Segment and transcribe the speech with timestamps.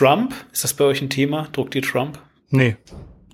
[0.00, 1.46] Trump, ist das bei euch ein Thema?
[1.52, 2.18] Druckt ihr Trump?
[2.48, 2.78] Nee,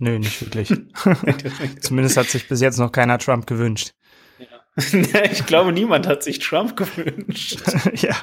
[0.01, 0.69] nee, nicht wirklich.
[1.81, 3.93] Zumindest hat sich bis jetzt noch keiner Trump gewünscht.
[4.41, 5.23] Ja.
[5.31, 7.63] ich glaube, niemand hat sich Trump gewünscht.
[8.03, 8.17] ja.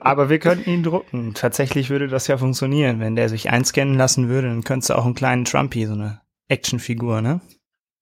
[0.00, 1.34] Aber wir könnten ihn drucken.
[1.34, 2.98] Tatsächlich würde das ja funktionieren.
[2.98, 6.22] Wenn der sich einscannen lassen würde, dann könntest du auch einen kleinen Trumpy, so eine
[6.48, 7.40] Actionfigur, ne?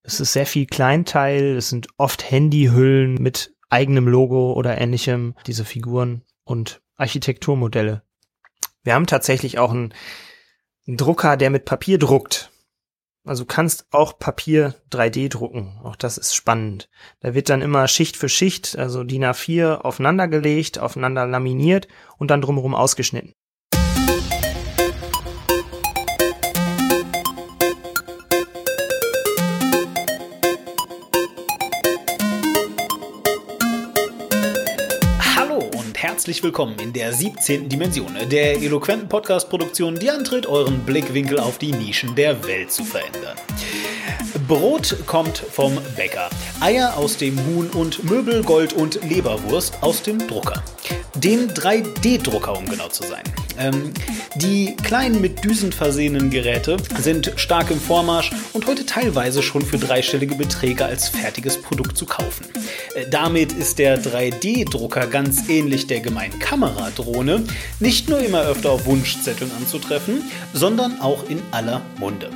[0.02, 5.66] Es ist sehr viel Kleinteil, es sind oft Handyhüllen mit eigenem Logo oder ähnlichem, diese
[5.66, 8.02] Figuren und Architekturmodelle.
[8.82, 9.94] Wir haben tatsächlich auch einen,
[10.86, 12.50] einen Drucker, der mit Papier druckt.
[13.24, 15.78] Also kannst auch Papier 3D drucken.
[15.84, 16.88] Auch das ist spannend.
[17.20, 22.30] Da wird dann immer Schicht für Schicht, also DIN A4 aufeinander gelegt, aufeinander laminiert und
[22.30, 23.34] dann drumherum ausgeschnitten.
[36.20, 37.70] Herzlich willkommen in der 17.
[37.70, 43.38] Dimension der eloquenten Podcast-Produktion, die antritt, euren Blickwinkel auf die Nischen der Welt zu verändern.
[44.50, 50.18] Brot kommt vom Bäcker, Eier aus dem Huhn und Möbel, Gold und Leberwurst aus dem
[50.26, 50.64] Drucker.
[51.14, 53.22] Den 3D-Drucker, um genau zu sein.
[53.60, 53.92] Ähm,
[54.36, 59.78] die kleinen mit Düsen versehenen Geräte sind stark im Vormarsch und heute teilweise schon für
[59.78, 62.46] dreistellige Beträge als fertiges Produkt zu kaufen.
[62.94, 67.44] Äh, damit ist der 3D-Drucker ganz ähnlich der gemeinen Kameradrohne
[67.78, 72.30] nicht nur immer öfter auf Wunschzetteln anzutreffen, sondern auch in aller Munde.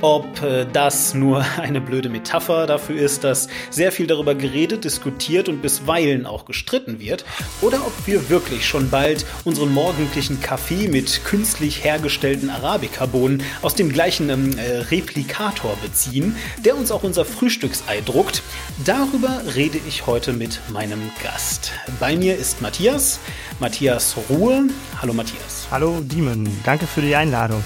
[0.00, 5.48] Ob äh, das nur eine blöde Metapher dafür ist, dass sehr viel darüber geredet, diskutiert
[5.48, 7.24] und bisweilen auch gestritten wird,
[7.60, 13.92] oder ob wir wirklich schon bald unseren morgendlichen Kaffee mit künstlich hergestellten Arabica-Bohnen aus dem
[13.92, 18.42] gleichen ähm, äh, Replikator beziehen, der uns auch unser Frühstücksei druckt,
[18.84, 21.72] darüber rede ich heute mit meinem Gast.
[21.98, 23.20] Bei mir ist Matthias,
[23.58, 24.64] Matthias Ruhe.
[25.00, 25.66] Hallo Matthias.
[25.70, 27.62] Hallo Demon, danke für die Einladung.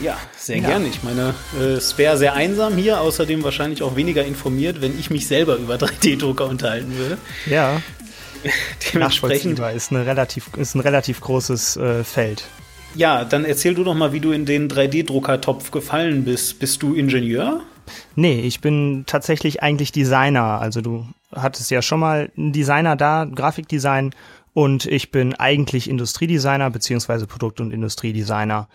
[0.00, 0.16] Ja,
[0.46, 0.68] sehr ja.
[0.68, 0.86] gerne.
[0.88, 5.10] Ich meine, äh, es wäre sehr einsam hier, außerdem wahrscheinlich auch weniger informiert, wenn ich
[5.10, 7.18] mich selber über 3D-Drucker unterhalten würde.
[7.46, 7.82] Ja.
[8.92, 12.44] Dementsprechend ist, eine relativ, ist ein relativ großes äh, Feld.
[12.94, 16.58] Ja, dann erzähl du doch mal, wie du in den 3D-Druckertopf gefallen bist.
[16.58, 17.60] Bist du Ingenieur?
[18.14, 20.60] Nee, ich bin tatsächlich eigentlich Designer.
[20.60, 24.12] Also du hattest ja schon mal einen Designer da, Grafikdesign,
[24.56, 28.68] und ich bin eigentlich Industriedesigner beziehungsweise Produkt- und Industriedesigner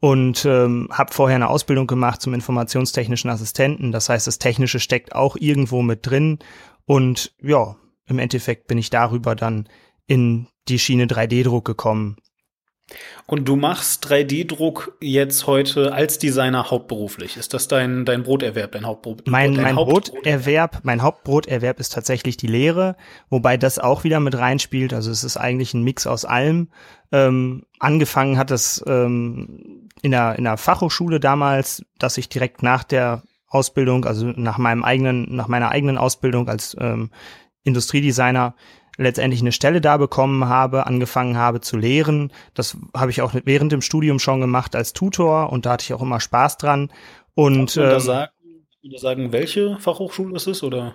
[0.00, 3.92] und ähm, habe vorher eine Ausbildung gemacht zum informationstechnischen Assistenten.
[3.92, 6.38] Das heißt, das Technische steckt auch irgendwo mit drin.
[6.84, 9.68] Und ja, im Endeffekt bin ich darüber dann
[10.06, 12.16] in die Schiene 3D-Druck gekommen.
[13.26, 17.36] Und du machst 3D-Druck jetzt heute als Designer hauptberuflich.
[17.36, 19.26] Ist das dein, dein Broterwerb, dein Hauptbrot?
[19.26, 22.96] Mein, dein mein Broterwerb, mein Hauptbroterwerb ist tatsächlich die Lehre,
[23.28, 24.94] wobei das auch wieder mit reinspielt.
[24.94, 26.68] Also es ist eigentlich ein Mix aus allem.
[27.10, 32.84] Ähm, angefangen hat es ähm, in der, in der Fachhochschule damals, dass ich direkt nach
[32.84, 37.10] der Ausbildung, also nach meinem eigenen, nach meiner eigenen Ausbildung als ähm,
[37.64, 38.54] Industriedesigner
[38.96, 42.32] letztendlich eine Stelle da bekommen habe, angefangen habe zu lehren.
[42.54, 45.94] Das habe ich auch während dem Studium schon gemacht als Tutor und da hatte ich
[45.94, 46.90] auch immer Spaß dran.
[47.34, 48.30] Und ähm, sagen,
[48.96, 50.94] sagen, welche Fachhochschule es ist oder?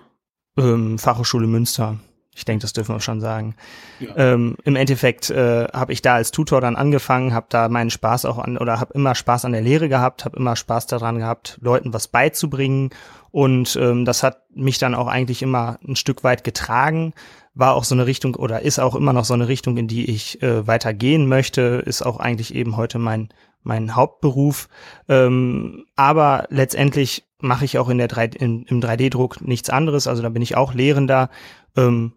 [0.56, 1.98] Ähm, Fachhochschule Münster.
[2.34, 3.56] Ich denke, das dürfen wir schon sagen.
[4.00, 4.16] Ja.
[4.16, 8.24] Ähm, Im Endeffekt äh, habe ich da als Tutor dann angefangen, habe da meinen Spaß
[8.24, 11.58] auch an oder habe immer Spaß an der Lehre gehabt, habe immer Spaß daran gehabt,
[11.60, 12.90] Leuten was beizubringen
[13.30, 17.12] und ähm, das hat mich dann auch eigentlich immer ein Stück weit getragen.
[17.54, 20.10] War auch so eine Richtung oder ist auch immer noch so eine Richtung, in die
[20.10, 21.82] ich äh, weitergehen möchte.
[21.84, 23.28] Ist auch eigentlich eben heute mein
[23.64, 24.68] mein Hauptberuf.
[25.08, 30.06] Ähm, aber letztendlich mache ich auch in der 3, in, im 3D-Druck nichts anderes.
[30.06, 31.30] Also da bin ich auch Lehrender.
[31.76, 32.12] Ähm,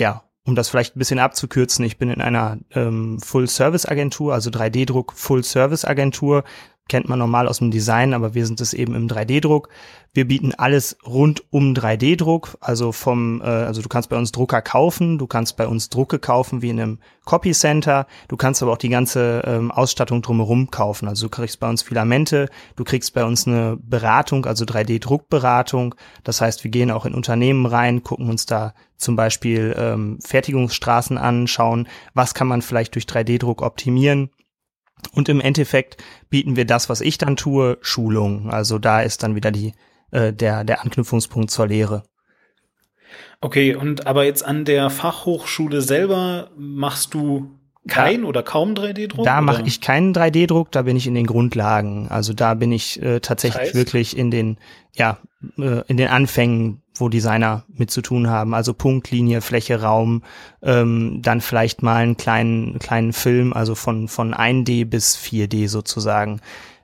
[0.00, 5.12] ja, um das vielleicht ein bisschen abzukürzen, ich bin in einer ähm, Full-Service-Agentur, also 3D-Druck
[5.12, 6.44] Full-Service-Agentur
[6.88, 9.68] kennt man normal aus dem Design, aber wir sind es eben im 3D-Druck.
[10.14, 14.62] Wir bieten alles rund um 3D-Druck, also vom, äh, also du kannst bei uns Drucker
[14.62, 18.72] kaufen, du kannst bei uns Drucke kaufen wie in einem Copy Center, du kannst aber
[18.72, 21.08] auch die ganze ähm, Ausstattung drumherum kaufen.
[21.08, 25.94] Also du kriegst bei uns Filamente, du kriegst bei uns eine Beratung, also 3D-Druckberatung.
[26.24, 31.18] Das heißt, wir gehen auch in Unternehmen rein, gucken uns da zum Beispiel ähm, Fertigungsstraßen
[31.18, 34.30] an, schauen, was kann man vielleicht durch 3D-Druck optimieren
[35.12, 35.96] und im Endeffekt
[36.30, 38.50] bieten wir das, was ich dann tue, Schulung.
[38.50, 39.72] Also da ist dann wieder die,
[40.10, 42.04] äh, der, der Anknüpfungspunkt zur Lehre.
[43.40, 49.24] Okay, und aber jetzt an der Fachhochschule selber machst du kein da, oder kaum 3D-Druck?
[49.24, 52.08] Da mache ich keinen 3D-Druck, da bin ich in den Grundlagen.
[52.08, 53.74] Also da bin ich äh, tatsächlich das heißt?
[53.74, 54.58] wirklich in den,
[54.94, 55.18] ja,
[55.56, 58.54] äh, in den Anfängen wo Designer mit zu tun haben.
[58.54, 60.22] Also Punktlinie, Fläche, Raum,
[60.62, 66.40] ähm, dann vielleicht mal einen kleinen, kleinen Film, also von, von 1D bis 4D sozusagen.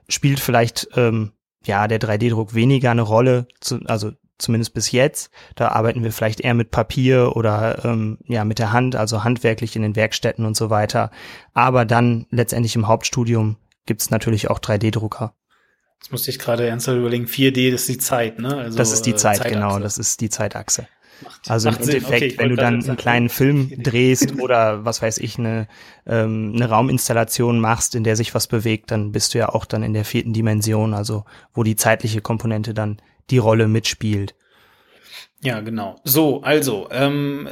[0.07, 1.31] Spielt vielleicht ähm,
[1.63, 5.31] ja der 3D-Druck weniger eine Rolle, zu, also zumindest bis jetzt.
[5.55, 9.75] Da arbeiten wir vielleicht eher mit Papier oder ähm, ja mit der Hand, also handwerklich
[9.75, 11.11] in den Werkstätten und so weiter.
[11.53, 15.33] Aber dann letztendlich im Hauptstudium gibt's natürlich auch 3D-Drucker.
[16.05, 18.55] Jetzt musste ich gerade ernsthaft überlegen, 4D, das ist die Zeit, ne?
[18.55, 19.55] Also, das ist die äh, Zeit, Zeitachse.
[19.55, 20.87] genau, das ist die Zeitachse.
[21.23, 25.17] Macht, also im Endeffekt, okay, wenn du dann einen kleinen Film drehst oder was weiß
[25.17, 25.67] ich, eine,
[26.05, 29.81] ähm, eine Rauminstallation machst, in der sich was bewegt, dann bist du ja auch dann
[29.81, 31.25] in der vierten Dimension, also
[31.55, 34.35] wo die zeitliche Komponente dann die Rolle mitspielt.
[35.41, 35.95] Ja, genau.
[36.03, 37.49] So, also, ähm,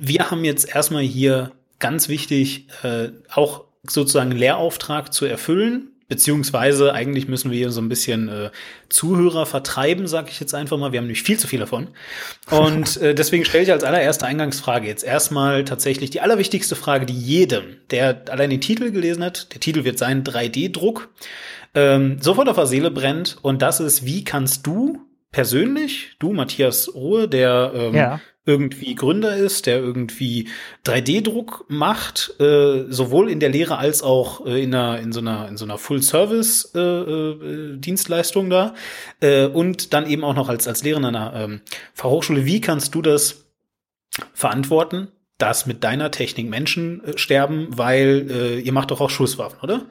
[0.00, 5.90] wir haben jetzt erstmal hier ganz wichtig äh, auch sozusagen Lehrauftrag zu erfüllen.
[6.10, 8.50] Beziehungsweise eigentlich müssen wir hier so ein bisschen äh,
[8.88, 10.90] Zuhörer vertreiben, sage ich jetzt einfach mal.
[10.90, 11.86] Wir haben nämlich viel zu viel davon.
[12.50, 17.18] Und äh, deswegen stelle ich als allererste Eingangsfrage jetzt erstmal tatsächlich die allerwichtigste Frage, die
[17.18, 21.08] jedem, der allein den Titel gelesen hat, der Titel wird sein 3D-Druck,
[21.74, 23.38] ähm, sofort auf der Seele brennt.
[23.40, 24.98] Und das ist, wie kannst du
[25.30, 30.48] persönlich, du Matthias Ruhe, der ähm, ja irgendwie Gründer ist, der irgendwie
[30.84, 35.48] 3D-Druck macht, äh, sowohl in der Lehre als auch äh, in, einer, in so einer,
[35.48, 38.74] in so einer Full-Service-Dienstleistung äh, äh, da
[39.20, 41.60] äh, und dann eben auch noch als, als Lehrer in einer ähm,
[41.94, 42.44] Fachhochschule.
[42.44, 43.44] Wie kannst du das
[44.34, 45.12] verantworten?
[45.42, 49.82] Dass mit deiner Technik Menschen äh, sterben, weil äh, ihr macht doch auch Schusswaffen, oder?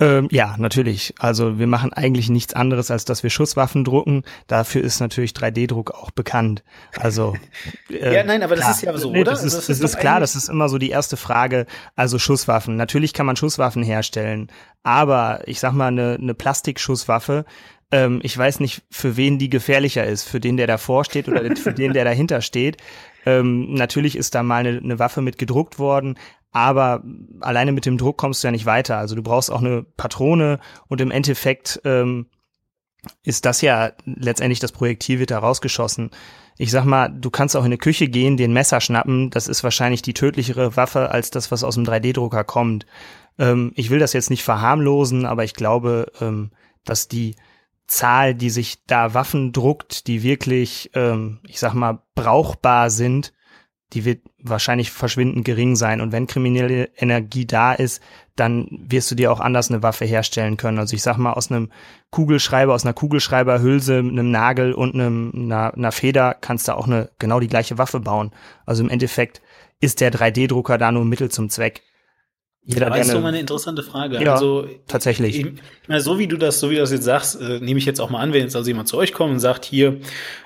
[0.00, 1.14] Ähm, ja, natürlich.
[1.18, 4.24] Also wir machen eigentlich nichts anderes, als dass wir Schusswaffen drucken.
[4.46, 6.64] Dafür ist natürlich 3D-Druck auch bekannt.
[6.98, 7.36] Also
[7.90, 8.68] äh, ja, nein, aber klar.
[8.68, 9.30] das ist ja so, nee, oder?
[9.30, 10.18] Das ist, das ist, das ist klar.
[10.18, 11.66] Das ist immer so die erste Frage.
[11.94, 12.76] Also Schusswaffen.
[12.76, 14.48] Natürlich kann man Schusswaffen herstellen,
[14.82, 17.44] aber ich sag mal eine, eine Plastikschusswaffe.
[17.92, 21.54] Ähm, ich weiß nicht, für wen die gefährlicher ist, für den, der davor steht oder
[21.54, 22.78] für den, der dahinter steht.
[23.24, 26.18] Ähm, natürlich ist da mal eine, eine Waffe mit gedruckt worden,
[26.50, 27.02] aber
[27.40, 28.98] alleine mit dem Druck kommst du ja nicht weiter.
[28.98, 32.26] Also du brauchst auch eine Patrone und im Endeffekt ähm,
[33.24, 36.10] ist das ja letztendlich das Projektil wird da rausgeschossen.
[36.58, 39.64] Ich sag mal, du kannst auch in eine Küche gehen, den Messer schnappen, das ist
[39.64, 42.86] wahrscheinlich die tödlichere Waffe als das, was aus dem 3D-Drucker kommt.
[43.38, 46.50] Ähm, ich will das jetzt nicht verharmlosen, aber ich glaube, ähm,
[46.84, 47.36] dass die
[47.86, 53.32] Zahl, die sich da Waffen druckt, die wirklich, ähm, ich sag mal, brauchbar sind,
[53.92, 56.00] die wird wahrscheinlich verschwindend gering sein.
[56.00, 58.02] Und wenn kriminelle Energie da ist,
[58.36, 60.78] dann wirst du dir auch anders eine Waffe herstellen können.
[60.78, 61.70] Also ich sag mal, aus einem
[62.10, 67.10] Kugelschreiber, aus einer Kugelschreiberhülse, einem Nagel und einem, einer, einer Feder kannst du auch eine,
[67.18, 68.32] genau die gleiche Waffe bauen.
[68.64, 69.42] Also im Endeffekt
[69.80, 71.82] ist der 3D-Drucker da nur Mittel zum Zweck.
[72.64, 74.22] Jeder, Aber ist doch mal eine interessante Frage.
[74.22, 75.40] Ja, also tatsächlich.
[75.40, 75.46] Ich,
[75.88, 78.00] ich, so wie du das, so wie du das jetzt sagst, äh, nehme ich jetzt
[78.00, 79.98] auch mal an, wenn jetzt also jemand zu euch kommt und sagt, hier,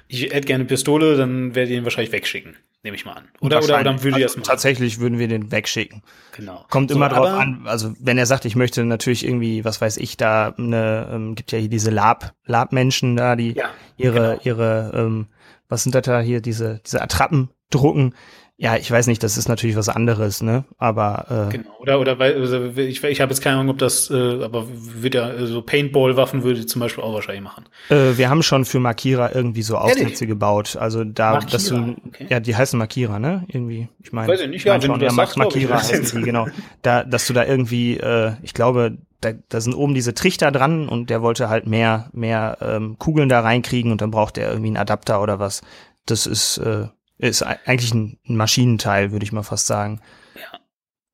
[0.09, 3.29] ich hätte gerne eine Pistole, dann werdet ihr ihn wahrscheinlich wegschicken, nehme ich mal an.
[3.41, 4.47] Oder, oder, oder dann würde also, das machen.
[4.47, 6.03] Tatsächlich würden wir den wegschicken.
[6.35, 6.65] Genau.
[6.71, 9.99] Kommt so, immer drauf an, also wenn er sagt, ich möchte natürlich irgendwie, was weiß
[9.99, 13.69] ich, da eine, ähm, gibt ja hier diese Lab, Lab-Menschen da, die ja,
[13.99, 14.63] ihre, genau.
[14.63, 15.27] ihre, ähm,
[15.69, 18.15] was sind da hier, diese, diese Attrappen drucken
[18.59, 20.65] ja, ich weiß nicht, das ist natürlich was anderes, ne?
[20.79, 21.71] Aber äh, genau.
[21.79, 25.15] Oder oder weil also ich, ich habe jetzt keine Ahnung, ob das, äh, aber wird
[25.15, 27.67] ja so also Paintball-Waffen würde zum Beispiel auch wahrscheinlich machen.
[27.91, 30.75] Äh, wir haben schon für Markierer irgendwie so Aufsätze ja, gebaut.
[30.77, 32.27] Also da, Markierer, dass du, okay.
[32.31, 33.45] ja, die heißen Markierer, ne?
[33.49, 33.89] Irgendwie.
[34.03, 36.19] Ich meine, weiß ich nicht, ja, mein wenn schon, du das ja, sagst, Markierer heißen
[36.19, 36.47] die, genau.
[36.81, 40.89] Da, dass du da irgendwie, äh, ich glaube, da, da sind oben diese Trichter dran
[40.89, 44.69] und der wollte halt mehr, mehr ähm, Kugeln da reinkriegen und dann braucht er irgendwie
[44.69, 45.61] einen Adapter oder was.
[46.07, 46.87] Das ist äh,
[47.19, 50.01] ist eigentlich ein Maschinenteil, würde ich mal fast sagen.
[50.35, 50.59] Ja.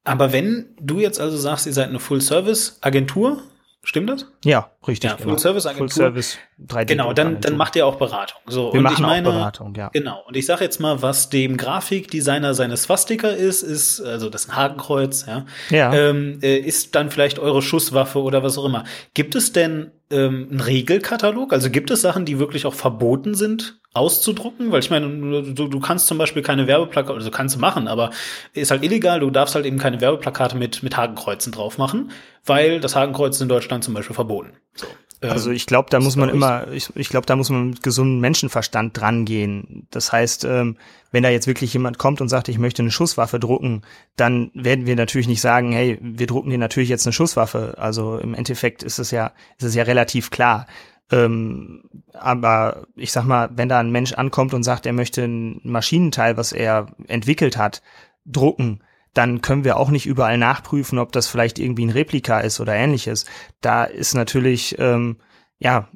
[0.04, 3.42] Aber wenn du jetzt also sagst, ihr seid eine Full-Service-Agentur,
[3.85, 4.26] Stimmt das?
[4.44, 5.11] Ja, richtig.
[5.11, 5.38] Ja, Full genau.
[5.38, 5.88] Service Agentur.
[5.88, 6.85] Full Service 3D.
[6.87, 8.40] Genau, dann, dann macht ihr auch Beratung.
[8.47, 9.88] So, Wir und machen ich meine, auch Beratung, ja.
[9.88, 10.23] Genau.
[10.28, 14.50] Und ich sage jetzt mal, was dem Grafikdesigner seines Swastika ist, ist, also das ist
[14.50, 15.92] ein Hakenkreuz, ja, ja.
[15.92, 18.85] Ähm, äh, ist dann vielleicht eure Schusswaffe oder was auch immer.
[19.14, 21.52] Gibt es denn ähm, einen Regelkatalog?
[21.52, 25.80] Also gibt es Sachen, die wirklich auch verboten sind auszudrucken, weil ich meine, du, du
[25.80, 28.11] kannst zum Beispiel keine Werbeplakate, also kannst du machen, aber
[28.54, 32.11] ist halt illegal, du darfst halt eben keine Werbeplakate mit, mit Hakenkreuzen drauf machen,
[32.46, 34.52] weil das Hakenkreuz in Deutschland zum Beispiel verboten.
[34.75, 34.87] So.
[35.22, 37.82] Also ähm, ich glaube, da muss man immer, ich, ich glaube, da muss man mit
[37.82, 39.87] gesundem Menschenverstand drangehen.
[39.90, 40.76] Das heißt, ähm,
[41.11, 43.82] wenn da jetzt wirklich jemand kommt und sagt, ich möchte eine Schusswaffe drucken,
[44.16, 47.75] dann werden wir natürlich nicht sagen, hey, wir drucken dir natürlich jetzt eine Schusswaffe.
[47.78, 50.66] Also im Endeffekt ist es ja, ist es ja relativ klar.
[51.12, 55.61] Ähm, aber ich sag mal, wenn da ein Mensch ankommt und sagt, er möchte ein
[55.62, 57.83] Maschinenteil, was er entwickelt hat,
[58.25, 58.83] drucken,
[59.14, 62.75] dann können wir auch nicht überall nachprüfen, ob das vielleicht irgendwie ein Replika ist oder
[62.75, 63.26] ähnliches.
[63.61, 65.19] Da ist natürlich, ähm,
[65.59, 65.88] ja,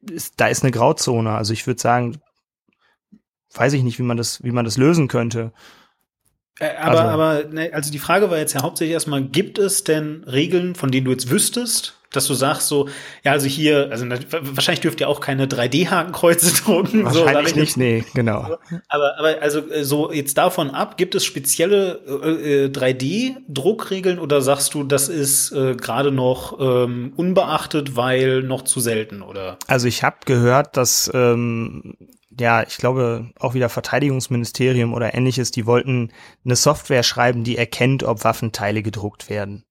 [0.00, 1.30] ist, da ist eine Grauzone.
[1.30, 2.20] Also ich würde sagen,
[3.54, 5.52] weiß ich nicht, wie man das, wie man das lösen könnte.
[6.60, 9.84] Äh, aber, also, aber, ne, also die Frage war jetzt ja hauptsächlich erstmal, gibt es
[9.84, 12.88] denn Regeln, von denen du jetzt wüsstest, dass du sagst so,
[13.22, 17.04] ja, also hier, also wahrscheinlich dürft ihr auch keine 3D-Hakenkreuze drucken.
[17.04, 18.56] Wahrscheinlich so, nicht, nee, genau.
[18.88, 24.72] Aber, aber also äh, so jetzt davon ab, gibt es spezielle äh, 3D-Druckregeln oder sagst
[24.74, 29.58] du, das ist äh, gerade noch ähm, unbeachtet, weil noch zu selten, oder?
[29.66, 31.94] Also ich habe gehört, dass ähm,
[32.38, 36.12] ja, ich glaube, auch wieder Verteidigungsministerium oder ähnliches, die wollten
[36.44, 39.64] eine Software schreiben, die erkennt, ob Waffenteile gedruckt werden.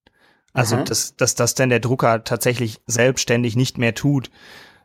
[0.52, 4.30] Also, dass, dass das denn der Drucker tatsächlich selbstständig nicht mehr tut.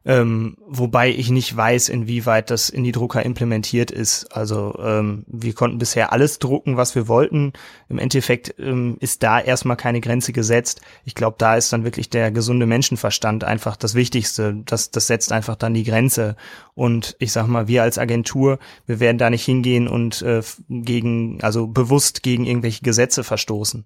[0.05, 4.36] Ähm, wobei ich nicht weiß, inwieweit das in die Drucker implementiert ist.
[4.36, 7.53] Also ähm, wir konnten bisher alles drucken, was wir wollten.
[7.88, 10.81] Im Endeffekt ähm, ist da erstmal keine Grenze gesetzt.
[11.05, 14.62] Ich glaube, da ist dann wirklich der gesunde Menschenverstand einfach das Wichtigste.
[14.65, 16.36] Das, das setzt einfach dann die Grenze.
[16.75, 21.41] Und ich sag mal, wir als Agentur, wir werden da nicht hingehen und äh, gegen,
[21.41, 23.86] also bewusst gegen irgendwelche Gesetze verstoßen.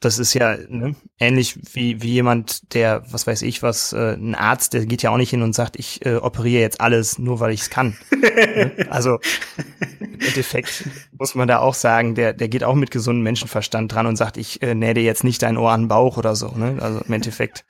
[0.00, 4.34] Das ist ja ne, ähnlich wie, wie jemand, der, was weiß ich, was, äh, ein
[4.34, 7.38] Arzt, der geht ja auch nicht hin und sagt, ich äh, operiere jetzt alles, nur
[7.38, 7.98] weil ich es kann.
[8.10, 8.72] ne?
[8.88, 9.18] Also
[9.58, 10.84] im Endeffekt
[11.18, 14.38] muss man da auch sagen, der, der geht auch mit gesundem Menschenverstand dran und sagt,
[14.38, 16.48] ich äh, nähe dir jetzt nicht dein Ohr an den Bauch oder so.
[16.48, 16.78] Ne?
[16.80, 17.66] Also im Endeffekt,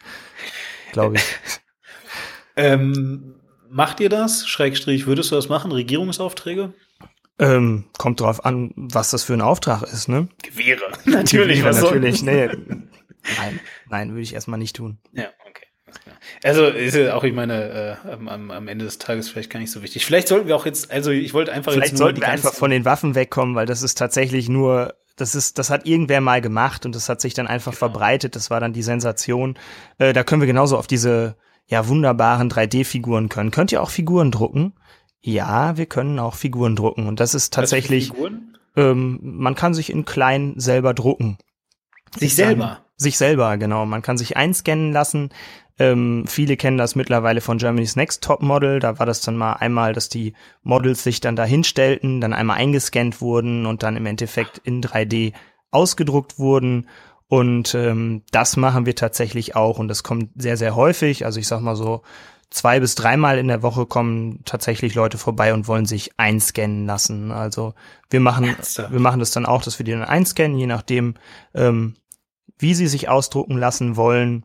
[0.93, 1.25] glaube ich.
[2.55, 3.35] Ähm,
[3.69, 4.47] macht ihr das?
[4.47, 5.73] Schrägstrich, würdest du das machen?
[5.73, 6.75] Regierungsaufträge?
[7.41, 10.29] Ähm, kommt drauf an, was das für ein Auftrag ist, ne?
[10.43, 10.83] Gewehre.
[11.07, 12.23] Natürlich, Gewehre, was natürlich.
[12.23, 12.51] Nee.
[13.37, 14.97] Nein, nein, würde ich erstmal nicht tun.
[15.13, 15.67] Ja, okay.
[16.43, 19.71] Also ist ja auch, ich meine, äh, am, am Ende des Tages vielleicht gar nicht
[19.71, 20.07] so wichtig.
[20.07, 22.55] Vielleicht sollten wir auch jetzt, also ich wollte einfach vielleicht jetzt nur sollten wir einfach
[22.55, 26.41] von den Waffen wegkommen, weil das ist tatsächlich nur, das ist, das hat irgendwer mal
[26.41, 27.79] gemacht und das hat sich dann einfach genau.
[27.81, 28.37] verbreitet.
[28.37, 29.59] Das war dann die Sensation.
[29.99, 33.51] Äh, da können wir genauso auf diese ja wunderbaren 3D-Figuren können.
[33.51, 34.73] Könnt ihr auch Figuren drucken?
[35.23, 38.13] Ja, wir können auch Figuren drucken und das ist tatsächlich,
[38.77, 41.39] ähm, man kann sich in klein selber drucken.
[42.17, 42.81] Sich selber?
[43.01, 43.87] sich selber, genau.
[43.87, 45.31] Man kann sich einscannen lassen.
[45.79, 48.79] Ähm, viele kennen das mittlerweile von Germany's Next Top Model.
[48.79, 52.59] Da war das dann mal einmal, dass die Models sich dann da hinstellten, dann einmal
[52.59, 55.33] eingescannt wurden und dann im Endeffekt in 3D
[55.71, 56.89] ausgedruckt wurden.
[57.29, 61.25] Und ähm, das machen wir tatsächlich auch und das kommt sehr, sehr häufig.
[61.25, 62.03] Also ich sag mal so,
[62.51, 67.31] zwei bis dreimal in der Woche kommen tatsächlich Leute vorbei und wollen sich einscannen lassen.
[67.31, 67.75] Also
[68.11, 68.93] wir machen, Ernsthaft?
[68.93, 71.15] wir machen das dann auch, dass wir die dann einscannen, je nachdem,
[71.55, 71.95] ähm,
[72.59, 74.45] wie sie sich ausdrucken lassen wollen,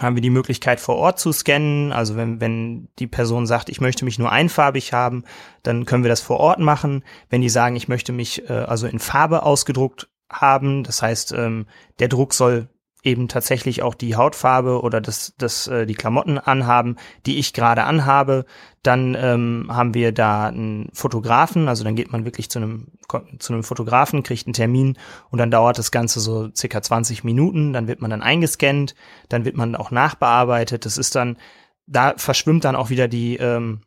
[0.00, 1.92] haben wir die Möglichkeit vor Ort zu scannen.
[1.92, 5.24] Also wenn, wenn die Person sagt, ich möchte mich nur einfarbig haben,
[5.62, 7.04] dann können wir das vor Ort machen.
[7.30, 11.66] Wenn die sagen, ich möchte mich äh, also in Farbe ausgedruckt haben, das heißt, ähm,
[12.00, 12.68] der Druck soll
[13.02, 17.84] eben tatsächlich auch die Hautfarbe oder das, das, äh, die Klamotten anhaben, die ich gerade
[17.84, 18.44] anhabe.
[18.82, 22.88] Dann ähm, haben wir da einen Fotografen, also dann geht man wirklich zu einem,
[23.38, 24.98] zu einem Fotografen, kriegt einen Termin
[25.30, 27.72] und dann dauert das Ganze so circa 20 Minuten.
[27.72, 28.94] Dann wird man dann eingescannt,
[29.28, 30.84] dann wird man auch nachbearbeitet.
[30.84, 31.36] Das ist dann,
[31.86, 33.82] da verschwimmt dann auch wieder die, ähm,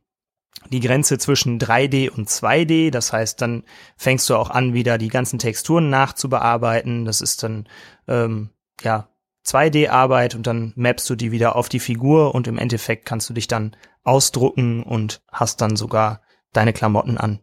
[0.69, 2.91] die Grenze zwischen 3D und 2D.
[2.91, 3.63] Das heißt, dann
[3.97, 7.03] fängst du auch an, wieder die ganzen Texturen nachzubearbeiten.
[7.03, 7.67] Das ist dann
[8.07, 8.51] ähm,
[8.83, 9.07] ja,
[9.45, 13.33] 2D-Arbeit und dann mappst du die wieder auf die Figur und im Endeffekt kannst du
[13.33, 16.21] dich dann ausdrucken und hast dann sogar
[16.53, 17.39] deine Klamotten an.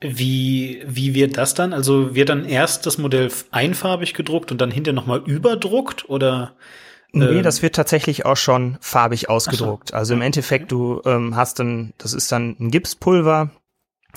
[0.00, 1.72] Wie, wie wird das dann?
[1.72, 6.54] Also wird dann erst das Modell einfarbig gedruckt und dann hinterher nochmal überdruckt oder?
[7.12, 9.90] Nee, ähm, das wird tatsächlich auch schon farbig ausgedruckt.
[9.90, 9.96] So.
[9.96, 13.50] Also im Endeffekt, du ähm, hast dann, das ist dann ein Gipspulver,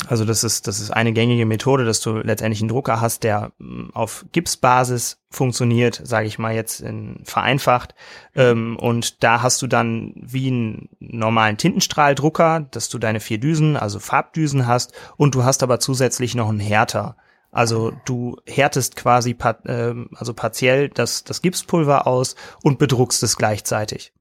[0.05, 3.51] also das ist, das ist eine gängige Methode, dass du letztendlich einen Drucker hast, der
[3.57, 7.95] mm, auf Gipsbasis funktioniert, sage ich mal jetzt in, vereinfacht.
[8.35, 13.75] Ähm, und da hast du dann wie einen normalen Tintenstrahldrucker, dass du deine vier Düsen,
[13.75, 17.17] also Farbdüsen hast, und du hast aber zusätzlich noch einen Härter.
[17.51, 19.35] Also du härtest quasi
[19.65, 24.13] äh, also partiell das, das Gipspulver aus und bedruckst es gleichzeitig.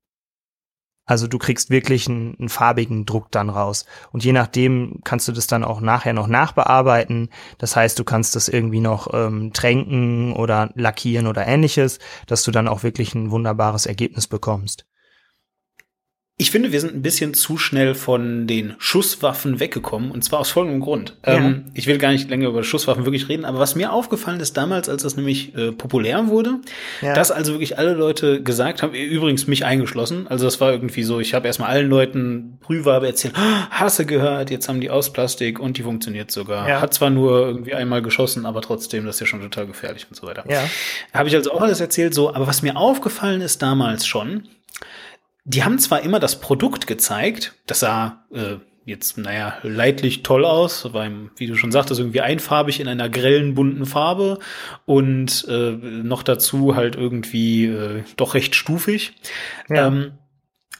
[1.06, 3.86] Also du kriegst wirklich einen, einen, farbigen Druck dann raus.
[4.12, 7.30] Und je nachdem kannst du das dann auch nachher noch nachbearbeiten.
[7.58, 12.50] Das heißt, du kannst das irgendwie noch ähm, tränken oder lackieren oder ähnliches, dass du
[12.50, 14.85] dann auch wirklich ein wunderbares Ergebnis bekommst.
[16.38, 20.50] Ich finde, wir sind ein bisschen zu schnell von den Schusswaffen weggekommen und zwar aus
[20.50, 21.16] folgendem Grund.
[21.24, 21.36] Ja.
[21.36, 24.54] Ähm, ich will gar nicht länger über Schusswaffen wirklich reden, aber was mir aufgefallen ist
[24.54, 26.60] damals, als das nämlich äh, populär wurde,
[27.00, 27.14] ja.
[27.14, 31.20] dass also wirklich alle Leute gesagt haben, übrigens mich eingeschlossen, also das war irgendwie so,
[31.20, 35.58] ich habe erstmal allen Leuten Brühwabe erzählt, oh, hasse gehört, jetzt haben die aus Plastik
[35.58, 36.68] und die funktioniert sogar.
[36.68, 36.82] Ja.
[36.82, 40.16] Hat zwar nur irgendwie einmal geschossen, aber trotzdem, das ist ja schon total gefährlich und
[40.16, 40.44] so weiter.
[40.50, 40.64] Ja.
[41.14, 44.42] Habe ich also auch alles erzählt so, aber was mir aufgefallen ist damals schon,
[45.46, 50.92] die haben zwar immer das Produkt gezeigt, das sah äh, jetzt, naja, leidlich toll aus,
[50.92, 54.38] weil, wie du schon sagtest, irgendwie einfarbig in einer grellen, bunten Farbe
[54.86, 59.12] und äh, noch dazu halt irgendwie äh, doch recht stufig.
[59.68, 59.86] Ja.
[59.86, 60.12] Ähm,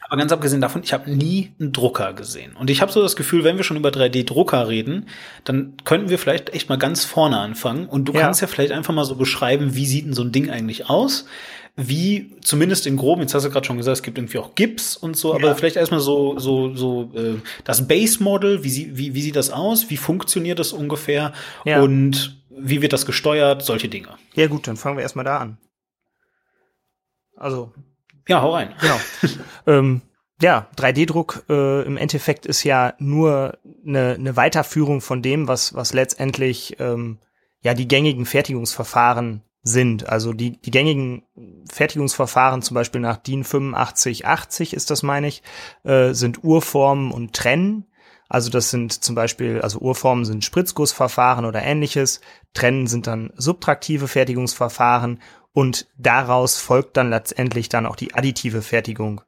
[0.09, 2.55] aber ganz abgesehen davon, ich habe nie einen Drucker gesehen.
[2.55, 5.07] Und ich habe so das Gefühl, wenn wir schon über 3D-Drucker reden,
[5.43, 7.89] dann könnten wir vielleicht echt mal ganz vorne anfangen.
[7.89, 8.21] Und du ja.
[8.21, 11.27] kannst ja vielleicht einfach mal so beschreiben, wie sieht denn so ein Ding eigentlich aus?
[11.79, 14.97] Wie, zumindest im Groben, jetzt hast du gerade schon gesagt, es gibt irgendwie auch Gips
[14.97, 15.37] und so, ja.
[15.37, 19.91] aber vielleicht erstmal so, so, so äh, das Base-Model, wie, wie, wie sieht das aus?
[19.91, 21.35] Wie funktioniert das ungefähr?
[21.67, 21.83] Ja.
[21.83, 23.63] Und wie wird das gesteuert?
[23.63, 24.09] Solche Dinge.
[24.35, 25.59] Ja, gut, dann fangen wir erstmal da an.
[27.37, 27.75] Also,
[28.27, 28.75] ja, hau rein.
[28.81, 28.99] Genau.
[29.67, 30.01] ähm,
[30.41, 35.93] ja, 3D-Druck äh, im Endeffekt ist ja nur eine, eine Weiterführung von dem, was, was
[35.93, 37.19] letztendlich ähm,
[37.61, 40.09] ja die gängigen Fertigungsverfahren sind.
[40.09, 41.23] Also die, die gängigen
[41.71, 45.43] Fertigungsverfahren, zum Beispiel nach DIN 8580 ist das, meine ich,
[45.83, 47.85] äh, sind Urformen und Trennen.
[48.29, 52.21] Also das sind zum Beispiel, also Urformen sind Spritzgussverfahren oder ähnliches.
[52.55, 55.21] Trennen sind dann subtraktive Fertigungsverfahren
[55.53, 59.21] und daraus folgt dann letztendlich dann auch die additive Fertigung.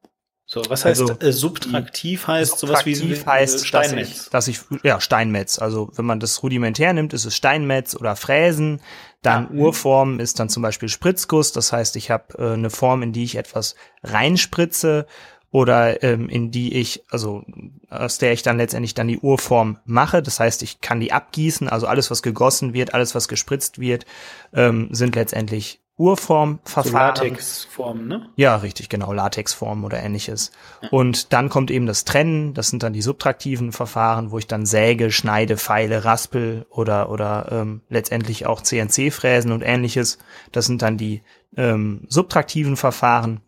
[0.50, 4.30] So, was heißt also, äh, subtraktiv heißt subtraktiv sowas wie äh, heißt, Steinmetz.
[4.30, 5.58] Dass ich, dass ich ja Steinmetz.
[5.58, 8.80] Also wenn man das rudimentär nimmt, ist es Steinmetz oder Fräsen.
[9.20, 9.60] Dann ja.
[9.60, 11.52] Urform ist dann zum Beispiel Spritzguss.
[11.52, 15.06] Das heißt, ich habe äh, eine Form, in die ich etwas reinspritze
[15.50, 17.44] oder ähm, in die ich, also
[17.90, 20.22] aus der ich dann letztendlich dann die Urform mache.
[20.22, 21.68] Das heißt, ich kann die abgießen.
[21.68, 24.06] Also alles, was gegossen wird, alles, was gespritzt wird,
[24.54, 27.16] ähm, sind letztendlich Urformverfahren.
[27.16, 28.28] So Latexform, ne?
[28.36, 30.52] Ja, richtig, genau, Latexform oder ähnliches.
[30.80, 30.90] Ja.
[30.90, 34.64] Und dann kommt eben das Trennen, das sind dann die subtraktiven Verfahren, wo ich dann
[34.64, 40.18] säge, schneide, feile, raspel oder, oder ähm, letztendlich auch CNC-Fräsen und ähnliches.
[40.52, 41.22] Das sind dann die
[41.56, 43.40] ähm, subtraktiven Verfahren.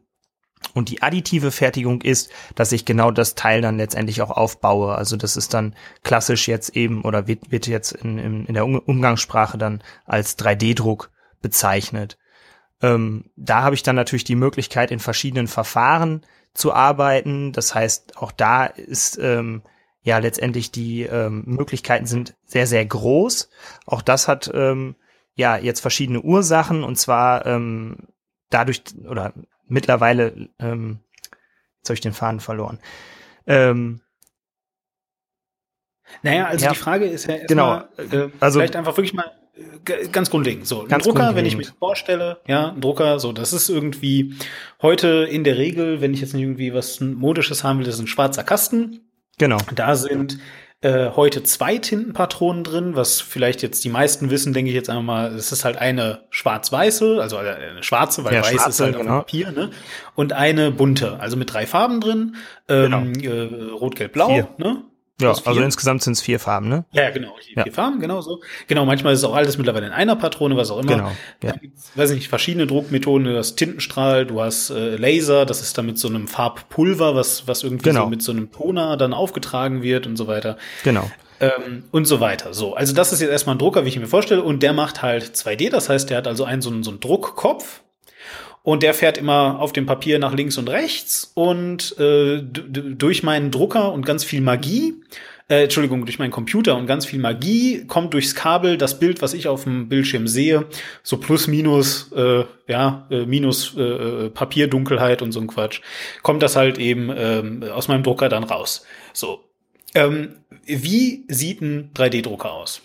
[0.75, 4.95] Und die additive Fertigung ist, dass ich genau das Teil dann letztendlich auch aufbaue.
[4.95, 8.67] Also das ist dann klassisch jetzt eben oder wird, wird jetzt in, in, in der
[8.67, 12.19] Umgangssprache dann als 3D-Druck bezeichnet.
[12.83, 17.53] Ähm, da habe ich dann natürlich die Möglichkeit, in verschiedenen Verfahren zu arbeiten.
[17.53, 19.63] Das heißt, auch da ist ähm,
[20.03, 23.51] ja letztendlich die ähm, Möglichkeiten sind sehr, sehr groß.
[23.87, 24.97] Auch das hat ähm,
[25.35, 28.09] ja jetzt verschiedene Ursachen und zwar ähm,
[28.49, 29.33] dadurch oder
[29.67, 31.01] mittlerweile, ähm,
[31.79, 32.79] jetzt habe ich den Faden verloren.
[33.47, 34.01] Ähm,
[36.23, 39.31] naja, also ja, die Frage ist ja erstmal, genau, äh, also, vielleicht einfach wirklich mal
[40.13, 40.67] ganz grundlegend.
[40.67, 44.35] So, ein ganz Drucker, wenn ich mir vorstelle, ja, ein Drucker, so, das ist irgendwie
[44.83, 48.01] heute in der Regel, wenn ich jetzt nicht irgendwie was Modisches haben will, das ist
[48.01, 49.01] ein schwarzer Kasten.
[49.39, 49.59] Genau.
[49.75, 50.39] Da sind
[50.83, 55.03] äh, heute zwei Tintenpatronen drin, was vielleicht jetzt die meisten wissen, denke ich jetzt einfach
[55.03, 58.97] mal, es ist halt eine schwarz-weiße, also eine schwarze, weil ja, weiß schwarze, ist halt
[58.97, 59.19] genau.
[59.19, 59.71] Papier, ne?
[60.15, 62.37] Und eine bunte, also mit drei Farben drin,
[62.69, 63.31] ähm, genau.
[63.31, 64.83] äh, rot, gelb, blau, ne?
[65.21, 66.85] Ja, also insgesamt sind es vier Farben, ne?
[66.93, 67.35] Ja, genau.
[67.41, 67.73] Vier ja.
[67.73, 68.41] Farben, genau so.
[68.67, 70.97] Genau, manchmal ist es auch alles mittlerweile in einer Patrone, was auch immer.
[70.97, 71.13] Genau.
[71.43, 71.55] Ja.
[71.95, 73.27] weiß nicht, verschiedene Druckmethoden.
[73.27, 77.47] Du hast Tintenstrahl, du hast äh, Laser, das ist dann mit so einem Farbpulver, was,
[77.47, 78.05] was irgendwie genau.
[78.05, 80.57] so mit so einem Toner dann aufgetragen wird und so weiter.
[80.85, 81.11] Genau.
[81.41, 82.53] Ähm, und so weiter.
[82.53, 85.03] So, also das ist jetzt erstmal ein Drucker, wie ich mir vorstelle, und der macht
[85.03, 87.81] halt 2D, das heißt, der hat also einen so einen, so einen Druckkopf,
[88.63, 93.51] und der fährt immer auf dem Papier nach links und rechts und äh, durch meinen
[93.51, 94.95] Drucker und ganz viel Magie,
[95.49, 99.35] äh, Entschuldigung, durch meinen Computer und ganz viel Magie kommt durchs Kabel das Bild, was
[99.35, 100.67] ich auf dem Bildschirm sehe,
[101.03, 105.81] so plus minus, äh, ja, äh, minus äh, äh Papierdunkelheit und so ein Quatsch,
[106.23, 108.85] kommt das halt eben ähm, aus meinem Drucker dann raus.
[109.13, 109.45] So.
[109.95, 112.81] Ähm, wie sieht ein 3D-Drucker aus?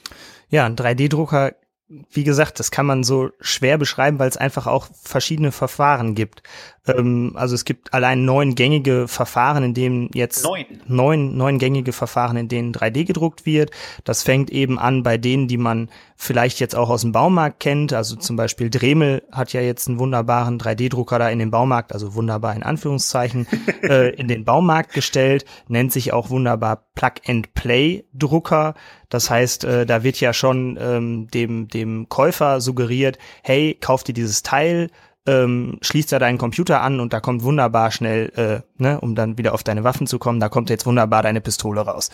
[0.49, 1.53] Ja, ein 3D-Drucker
[1.87, 6.41] wie gesagt, das kann man so schwer beschreiben, weil es einfach auch verschiedene Verfahren gibt.
[6.87, 10.65] Ähm, also es gibt allein neun gängige Verfahren, in denen jetzt neun.
[10.87, 13.71] neun neun gängige Verfahren, in denen 3D gedruckt wird.
[14.03, 17.93] Das fängt eben an bei denen, die man vielleicht jetzt auch aus dem Baumarkt kennt.
[17.93, 22.15] Also zum Beispiel Dremel hat ja jetzt einen wunderbaren 3D-Drucker da in den Baumarkt, also
[22.15, 23.47] wunderbar in Anführungszeichen,
[23.83, 25.45] äh, in den Baumarkt gestellt.
[25.67, 28.75] Nennt sich auch wunderbar Plug-and-Play-Drucker.
[29.09, 34.13] Das heißt, äh, da wird ja schon ähm, dem dem Käufer suggeriert, hey, kauf dir
[34.13, 34.89] dieses Teil,
[35.25, 39.37] ähm, schließt da deinen Computer an und da kommt wunderbar schnell, äh, ne, um dann
[39.37, 42.09] wieder auf deine Waffen zu kommen, da kommt jetzt wunderbar deine Pistole raus.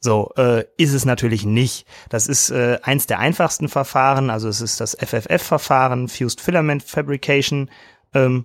[0.00, 1.86] So, äh, ist es natürlich nicht.
[2.08, 7.70] Das ist äh, eins der einfachsten Verfahren, also es ist das FFF-Verfahren, Fused Filament Fabrication.
[8.14, 8.44] Ähm,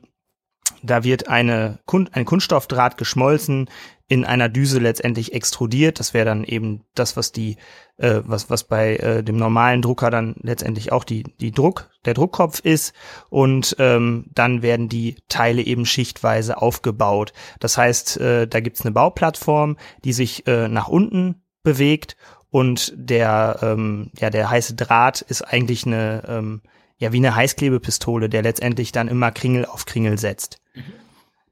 [0.84, 1.80] Da wird eine,
[2.14, 3.70] ein Kunststoffdraht geschmolzen,
[4.12, 6.02] in einer Düse letztendlich extrudiert.
[6.02, 7.56] Das wäre dann eben das, was die,
[7.96, 12.14] äh, was, was bei äh, dem normalen Drucker dann letztendlich auch die, die Druck, der
[12.14, 12.94] Druckkopf ist.
[13.30, 17.32] Und ähm, dann werden die Teile eben schichtweise aufgebaut.
[17.62, 22.18] Das heißt, äh, da gibt's eine Bauplattform, die sich äh, nach unten bewegt
[22.50, 26.62] und der, ähm, ja, der heiße Draht ist eigentlich eine, ähm,
[26.98, 30.60] ja, wie eine Heißklebepistole, der letztendlich dann immer Kringel auf Kringel setzt.
[30.76, 30.84] Mhm.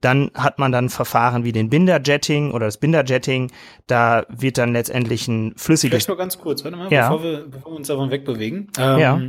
[0.02, 3.52] Dann hat man dann Verfahren wie den Binderjetting oder das Binderjetting.
[3.88, 5.96] Da wird dann letztendlich ein flüssiges.
[5.96, 7.10] Vielleicht nur ganz kurz, warte mal, ja.
[7.10, 8.72] bevor, wir, bevor wir uns davon wegbewegen.
[8.78, 9.22] Ähm, ja.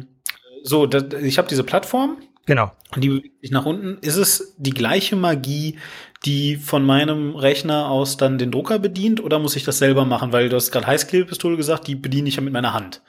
[0.62, 2.18] So, das, ich habe diese Plattform.
[2.46, 2.72] Genau.
[2.96, 3.98] Die bewegt sich nach unten.
[4.00, 5.78] Ist es die gleiche Magie,
[6.24, 10.32] die von meinem Rechner aus dann den Drucker bedient, oder muss ich das selber machen?
[10.32, 13.02] Weil du hast gerade Heißklebepistole gesagt, die bediene ich ja mit meiner Hand.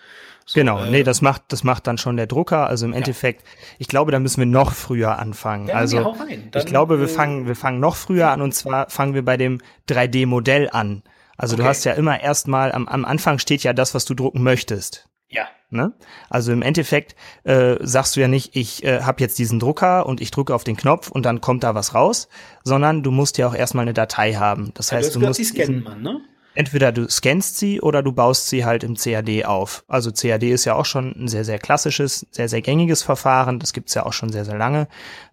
[0.51, 2.67] So, genau, äh, nee, das macht, das macht dann schon der Drucker.
[2.67, 3.47] Also im Endeffekt, ja.
[3.79, 5.67] ich glaube, da müssen wir noch früher anfangen.
[5.67, 8.89] Ja, also dann, ich glaube, wir äh, fangen, wir fangen noch früher an und zwar
[8.89, 11.03] fangen wir bei dem 3D-Modell an.
[11.37, 11.63] Also okay.
[11.63, 15.07] du hast ja immer erstmal am, am Anfang steht ja das, was du drucken möchtest.
[15.29, 15.47] Ja.
[15.69, 15.93] Ne?
[16.29, 20.19] Also im Endeffekt äh, sagst du ja nicht, ich äh, habe jetzt diesen Drucker und
[20.19, 22.27] ich drücke auf den Knopf und dann kommt da was raus,
[22.65, 24.73] sondern du musst ja auch erstmal eine Datei haben.
[24.73, 26.19] Das heißt, du, du musst die scannen man, ne?
[26.53, 29.83] Entweder du scannst sie oder du baust sie halt im CAD auf.
[29.87, 33.59] Also CAD ist ja auch schon ein sehr, sehr klassisches, sehr, sehr gängiges Verfahren.
[33.59, 34.87] Das gibt's ja auch schon sehr, sehr lange,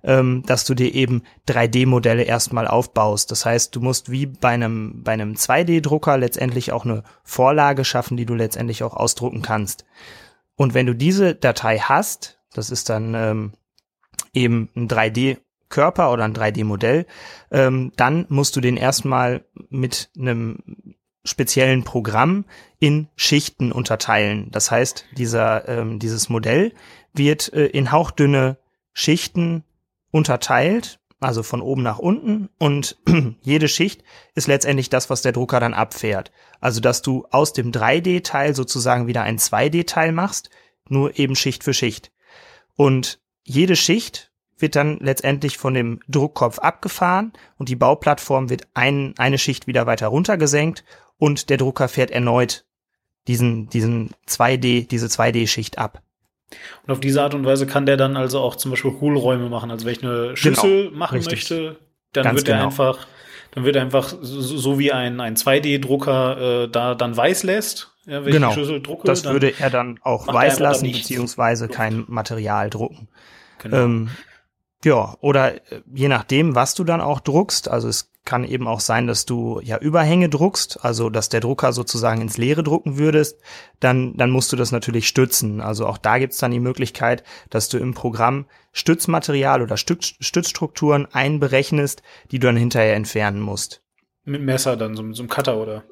[0.04, 3.30] ähm, dass du dir eben 3D-Modelle erstmal aufbaust.
[3.30, 8.16] Das heißt, du musst wie bei einem, bei einem 2D-Drucker letztendlich auch eine Vorlage schaffen,
[8.16, 9.84] die du letztendlich auch ausdrucken kannst.
[10.56, 13.52] Und wenn du diese Datei hast, das ist dann ähm,
[14.32, 17.06] eben ein 3D Körper oder ein 3D-Modell,
[17.50, 20.58] ähm, dann musst du den erstmal mit einem
[21.28, 22.44] speziellen Programm
[22.78, 24.50] in Schichten unterteilen.
[24.50, 26.72] Das heißt, dieser, ähm, dieses Modell
[27.12, 28.58] wird äh, in hauchdünne
[28.92, 29.64] Schichten
[30.10, 32.96] unterteilt, also von oben nach unten und
[33.42, 36.30] jede Schicht ist letztendlich das, was der Drucker dann abfährt.
[36.60, 40.50] Also, dass du aus dem 3D-Teil sozusagen wieder ein 2D-Teil machst,
[40.88, 42.12] nur eben Schicht für Schicht.
[42.76, 49.14] Und jede Schicht wird dann letztendlich von dem Druckkopf abgefahren und die Bauplattform wird ein,
[49.18, 50.84] eine Schicht wieder weiter runtergesenkt
[51.18, 52.64] und der Drucker fährt erneut
[53.26, 56.02] diesen, diesen 2D, diese 2D-Schicht ab.
[56.86, 59.70] Und auf diese Art und Weise kann der dann also auch zum Beispiel Hohlräume machen.
[59.70, 61.32] Also wenn ich eine Schüssel genau, machen richtig.
[61.34, 61.76] möchte,
[62.12, 62.66] dann Ganz wird er genau.
[62.68, 63.06] einfach,
[63.50, 67.92] dann wird er einfach so, so wie ein, ein 2D-Drucker äh, da dann weiß lässt.
[68.06, 68.48] Ja, wenn genau.
[68.48, 73.08] ich die Schüssel drucke, das würde er dann auch weiß lassen, beziehungsweise kein Material drucken.
[73.58, 73.76] Genau.
[73.76, 74.10] Ähm,
[74.84, 77.68] ja, oder äh, je nachdem, was du dann auch druckst.
[77.68, 81.72] Also es kann eben auch sein, dass du ja Überhänge druckst, also dass der Drucker
[81.72, 83.40] sozusagen ins Leere drucken würdest,
[83.80, 85.60] dann, dann musst du das natürlich stützen.
[85.62, 91.06] Also auch da gibt's dann die Möglichkeit, dass du im Programm Stützmaterial oder Stütz, Stützstrukturen
[91.10, 93.82] einberechnest, die du dann hinterher entfernen musst.
[94.28, 95.84] Mit Messer dann, so, so einem Cutter oder?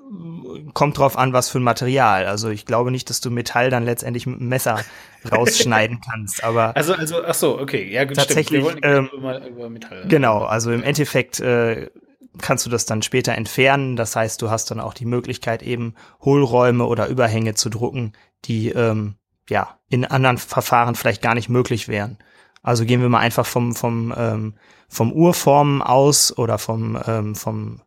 [0.75, 2.27] Kommt drauf an, was für ein Material.
[2.27, 4.81] Also ich glaube nicht, dass du Metall dann letztendlich mit einem Messer
[5.33, 6.45] rausschneiden kannst.
[6.45, 8.65] Aber also also ach so, okay, ja gut, tatsächlich.
[8.83, 10.05] Ähm, über, über Metall.
[10.09, 11.91] Genau, also im Endeffekt äh,
[12.39, 13.97] kannst du das dann später entfernen.
[13.97, 18.13] Das heißt, du hast dann auch die Möglichkeit eben Hohlräume oder Überhänge zu drucken,
[18.45, 19.17] die ähm,
[19.49, 22.19] ja in anderen Verfahren vielleicht gar nicht möglich wären.
[22.63, 24.55] Also gehen wir mal einfach vom vom ähm,
[24.89, 27.81] vom Urformen aus oder vom ähm, vom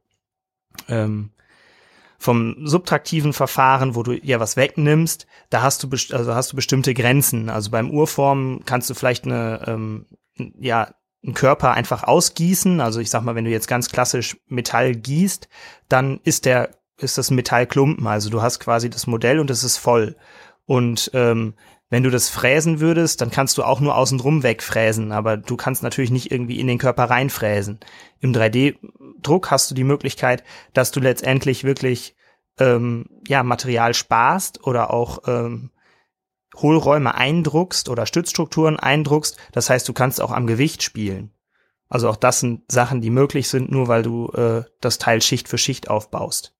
[0.88, 1.32] ähm,
[2.17, 6.93] vom subtraktiven Verfahren, wo du ja was wegnimmst, da hast du also hast du bestimmte
[6.93, 7.49] Grenzen.
[7.49, 10.05] Also beim Urformen kannst du vielleicht eine ähm,
[10.60, 12.82] ja einen Körper einfach ausgießen.
[12.82, 15.47] Also ich sag mal, wenn du jetzt ganz klassisch Metall gießt,
[15.88, 18.05] dann ist der ist das Metallklumpen.
[18.08, 20.17] Also du hast quasi das Modell und es ist voll.
[20.65, 21.55] Und ähm,
[21.89, 25.82] wenn du das fräsen würdest, dann kannst du auch nur außenrum wegfräsen, aber du kannst
[25.82, 27.80] natürlich nicht irgendwie in den Körper reinfräsen.
[28.19, 28.78] Im 3D
[29.21, 32.15] Druck hast du die Möglichkeit, dass du letztendlich wirklich
[32.60, 35.71] ähm, ja Material sparst oder auch ähm,
[36.56, 39.38] Hohlräume eindruckst oder Stützstrukturen eindruckst.
[39.52, 41.32] Das heißt, du kannst auch am Gewicht spielen.
[41.88, 45.49] Also auch das sind Sachen, die möglich sind, nur weil du äh, das Teil Schicht
[45.49, 46.54] für Schicht aufbaust.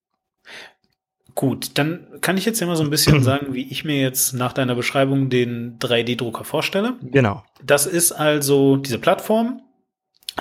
[1.36, 4.34] Gut, dann kann ich jetzt ja mal so ein bisschen sagen, wie ich mir jetzt
[4.34, 6.96] nach deiner Beschreibung den 3D-Drucker vorstelle.
[7.02, 7.44] Genau.
[7.64, 9.62] Das ist also diese Plattform,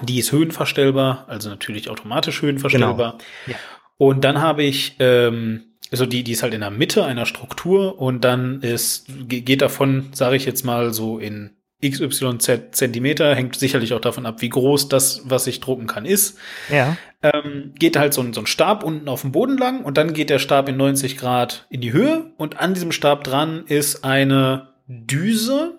[0.02, 3.18] die ist höhenverstellbar, also natürlich automatisch höhenverstellbar.
[3.18, 3.24] Genau.
[3.46, 3.54] Ja.
[3.96, 8.00] Und dann habe ich, ähm, also die, die ist halt in der Mitte einer Struktur
[8.00, 13.92] und dann ist, geht davon, sage ich jetzt mal so in XYZ Zentimeter, hängt sicherlich
[13.92, 16.38] auch davon ab, wie groß das, was ich drucken kann, ist.
[16.70, 16.96] Ja.
[17.22, 20.12] Ähm, geht halt so ein, so ein Stab unten auf dem Boden lang und dann
[20.12, 24.04] geht der Stab in 90 Grad in die Höhe und an diesem Stab dran ist
[24.04, 25.78] eine Düse,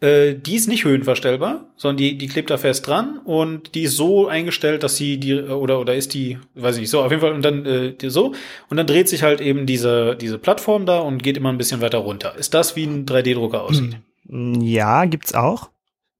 [0.00, 3.96] äh, die ist nicht höhenverstellbar, sondern die, die klebt da fest dran und die ist
[3.96, 7.20] so eingestellt, dass sie die, oder, oder ist die, weiß ich nicht, so, auf jeden
[7.20, 8.34] Fall, und dann äh, so,
[8.68, 11.80] und dann dreht sich halt eben diese, diese Plattform da und geht immer ein bisschen
[11.80, 12.34] weiter runter.
[12.36, 13.94] Ist das, wie ein 3D-Drucker aussieht?
[13.94, 15.70] Hm, ja, gibt's auch.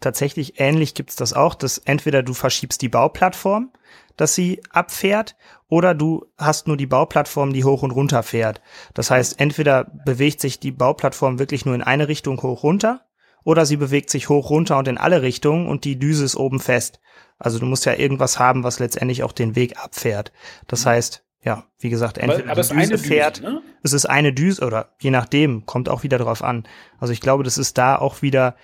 [0.00, 3.70] Tatsächlich ähnlich gibt's das auch, dass entweder du verschiebst die Bauplattform,
[4.16, 5.36] dass sie abfährt,
[5.68, 8.60] oder du hast nur die Bauplattform, die hoch und runter fährt.
[8.94, 13.06] Das heißt, entweder bewegt sich die Bauplattform wirklich nur in eine Richtung hoch runter,
[13.44, 16.60] oder sie bewegt sich hoch runter und in alle Richtungen und die Düse ist oben
[16.60, 17.00] fest.
[17.38, 20.32] Also du musst ja irgendwas haben, was letztendlich auch den Weg abfährt.
[20.66, 23.62] Das heißt, ja, wie gesagt, entweder aber, aber Düse, Düse fährt, ne?
[23.82, 26.64] es ist eine Düse oder je nachdem, kommt auch wieder drauf an.
[26.98, 28.56] Also ich glaube, das ist da auch wieder,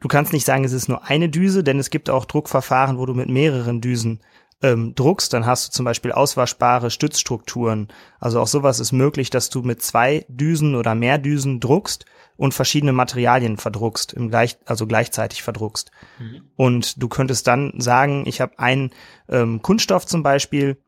[0.00, 3.06] du kannst nicht sagen, es ist nur eine Düse, denn es gibt auch Druckverfahren, wo
[3.06, 4.20] du mit mehreren Düsen
[4.62, 7.88] ähm, druckst, dann hast du zum Beispiel auswaschbare Stützstrukturen.
[8.18, 12.54] Also auch sowas ist möglich, dass du mit zwei Düsen oder mehr Düsen druckst und
[12.54, 15.90] verschiedene Materialien verdruckst, im gleich, also gleichzeitig verdruckst.
[16.18, 16.42] Mhm.
[16.56, 18.90] Und du könntest dann sagen, ich habe einen
[19.28, 20.78] ähm, Kunststoff zum Beispiel,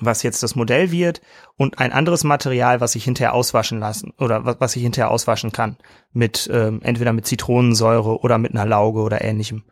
[0.00, 1.20] was jetzt das Modell wird,
[1.56, 5.52] und ein anderes Material, was ich hinterher auswaschen lassen oder was, was ich hinterher auswaschen
[5.52, 5.76] kann,
[6.12, 9.64] mit ähm, entweder mit Zitronensäure oder mit einer Lauge oder ähnlichem.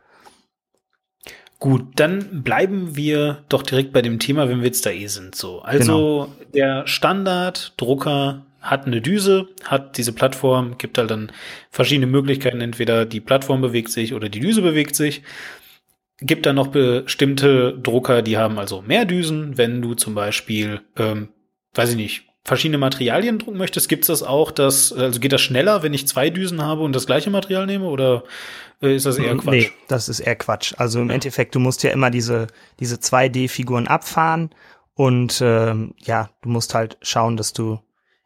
[1.59, 5.35] Gut, dann bleiben wir doch direkt bei dem Thema, wenn wir jetzt da eh sind.
[5.35, 6.29] So, also genau.
[6.55, 11.33] der Standarddrucker hat eine Düse, hat diese Plattform, gibt halt dann
[11.71, 12.63] verschiedene Möglichkeiten.
[12.63, 15.23] Entweder die Plattform bewegt sich oder die Düse bewegt sich.
[16.21, 19.57] Gibt dann noch bestimmte Drucker, die haben also mehr Düsen.
[19.57, 21.29] Wenn du zum Beispiel, ähm,
[21.75, 25.83] weiß ich nicht, verschiedene Materialien drucken möchtest, gibt's das auch, dass, also geht das schneller,
[25.83, 28.25] wenn ich zwei Düsen habe und das gleiche Material nehme oder
[28.83, 29.53] äh, ist das eher Quatsch?
[29.53, 30.75] Nee, das ist eher Quatsch.
[30.77, 31.15] Also im ja.
[31.15, 32.47] Endeffekt, du musst ja immer diese,
[32.81, 34.51] diese 2D-Figuren abfahren
[34.95, 37.81] und ähm, ja, du musst halt schauen, dass du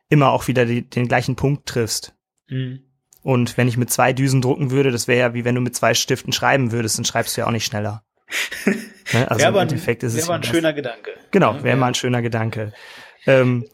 [0.09, 2.15] immer auch wieder die, den gleichen Punkt triffst.
[2.49, 2.81] Mhm.
[3.25, 5.75] Und wenn ich mit zwei Düsen drucken würde, das wäre ja wie wenn du mit
[5.75, 8.05] zwei Stiften schreiben würdest, dann schreibst du ja auch nicht schneller.
[8.67, 8.77] ne?
[9.29, 10.21] Also im Endeffekt ist es.
[10.21, 11.11] Wäre mal ein schöner Gedanke.
[11.31, 11.77] Genau, wäre ja.
[11.77, 12.73] mal ein schöner Gedanke.
[13.27, 13.67] Ähm,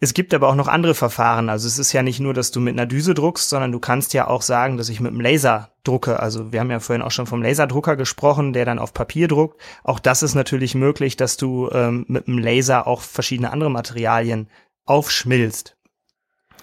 [0.00, 1.48] es gibt aber auch noch andere Verfahren.
[1.48, 4.14] Also es ist ja nicht nur, dass du mit einer Düse druckst, sondern du kannst
[4.14, 6.18] ja auch sagen, dass ich mit einem Laser drucke.
[6.18, 9.60] Also wir haben ja vorhin auch schon vom Laserdrucker gesprochen, der dann auf Papier druckt.
[9.84, 14.48] Auch das ist natürlich möglich, dass du ähm, mit einem Laser auch verschiedene andere Materialien
[14.86, 15.76] aufschmilzt.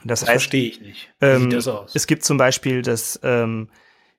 [0.04, 1.10] Das, das heißt, verstehe ich nicht.
[1.20, 1.96] Wie ähm, sieht das aus?
[1.96, 3.70] Es gibt zum Beispiel das, ähm,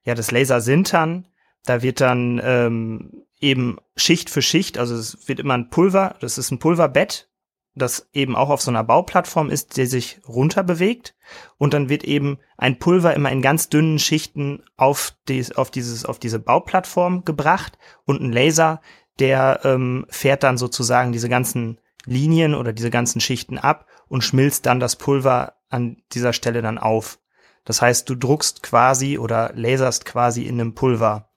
[0.04, 1.26] ja, das Lasersintern.
[1.64, 6.38] Da wird dann ähm, eben Schicht für Schicht, also es wird immer ein Pulver, das
[6.38, 7.28] ist ein Pulverbett,
[7.74, 11.14] das eben auch auf so einer Bauplattform ist, der sich runter bewegt.
[11.56, 16.04] Und dann wird eben ein Pulver immer in ganz dünnen Schichten auf, dies, auf, dieses,
[16.04, 18.80] auf diese Bauplattform gebracht und ein Laser,
[19.18, 24.66] der ähm, fährt dann sozusagen diese ganzen Linien oder diese ganzen Schichten ab und schmilzt
[24.66, 27.20] dann das Pulver an dieser Stelle dann auf.
[27.64, 31.30] Das heißt, du druckst quasi oder laserst quasi in einem Pulver.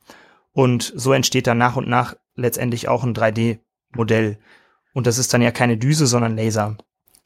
[0.52, 4.40] Und so entsteht dann nach und nach letztendlich auch ein 3D-Modell.
[4.94, 6.78] Und das ist dann ja keine Düse, sondern Laser.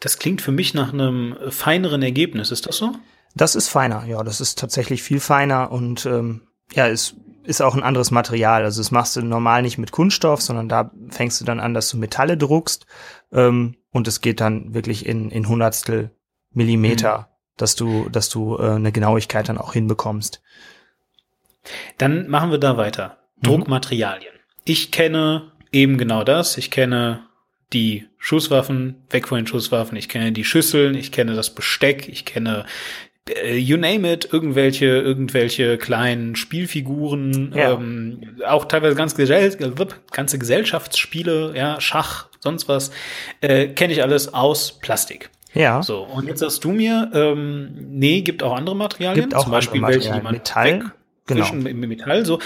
[0.01, 2.91] Das klingt für mich nach einem feineren Ergebnis, ist das so?
[3.33, 6.41] Das ist feiner, ja, das ist tatsächlich viel feiner und ähm,
[6.73, 7.15] ja, ist,
[7.47, 8.63] ist auch ein anderes Material.
[8.63, 11.89] Also das machst du normal nicht mit Kunststoff, sondern da fängst du dann an, dass
[11.89, 12.86] du Metalle druckst
[13.31, 16.12] ähm, und es geht dann wirklich in, in Hundertstel
[16.51, 17.25] Millimeter, mhm.
[17.57, 20.41] dass du, dass du äh, eine Genauigkeit dann auch hinbekommst.
[21.97, 23.17] Dann machen wir da weiter.
[23.38, 23.43] Mhm.
[23.43, 24.33] Druckmaterialien.
[24.65, 26.57] Ich kenne eben genau das.
[26.57, 27.27] Ich kenne
[27.73, 32.25] die Schusswaffen, weg von den Schusswaffen, ich kenne die Schüsseln, ich kenne das Besteck, ich
[32.25, 32.65] kenne
[33.56, 37.74] you name it, irgendwelche, irgendwelche kleinen Spielfiguren, ja.
[37.74, 39.52] ähm, auch teilweise ganz Gesell
[40.12, 42.92] ganze Gesellschaftsspiele, ja, Schach, sonst was,
[43.42, 45.30] äh, kenne ich alles aus Plastik.
[45.54, 45.82] Ja.
[45.82, 49.52] So, und jetzt sagst du mir, ähm, nee, gibt auch andere Materialien, gibt auch zum
[49.52, 50.92] Beispiel welche, die man Metall,
[51.26, 51.54] genau.
[51.54, 52.40] Metall, so.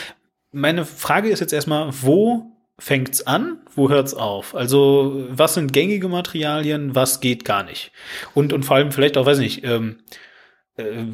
[0.53, 4.55] Meine Frage ist jetzt erstmal, wo fängt's an, wo hört's auf?
[4.55, 7.91] Also, was sind gängige Materialien, was geht gar nicht?
[8.33, 9.99] Und, und vor allem vielleicht auch, weiß nicht, ähm,
[10.77, 11.05] äh,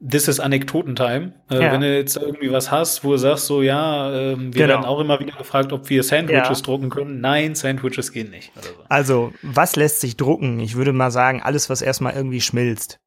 [0.00, 1.32] this is Anekdotentime.
[1.50, 1.72] Äh, ja.
[1.72, 4.68] Wenn du jetzt irgendwie was hast, wo du sagst, so, ja, äh, wir genau.
[4.68, 6.64] werden auch immer wieder gefragt, ob wir Sandwiches ja.
[6.64, 7.20] drucken können.
[7.20, 8.52] Nein, Sandwiches gehen nicht.
[8.54, 8.70] So.
[8.88, 10.60] Also, was lässt sich drucken?
[10.60, 12.98] Ich würde mal sagen, alles, was erstmal irgendwie schmilzt.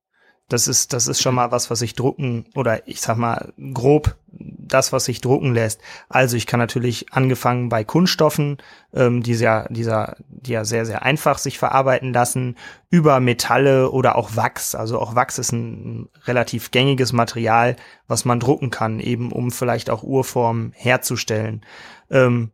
[0.50, 4.18] Das ist, das ist schon mal was, was sich drucken oder ich sag mal grob
[4.32, 5.82] das, was sich drucken lässt.
[6.10, 8.58] Also ich kann natürlich angefangen bei Kunststoffen,
[8.94, 12.56] ähm, die, sehr, dieser, die ja sehr, sehr einfach sich verarbeiten lassen,
[12.90, 14.76] über Metalle oder auch Wachs.
[14.76, 17.76] Also auch Wachs ist ein relativ gängiges Material,
[18.08, 21.66] was man drucken kann, eben um vielleicht auch Urformen herzustellen.
[22.10, 22.52] Ähm,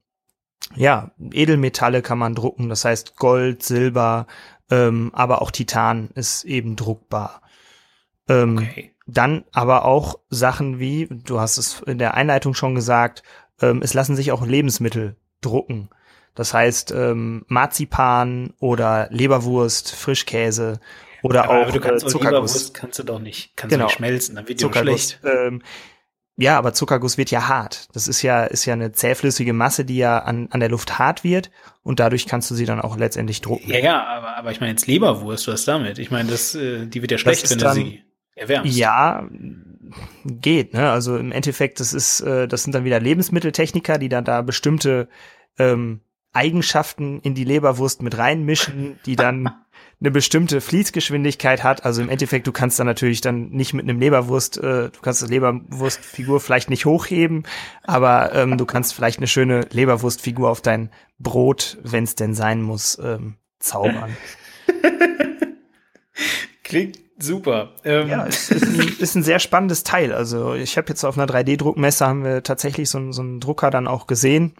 [0.76, 4.28] ja, Edelmetalle kann man drucken, das heißt Gold, Silber,
[4.72, 7.42] ähm, aber auch Titan ist eben druckbar.
[8.28, 8.92] Ähm, okay.
[9.08, 13.22] Dann aber auch Sachen wie, du hast es in der Einleitung schon gesagt,
[13.62, 15.90] ähm, es lassen sich auch Lebensmittel drucken.
[16.34, 20.80] Das heißt ähm, Marzipan oder Leberwurst, Frischkäse
[21.22, 22.32] oder aber, auch aber du kannst äh, Zuckerguss.
[22.32, 23.86] Leberwurst kannst du doch nicht, kannst genau.
[23.86, 25.20] du nicht schmelzen, dann wird die schlecht.
[25.24, 25.62] Ähm,
[26.38, 27.88] ja, aber Zuckerguss wird ja hart.
[27.94, 31.24] Das ist ja, ist ja eine zähflüssige Masse, die ja an, an der Luft hart
[31.24, 31.50] wird
[31.84, 33.72] und dadurch kannst du sie dann auch letztendlich drucken.
[33.72, 36.00] Ja, ja, aber, aber ich meine jetzt Leberwurst, was damit?
[36.00, 38.04] Ich meine, das, äh, die wird ja schlecht, wenn du sie
[38.36, 38.78] erwärmst.
[38.78, 39.28] Ja,
[40.26, 40.92] geht, ne?
[40.92, 45.08] Also im Endeffekt, das ist, äh, das sind dann wieder Lebensmitteltechniker, die dann da bestimmte
[45.58, 46.02] ähm,
[46.34, 49.50] Eigenschaften in die Leberwurst mit reinmischen, die dann
[50.02, 51.86] eine bestimmte Fließgeschwindigkeit hat.
[51.86, 55.22] Also im Endeffekt, du kannst dann natürlich dann nicht mit einem Leberwurst, äh, du kannst
[55.22, 57.44] die Leberwurstfigur vielleicht nicht hochheben,
[57.84, 62.62] aber ähm, du kannst vielleicht eine schöne Leberwurstfigur auf dein Brot, wenn es denn sein
[62.62, 64.18] muss, ähm, zaubern.
[66.66, 67.72] Klingt super.
[67.86, 68.10] Ähm.
[68.10, 70.12] Ja, es ist ein, ist ein sehr spannendes Teil.
[70.12, 73.88] Also ich habe jetzt auf einer 3D-Druckmesse haben wir tatsächlich so, so einen Drucker dann
[73.88, 74.56] auch gesehen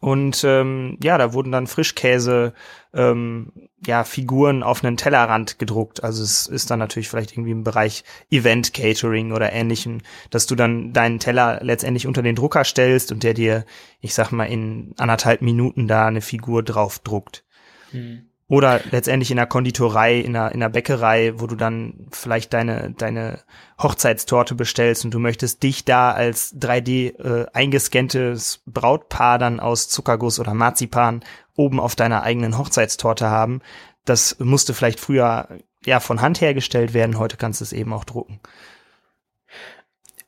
[0.00, 2.54] und ähm, ja, da wurden dann Frischkäse,
[2.92, 3.52] ähm,
[3.86, 6.02] ja, Figuren auf einen Tellerrand gedruckt.
[6.02, 10.54] Also es ist dann natürlich vielleicht irgendwie im Bereich Event Catering oder ähnlichem, dass du
[10.54, 13.64] dann deinen Teller letztendlich unter den Drucker stellst und der dir,
[14.00, 17.44] ich sag mal, in anderthalb Minuten da eine Figur drauf druckt.
[17.92, 18.28] Hm.
[18.48, 22.92] Oder letztendlich in der Konditorei, in der, in der Bäckerei, wo du dann vielleicht deine,
[22.92, 23.40] deine
[23.82, 30.38] Hochzeitstorte bestellst und du möchtest dich da als 3D äh, eingescanntes Brautpaar dann aus Zuckerguss
[30.38, 31.24] oder Marzipan
[31.56, 33.62] oben auf deiner eigenen Hochzeitstorte haben.
[34.04, 35.48] Das musste vielleicht früher
[35.84, 38.40] ja von Hand hergestellt werden, heute kannst du es eben auch drucken.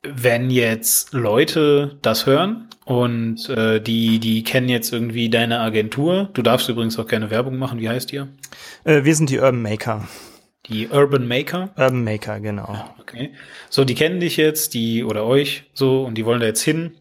[0.01, 6.41] Wenn jetzt Leute das hören und äh, die, die kennen jetzt irgendwie deine Agentur, du
[6.41, 8.29] darfst übrigens auch keine Werbung machen, wie heißt ihr?
[8.85, 10.07] Äh, wir sind die Urban Maker.
[10.67, 11.71] Die Urban Maker?
[11.75, 12.71] Urban Maker, genau.
[12.71, 13.31] Ja, okay.
[13.69, 16.93] So, die kennen dich jetzt, die oder euch so und die wollen da jetzt hin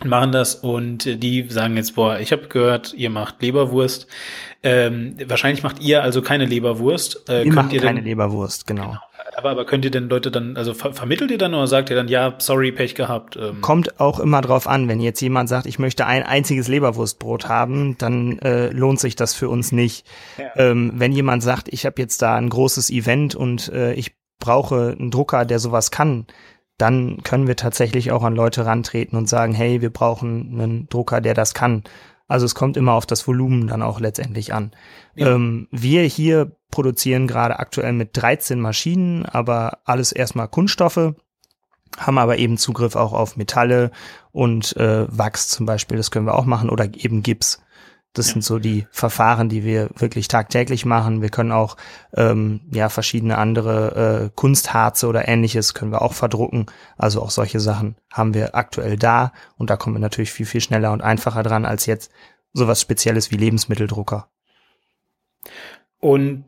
[0.00, 4.06] und machen das und die sagen jetzt, boah, ich habe gehört, ihr macht Leberwurst.
[4.62, 7.28] Ähm, wahrscheinlich macht ihr also keine Leberwurst.
[7.28, 8.82] Äh, wir machen keine Leberwurst, genau.
[8.82, 9.00] genau.
[9.38, 11.96] Aber, aber könnt ihr denn Leute dann, also ver vermittelt ihr dann oder sagt ihr
[11.96, 13.36] dann, ja, sorry, Pech gehabt?
[13.36, 13.60] Ähm.
[13.60, 17.96] Kommt auch immer drauf an, wenn jetzt jemand sagt, ich möchte ein einziges Leberwurstbrot haben,
[17.98, 20.04] dann äh, lohnt sich das für uns nicht.
[20.38, 20.50] Ja.
[20.56, 24.96] Ähm, wenn jemand sagt, ich habe jetzt da ein großes Event und äh, ich brauche
[24.98, 26.26] einen Drucker, der sowas kann,
[26.76, 31.20] dann können wir tatsächlich auch an Leute rantreten und sagen, hey, wir brauchen einen Drucker,
[31.20, 31.84] der das kann.
[32.26, 34.72] Also es kommt immer auf das Volumen dann auch letztendlich an.
[35.14, 35.34] Ja.
[35.34, 41.14] Ähm, wir hier produzieren gerade aktuell mit 13 Maschinen, aber alles erstmal Kunststoffe,
[41.96, 43.90] haben aber eben Zugriff auch auf Metalle
[44.32, 47.62] und äh, Wachs zum Beispiel, das können wir auch machen, oder eben Gips.
[48.14, 48.32] Das ja.
[48.34, 51.20] sind so die Verfahren, die wir wirklich tagtäglich machen.
[51.20, 51.76] Wir können auch
[52.14, 56.66] ähm, ja verschiedene andere äh, Kunstharze oder ähnliches können wir auch verdrucken.
[56.96, 60.60] Also auch solche Sachen haben wir aktuell da und da kommen wir natürlich viel viel
[60.60, 62.10] schneller und einfacher dran als jetzt
[62.54, 64.28] sowas Spezielles wie Lebensmitteldrucker.
[66.00, 66.44] Und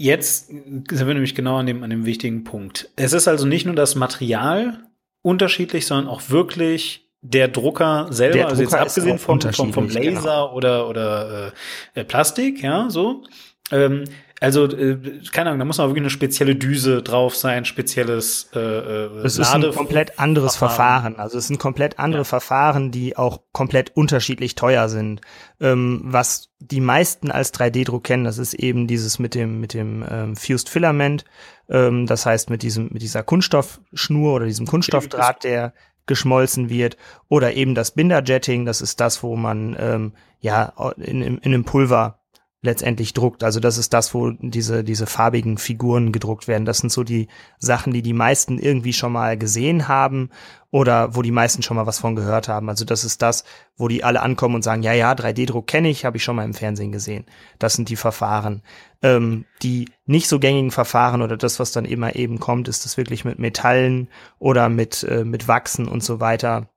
[0.00, 2.88] jetzt sind wir nämlich genau an dem an dem wichtigen Punkt.
[2.96, 4.80] Es ist also nicht nur das Material
[5.22, 9.88] unterschiedlich, sondern auch wirklich der Drucker selber, der also Drucker jetzt abgesehen vom, vom, vom
[9.88, 10.54] Laser genau.
[10.54, 11.52] oder, oder
[11.94, 13.24] äh, Plastik, ja, so.
[13.70, 14.04] Ähm,
[14.42, 18.58] also, äh, keine Ahnung, da muss man wirklich eine spezielle Düse drauf sein, spezielles äh,
[18.58, 20.80] äh, Es ist ein komplett anderes Verfahren.
[20.80, 21.16] Verfahren.
[21.16, 22.24] Also es sind komplett andere ja.
[22.24, 25.20] Verfahren, die auch komplett unterschiedlich teuer sind.
[25.60, 30.02] Ähm, was die meisten als 3D-Druck kennen, das ist eben dieses mit dem, mit dem
[30.10, 31.26] ähm, Fused Filament.
[31.68, 35.74] Ähm, das heißt, mit diesem, mit dieser Kunststoffschnur oder diesem Kunststoffdraht, der
[36.06, 36.96] geschmolzen wird
[37.28, 41.64] oder eben das Binderjetting, das ist das, wo man ähm, ja in, in, in einem
[41.64, 42.19] Pulver
[42.62, 43.42] letztendlich druckt.
[43.42, 46.66] Also das ist das, wo diese, diese farbigen Figuren gedruckt werden.
[46.66, 50.28] Das sind so die Sachen, die die meisten irgendwie schon mal gesehen haben
[50.70, 52.68] oder wo die meisten schon mal was von gehört haben.
[52.68, 53.44] Also das ist das,
[53.76, 56.44] wo die alle ankommen und sagen, ja, ja, 3D-Druck kenne ich, habe ich schon mal
[56.44, 57.24] im Fernsehen gesehen.
[57.58, 58.62] Das sind die Verfahren.
[59.02, 62.98] Ähm, die nicht so gängigen Verfahren oder das, was dann immer eben kommt, ist das
[62.98, 66.68] wirklich mit Metallen oder mit, äh, mit Wachsen und so weiter.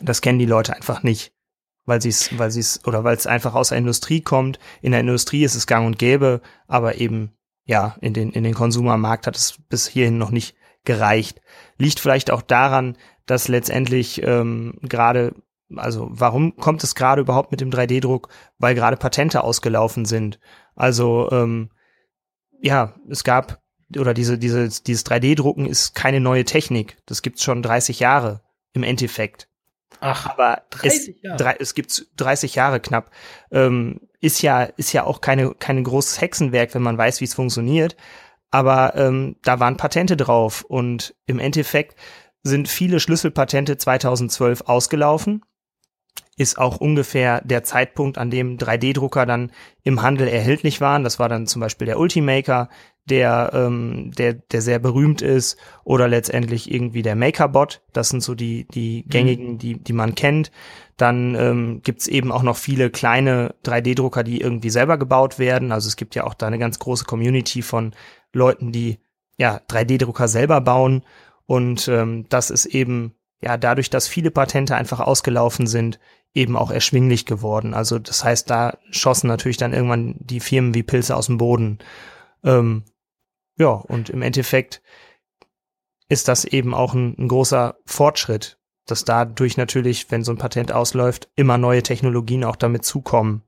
[0.00, 1.34] Das kennen die Leute einfach nicht
[1.86, 4.58] weil sie es, weil sie es, oder weil es einfach aus der Industrie kommt.
[4.82, 7.32] In der Industrie ist es gang und gäbe, aber eben,
[7.64, 11.40] ja, in den, in den Konsumermarkt hat es bis hierhin noch nicht gereicht.
[11.78, 15.34] Liegt vielleicht auch daran, dass letztendlich ähm, gerade,
[15.76, 18.28] also warum kommt es gerade überhaupt mit dem 3D-Druck?
[18.58, 20.40] Weil gerade Patente ausgelaufen sind.
[20.74, 21.70] Also, ähm,
[22.60, 23.62] ja, es gab,
[23.96, 26.98] oder diese, diese, dieses 3D-Drucken ist keine neue Technik.
[27.06, 28.42] Das gibt's schon 30 Jahre
[28.72, 29.49] im Endeffekt.
[30.00, 31.60] Ach, aber 30 es, Jahre.
[31.60, 33.10] es gibt 30 Jahre knapp.
[33.50, 37.34] Ähm, ist ja, ist ja auch keine, kein großes Hexenwerk, wenn man weiß, wie es
[37.34, 37.96] funktioniert.
[38.50, 41.96] aber ähm, da waren Patente drauf und im Endeffekt
[42.42, 45.42] sind viele Schlüsselpatente 2012 ausgelaufen.
[46.40, 51.04] Ist auch ungefähr der Zeitpunkt, an dem 3D-Drucker dann im Handel erhältlich waren.
[51.04, 52.70] Das war dann zum Beispiel der Ultimaker,
[53.10, 57.82] der, ähm, der, der sehr berühmt ist, oder letztendlich irgendwie der MakerBot.
[57.92, 59.10] Das sind so die, die mhm.
[59.10, 60.50] gängigen, die, die man kennt.
[60.96, 65.72] Dann ähm, gibt es eben auch noch viele kleine 3D-Drucker, die irgendwie selber gebaut werden.
[65.72, 67.92] Also es gibt ja auch da eine ganz große Community von
[68.32, 68.98] Leuten, die
[69.36, 71.04] ja 3D-Drucker selber bauen.
[71.44, 75.98] Und ähm, das ist eben ja dadurch, dass viele Patente einfach ausgelaufen sind,
[76.34, 77.74] eben auch erschwinglich geworden.
[77.74, 81.78] Also das heißt, da schossen natürlich dann irgendwann die Firmen wie Pilze aus dem Boden.
[82.44, 82.84] Ähm,
[83.56, 84.80] ja, und im Endeffekt
[86.08, 90.72] ist das eben auch ein, ein großer Fortschritt, dass dadurch natürlich, wenn so ein Patent
[90.72, 93.42] ausläuft, immer neue Technologien auch damit zukommen.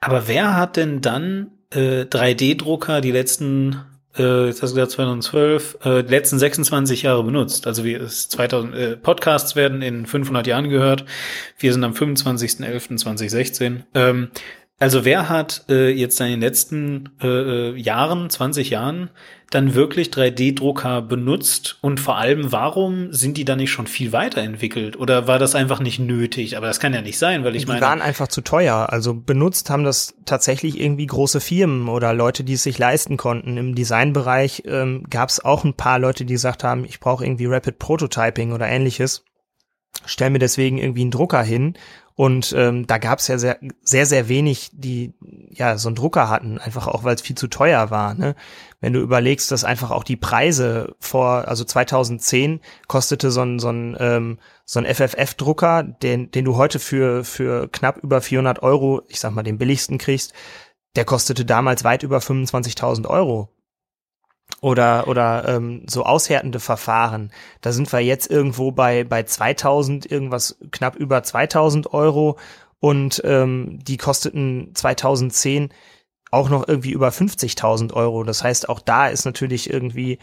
[0.00, 3.84] Aber wer hat denn dann äh, 3D-Drucker die letzten,
[4.18, 7.66] äh, jetzt hast du gesagt 2012, äh, die letzten 26 Jahre benutzt?
[7.66, 11.04] Also wir, es 2000, äh, Podcasts werden in 500 Jahren gehört.
[11.58, 13.82] Wir sind am 25.11.2016.
[13.94, 14.28] Ähm,
[14.78, 19.08] also wer hat äh, jetzt in den letzten äh, äh Jahren, 20 Jahren,
[19.50, 21.78] dann wirklich 3D-Drucker benutzt?
[21.80, 24.98] Und vor allem, warum sind die da nicht schon viel weiterentwickelt?
[24.98, 26.58] Oder war das einfach nicht nötig?
[26.58, 27.80] Aber das kann ja nicht sein, weil ich die meine.
[27.80, 28.88] Die waren einfach zu teuer.
[28.90, 33.56] Also benutzt haben das tatsächlich irgendwie große Firmen oder Leute, die es sich leisten konnten.
[33.56, 37.46] Im Designbereich ähm, gab es auch ein paar Leute, die gesagt haben, ich brauche irgendwie
[37.46, 39.24] Rapid Prototyping oder ähnliches.
[40.04, 41.74] Stell mir deswegen irgendwie einen Drucker hin
[42.16, 45.12] und ähm, da gab es ja sehr, sehr, sehr wenig, die
[45.50, 48.14] ja so einen Drucker hatten, einfach auch, weil es viel zu teuer war.
[48.14, 48.34] Ne?
[48.80, 53.68] Wenn du überlegst, dass einfach auch die Preise vor, also 2010 kostete so ein, so
[53.68, 59.02] ein, ähm, so ein FFF-Drucker, den, den du heute für, für knapp über 400 Euro,
[59.08, 60.32] ich sag mal, den billigsten kriegst,
[60.96, 63.50] der kostete damals weit über 25.000 Euro
[64.66, 67.30] oder oder ähm, so aushärtende Verfahren.
[67.60, 72.36] Da sind wir jetzt irgendwo bei bei 2000 irgendwas knapp über 2000 Euro
[72.80, 75.68] und ähm, die kosteten 2010
[76.32, 78.24] auch noch irgendwie über 50.000 Euro.
[78.24, 80.18] Das heißt, auch da ist natürlich irgendwie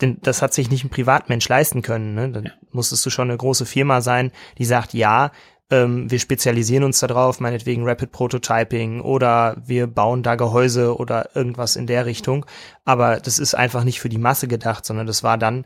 [0.00, 2.16] denn das hat sich nicht ein Privatmensch leisten können.
[2.16, 2.30] Ne?
[2.30, 5.30] Dann musstest du schon eine große Firma sein, die sagt, ja,
[5.70, 11.76] ähm, wir spezialisieren uns darauf, meinetwegen Rapid Prototyping oder wir bauen da Gehäuse oder irgendwas
[11.76, 12.46] in der Richtung.
[12.84, 15.64] Aber das ist einfach nicht für die Masse gedacht, sondern das war dann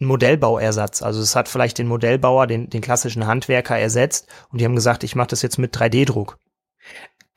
[0.00, 1.02] ein Modellbauersatz.
[1.02, 5.02] Also es hat vielleicht den Modellbauer, den, den klassischen Handwerker ersetzt und die haben gesagt,
[5.02, 6.38] ich mache das jetzt mit 3D-Druck.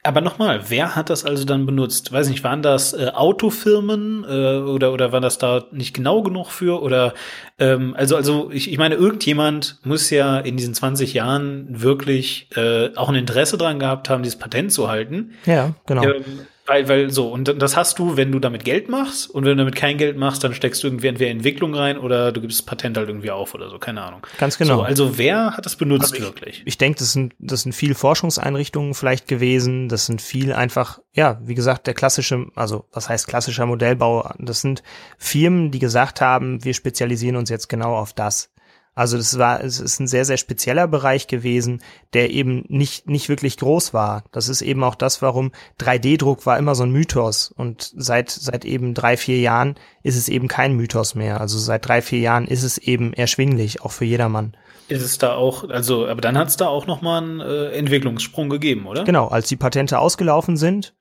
[0.03, 2.11] Aber nochmal, wer hat das also dann benutzt?
[2.11, 6.49] Weiß nicht, waren das äh, Autofirmen äh, oder oder war das da nicht genau genug
[6.49, 6.81] für?
[6.81, 7.13] Oder
[7.59, 12.95] ähm, also also ich, ich meine, irgendjemand muss ja in diesen 20 Jahren wirklich äh,
[12.95, 15.33] auch ein Interesse dran gehabt haben, dieses Patent zu halten.
[15.45, 16.03] Ja, genau.
[16.03, 16.23] Ähm,
[16.65, 19.63] weil, weil so, und das hast du, wenn du damit Geld machst und wenn du
[19.63, 22.65] damit kein Geld machst, dann steckst du irgendwie entweder Entwicklung rein oder du gibst das
[22.65, 24.25] Patent halt irgendwie auf oder so, keine Ahnung.
[24.37, 24.77] Ganz genau.
[24.77, 26.61] So, also wer hat das benutzt also ich, wirklich?
[26.65, 31.39] Ich denke, das sind, das sind viel Forschungseinrichtungen vielleicht gewesen, das sind viel einfach, ja,
[31.43, 34.83] wie gesagt, der klassische, also was heißt klassischer Modellbau, das sind
[35.17, 38.51] Firmen, die gesagt haben, wir spezialisieren uns jetzt genau auf das.
[38.93, 41.81] Also das war, es ist ein sehr, sehr spezieller Bereich gewesen,
[42.13, 44.25] der eben nicht, nicht wirklich groß war.
[44.33, 47.53] Das ist eben auch das, warum 3D-Druck war immer so ein Mythos.
[47.55, 51.39] Und seit, seit eben drei, vier Jahren ist es eben kein Mythos mehr.
[51.39, 54.57] Also seit drei, vier Jahren ist es eben erschwinglich, auch für jedermann.
[54.89, 58.49] Ist es da auch, also, aber dann hat es da auch nochmal einen äh, Entwicklungssprung
[58.49, 59.05] gegeben, oder?
[59.05, 60.93] Genau, als die Patente ausgelaufen sind,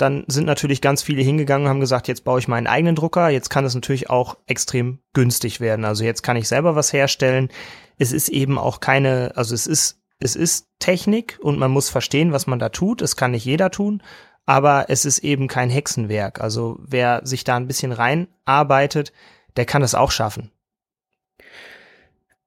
[0.00, 3.28] dann sind natürlich ganz viele hingegangen und haben gesagt, jetzt baue ich meinen eigenen Drucker.
[3.28, 5.84] Jetzt kann es natürlich auch extrem günstig werden.
[5.84, 7.48] Also jetzt kann ich selber was herstellen.
[7.98, 12.32] Es ist eben auch keine, also es ist, es ist Technik und man muss verstehen,
[12.32, 13.02] was man da tut.
[13.02, 14.02] Es kann nicht jeder tun,
[14.46, 16.40] aber es ist eben kein Hexenwerk.
[16.40, 19.12] Also wer sich da ein bisschen reinarbeitet,
[19.56, 20.50] der kann es auch schaffen.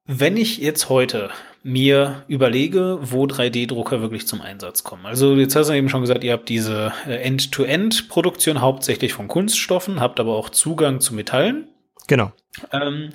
[0.05, 1.29] Wenn ich jetzt heute
[1.63, 5.05] mir überlege, wo 3D-Drucker wirklich zum Einsatz kommen.
[5.05, 10.01] Also jetzt hast du eben schon gesagt, ihr habt diese äh, End-to-End-Produktion hauptsächlich von Kunststoffen,
[10.01, 11.69] habt aber auch Zugang zu Metallen.
[12.07, 12.33] Genau.
[12.71, 13.09] Ähm,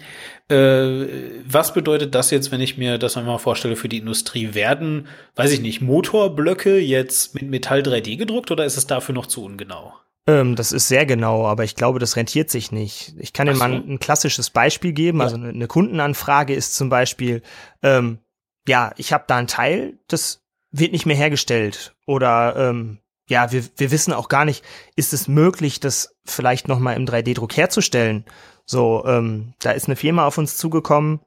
[0.49, 1.07] äh,
[1.47, 4.55] was bedeutet das jetzt, wenn ich mir das einmal vorstelle für die Industrie?
[4.55, 9.27] Werden, weiß ich nicht, Motorblöcke jetzt mit Metall 3D gedruckt oder ist es dafür noch
[9.27, 9.93] zu ungenau?
[10.27, 13.15] Ähm, das ist sehr genau, aber ich glaube, das rentiert sich nicht.
[13.19, 13.59] Ich kann dir so.
[13.61, 15.23] mal ein, klassisches Beispiel geben.
[15.23, 17.43] Also eine, eine, Kundenanfrage ist zum Beispiel,
[17.83, 18.19] ähm,
[18.67, 21.95] ja, ich habe da ein Teil, das wird nicht mehr hergestellt.
[22.07, 22.99] Oder ähm,
[23.29, 24.65] ja, wir, wir wissen auch gar nicht,
[24.97, 28.25] ist es möglich, das vielleicht noch mal im 3D-Druck herzustellen?
[28.65, 31.21] So, ähm, da ist eine Firma auf uns zugekommen.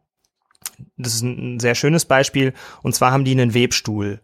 [0.98, 2.54] Das ist ein sehr schönes Beispiel.
[2.84, 4.22] Und zwar haben die einen Webstuhl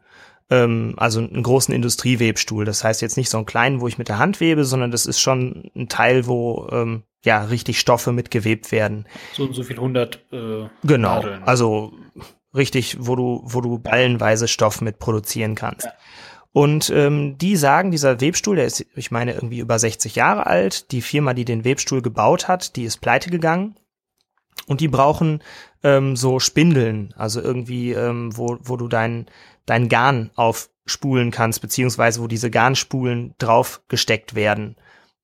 [0.49, 2.65] ähm, also einen großen Industriewebstuhl.
[2.65, 5.05] Das heißt jetzt nicht so einen kleinen, wo ich mit der Hand webe, sondern das
[5.05, 9.05] ist schon ein Teil, wo ähm, ja richtig Stoffe mitgewebt werden.
[9.33, 10.21] So und so viel hundert.
[10.31, 11.43] Äh, genau, Nadeln.
[11.43, 11.93] also
[12.57, 15.85] richtig, wo du wo du ballenweise Stoff mit produzieren kannst.
[15.85, 15.93] Ja.
[16.53, 20.91] Und ähm, die sagen, dieser Webstuhl, der ist, ich meine, irgendwie über 60 Jahre alt.
[20.91, 23.75] Die Firma, die den Webstuhl gebaut hat, die ist pleite gegangen.
[24.65, 25.43] Und die brauchen
[25.83, 29.27] ähm, so Spindeln, also irgendwie, ähm, wo, wo du dein,
[29.67, 34.77] dein Garn aufspulen kannst, beziehungsweise wo diese Garnspulen drauf gesteckt werden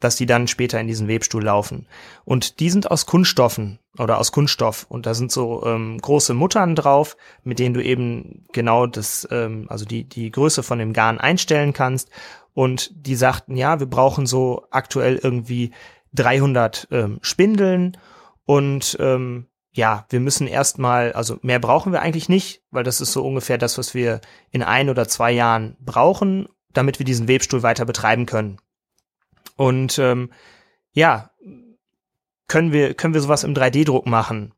[0.04, 1.88] dass die dann später in diesen Webstuhl laufen.
[2.26, 4.86] Und die sind aus Kunststoffen oder aus Kunststoff.
[4.90, 9.66] Und da sind so ähm, große Muttern drauf, mit denen du eben genau das, ähm,
[9.70, 12.10] also die, die Größe von dem Garn einstellen kannst.
[12.54, 15.72] Und die sagten, ja, wir brauchen so aktuell irgendwie
[16.14, 17.98] 300 ähm, Spindeln
[18.46, 23.12] und ähm, ja, wir müssen erstmal, also mehr brauchen wir eigentlich nicht, weil das ist
[23.12, 27.64] so ungefähr das, was wir in ein oder zwei Jahren brauchen, damit wir diesen Webstuhl
[27.64, 28.58] weiter betreiben können.
[29.56, 30.32] Und ähm,
[30.94, 31.32] ja,
[32.48, 34.54] können wir, können wir sowas im 3D-Druck machen?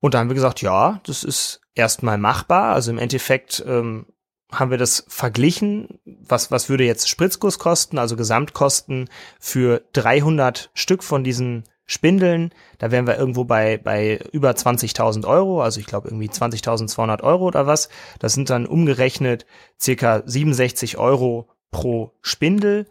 [0.00, 2.74] Und da haben wir gesagt, ja, das ist erstmal machbar.
[2.74, 4.06] Also im Endeffekt ähm,
[4.52, 5.98] haben wir das verglichen.
[6.04, 7.98] Was, was würde jetzt Spritzguss kosten?
[7.98, 9.08] Also Gesamtkosten
[9.40, 12.52] für 300 Stück von diesen Spindeln.
[12.78, 15.62] Da wären wir irgendwo bei, bei über 20.000 Euro.
[15.62, 17.88] Also ich glaube irgendwie 20.200 Euro oder was.
[18.18, 19.46] Das sind dann umgerechnet
[19.80, 22.86] circa 67 Euro pro Spindel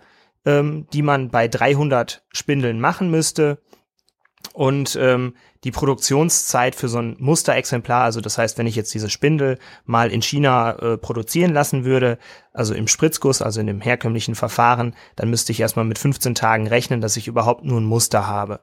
[0.47, 3.59] ähm, die man bei 300 Spindeln machen müsste.
[4.53, 5.35] Und ähm,
[5.65, 10.09] die Produktionszeit für so ein Musterexemplar, also das heißt, wenn ich jetzt diese Spindel mal
[10.09, 12.17] in China äh, produzieren lassen würde,
[12.53, 16.67] also im Spritzguss, also in dem herkömmlichen Verfahren, dann müsste ich erstmal mit 15 Tagen
[16.67, 18.61] rechnen, dass ich überhaupt nur ein Muster habe.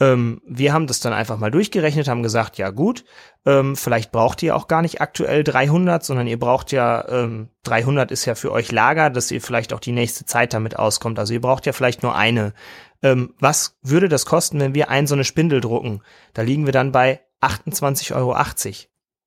[0.00, 3.04] Ähm, wir haben das dann einfach mal durchgerechnet, haben gesagt, ja gut,
[3.44, 8.10] ähm, vielleicht braucht ihr auch gar nicht aktuell 300, sondern ihr braucht ja, ähm, 300
[8.10, 11.18] ist ja für euch Lager, dass ihr vielleicht auch die nächste Zeit damit auskommt.
[11.18, 12.54] Also ihr braucht ja vielleicht nur eine.
[13.02, 16.02] Ähm, was würde das kosten, wenn wir ein so eine Spindel drucken?
[16.32, 18.36] Da liegen wir dann bei 28,80 Euro.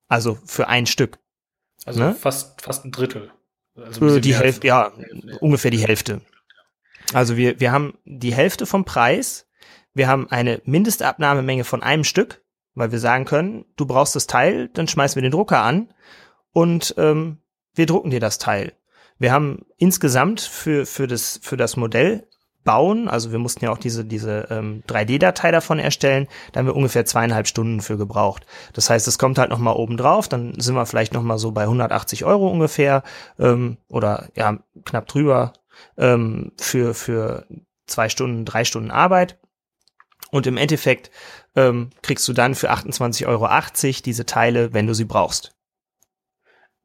[0.07, 1.19] Also für ein Stück.
[1.85, 2.15] Also ne?
[2.15, 3.31] fast, fast ein Drittel.
[3.75, 4.91] Also ein die Hälfte, ja,
[5.39, 6.21] ungefähr die Hälfte.
[7.13, 9.47] Also wir, wir haben die Hälfte vom Preis
[9.93, 12.43] wir haben eine Mindestabnahmemenge von einem Stück,
[12.75, 15.93] weil wir sagen können, du brauchst das Teil, dann schmeißen wir den Drucker an
[16.51, 17.39] und ähm,
[17.75, 18.73] wir drucken dir das Teil.
[19.19, 22.27] Wir haben insgesamt für, für, das, für das Modell
[22.63, 26.75] bauen, also wir mussten ja auch diese, diese ähm, 3D-Datei davon erstellen, da haben wir
[26.75, 28.45] ungefähr zweieinhalb Stunden für gebraucht.
[28.71, 31.63] Das heißt, es kommt halt nochmal oben drauf, dann sind wir vielleicht nochmal so bei
[31.63, 33.03] 180 Euro ungefähr
[33.37, 35.53] ähm, oder ja, knapp drüber
[35.97, 37.45] ähm, für, für
[37.85, 39.37] zwei Stunden, drei Stunden Arbeit.
[40.33, 41.11] Und im Endeffekt
[41.55, 43.47] ähm, kriegst du dann für 28,80 Euro
[44.03, 45.51] diese Teile, wenn du sie brauchst.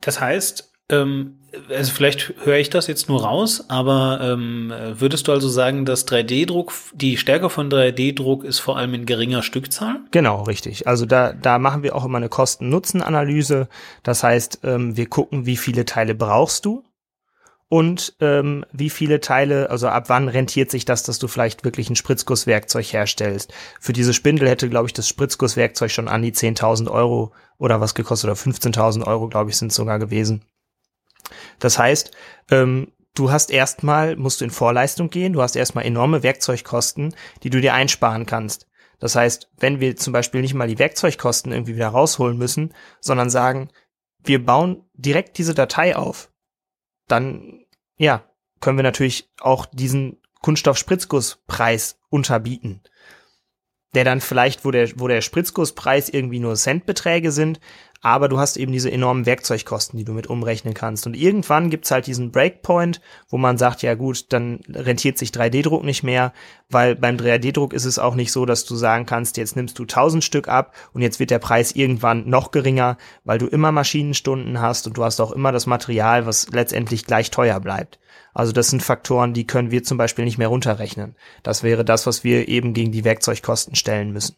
[0.02, 1.38] Das heißt, ähm,
[1.70, 6.06] also vielleicht höre ich das jetzt nur raus, aber ähm, würdest du also sagen, dass
[6.06, 10.00] 3D-Druck, die Stärke von 3D-Druck ist vor allem in geringer Stückzahl?
[10.10, 10.86] Genau, richtig.
[10.86, 13.70] Also da, da machen wir auch immer eine Kosten-Nutzen-Analyse.
[14.02, 16.84] Das heißt, ähm, wir gucken, wie viele Teile brauchst du
[17.68, 21.90] und ähm, wie viele Teile, also ab wann rentiert sich das, dass du vielleicht wirklich
[21.90, 23.52] ein Spritzgusswerkzeug herstellst.
[23.78, 27.94] Für diese Spindel hätte, glaube ich, das Spritzgusswerkzeug schon an die 10.000 Euro oder was
[27.94, 30.42] gekostet, oder 15.000 Euro, glaube ich, sind sogar gewesen.
[31.58, 32.10] Das heißt,
[32.50, 37.50] ähm, du hast erstmal, musst du in Vorleistung gehen, du hast erstmal enorme Werkzeugkosten, die
[37.50, 38.66] du dir einsparen kannst.
[38.98, 43.28] Das heißt, wenn wir zum Beispiel nicht mal die Werkzeugkosten irgendwie wieder rausholen müssen, sondern
[43.28, 43.68] sagen,
[44.24, 46.30] wir bauen direkt diese Datei auf,
[47.08, 47.64] dann
[47.98, 48.24] ja,
[48.60, 52.82] können wir natürlich auch diesen Kunststoff-Spritzgusspreis unterbieten.
[53.94, 57.58] Der dann vielleicht, wo der, wo der Spritzgusspreis irgendwie nur Centbeträge sind,
[58.00, 61.06] aber du hast eben diese enormen Werkzeugkosten, die du mit umrechnen kannst.
[61.06, 65.82] Und irgendwann gibt's halt diesen Breakpoint, wo man sagt, ja gut, dann rentiert sich 3D-Druck
[65.82, 66.32] nicht mehr,
[66.68, 69.82] weil beim 3D-Druck ist es auch nicht so, dass du sagen kannst, jetzt nimmst du
[69.82, 74.60] 1000 Stück ab und jetzt wird der Preis irgendwann noch geringer, weil du immer Maschinenstunden
[74.60, 77.98] hast und du hast auch immer das Material, was letztendlich gleich teuer bleibt.
[78.32, 81.16] Also das sind Faktoren, die können wir zum Beispiel nicht mehr runterrechnen.
[81.42, 84.36] Das wäre das, was wir eben gegen die Werkzeugkosten stellen müssen.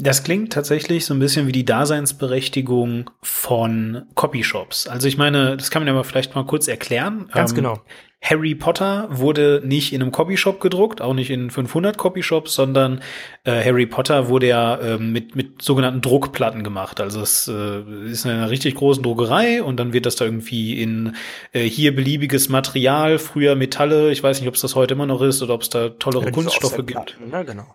[0.00, 4.86] Das klingt tatsächlich so ein bisschen wie die Daseinsberechtigung von Copyshops.
[4.86, 7.28] Also ich meine, das kann man ja mal vielleicht mal kurz erklären.
[7.32, 7.82] Ganz ähm, genau.
[8.22, 13.02] Harry Potter wurde nicht in einem Copyshop gedruckt, auch nicht in 500 Copyshops, sondern
[13.44, 17.00] äh, Harry Potter wurde ja äh, mit, mit sogenannten Druckplatten gemacht.
[17.00, 17.80] Also es äh,
[18.10, 21.14] ist eine richtig großen Druckerei und dann wird das da irgendwie in
[21.52, 25.22] äh, hier beliebiges Material, früher Metalle, ich weiß nicht, ob es das heute immer noch
[25.22, 27.18] ist oder ob es da tollere ja, Kunststoffe gibt.
[27.32, 27.74] Ja, genau.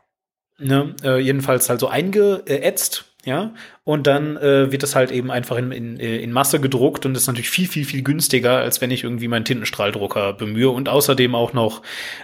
[0.57, 5.57] Ne, äh, jedenfalls halt so eingeätzt ja, und dann äh, wird das halt eben einfach
[5.57, 9.03] in, in, in Masse gedruckt und ist natürlich viel, viel, viel günstiger, als wenn ich
[9.03, 11.81] irgendwie meinen Tintenstrahldrucker bemühe und außerdem auch noch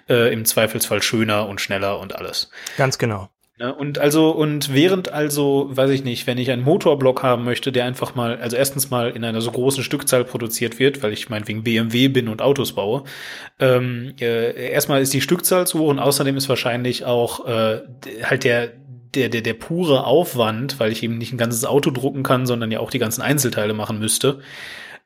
[0.07, 2.51] äh, im Zweifelsfall schöner und schneller und alles.
[2.77, 3.29] Ganz genau.
[3.61, 7.71] Ja, und also, und während also, weiß ich nicht, wenn ich einen Motorblock haben möchte,
[7.71, 11.29] der einfach mal, also erstens mal in einer so großen Stückzahl produziert wird, weil ich
[11.29, 13.03] meinetwegen BMW bin und Autos baue,
[13.59, 17.81] ähm, äh, erstmal ist die Stückzahl zu hoch und außerdem ist wahrscheinlich auch äh,
[18.23, 18.71] halt der,
[19.13, 22.71] der, der, der pure Aufwand, weil ich eben nicht ein ganzes Auto drucken kann, sondern
[22.71, 24.39] ja auch die ganzen Einzelteile machen müsste.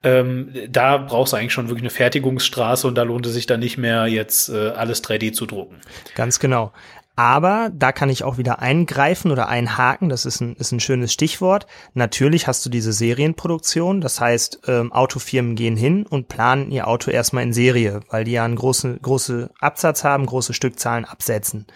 [0.06, 3.60] Ähm, da brauchst du eigentlich schon wirklich eine Fertigungsstraße und da lohnt es sich dann
[3.60, 5.82] nicht mehr, jetzt äh, alles 3D zu drucken.
[6.14, 6.72] Ganz genau.
[7.16, 10.10] Aber da kann ich auch wieder eingreifen oder einhaken.
[10.10, 11.66] Das ist ein, ist ein schönes Stichwort.
[11.94, 14.02] Natürlich hast du diese Serienproduktion.
[14.02, 18.34] Das heißt, ähm, Autofirmen gehen hin und planen ihr Auto erstmal in Serie, weil die
[18.34, 21.68] ja einen großen große Absatz haben, große Stückzahlen absetzen.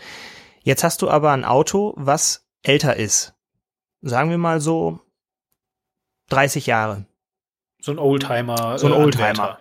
[0.61, 3.33] Jetzt hast du aber ein Auto, was älter ist.
[4.01, 4.99] Sagen wir mal so
[6.29, 7.05] 30 Jahre.
[7.81, 8.77] So ein Oldtimer.
[8.77, 9.59] So ein äh, Oldtimer.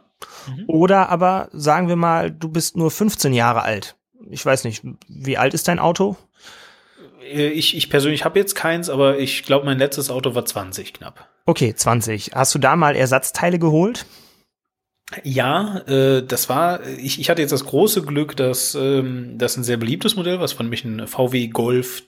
[0.49, 0.65] Mhm.
[0.67, 3.98] Oder aber sagen wir mal, du bist nur 15 Jahre alt.
[4.31, 6.17] Ich weiß nicht, wie alt ist dein Auto?
[7.23, 10.95] Äh, ich, ich persönlich habe jetzt keins, aber ich glaube, mein letztes Auto war 20
[10.95, 11.29] knapp.
[11.47, 12.33] Okay, 20.
[12.35, 14.07] Hast du da mal Ersatzteile geholt?
[15.25, 19.65] Ja, äh, das war, ich, ich hatte jetzt das große Glück, dass ähm, das ein
[19.65, 22.03] sehr beliebtes Modell, was von mich ein VW Golf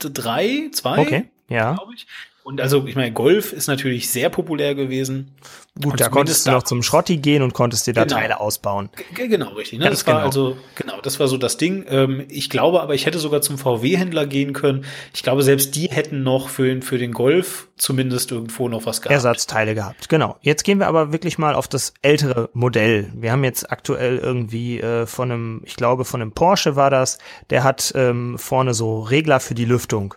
[0.00, 1.74] 3, 2, okay, ja.
[1.74, 2.06] glaube ich.
[2.42, 5.36] Und also, ich meine, Golf ist natürlich sehr populär gewesen.
[5.80, 8.16] Gut, und da konntest du noch zum Schrotti gehen und konntest dir da genau.
[8.16, 8.88] Teile ausbauen.
[9.14, 9.78] G genau, richtig.
[9.78, 9.90] Ne?
[9.90, 10.26] das war genau.
[10.26, 11.84] also, genau, das war so das Ding.
[11.88, 14.84] Ähm, ich glaube aber, ich hätte sogar zum VW-Händler gehen können.
[15.14, 19.02] Ich glaube, selbst die hätten noch für, den für den Golf zumindest irgendwo noch was
[19.02, 19.12] gehabt.
[19.12, 20.36] Ersatzteile gehabt, genau.
[20.40, 23.12] Jetzt gehen wir aber wirklich mal auf das ältere Modell.
[23.14, 27.18] Wir haben jetzt aktuell irgendwie äh, von einem, ich glaube, von einem Porsche war das,
[27.50, 30.14] der hat ähm, vorne so Regler für die Lüftung.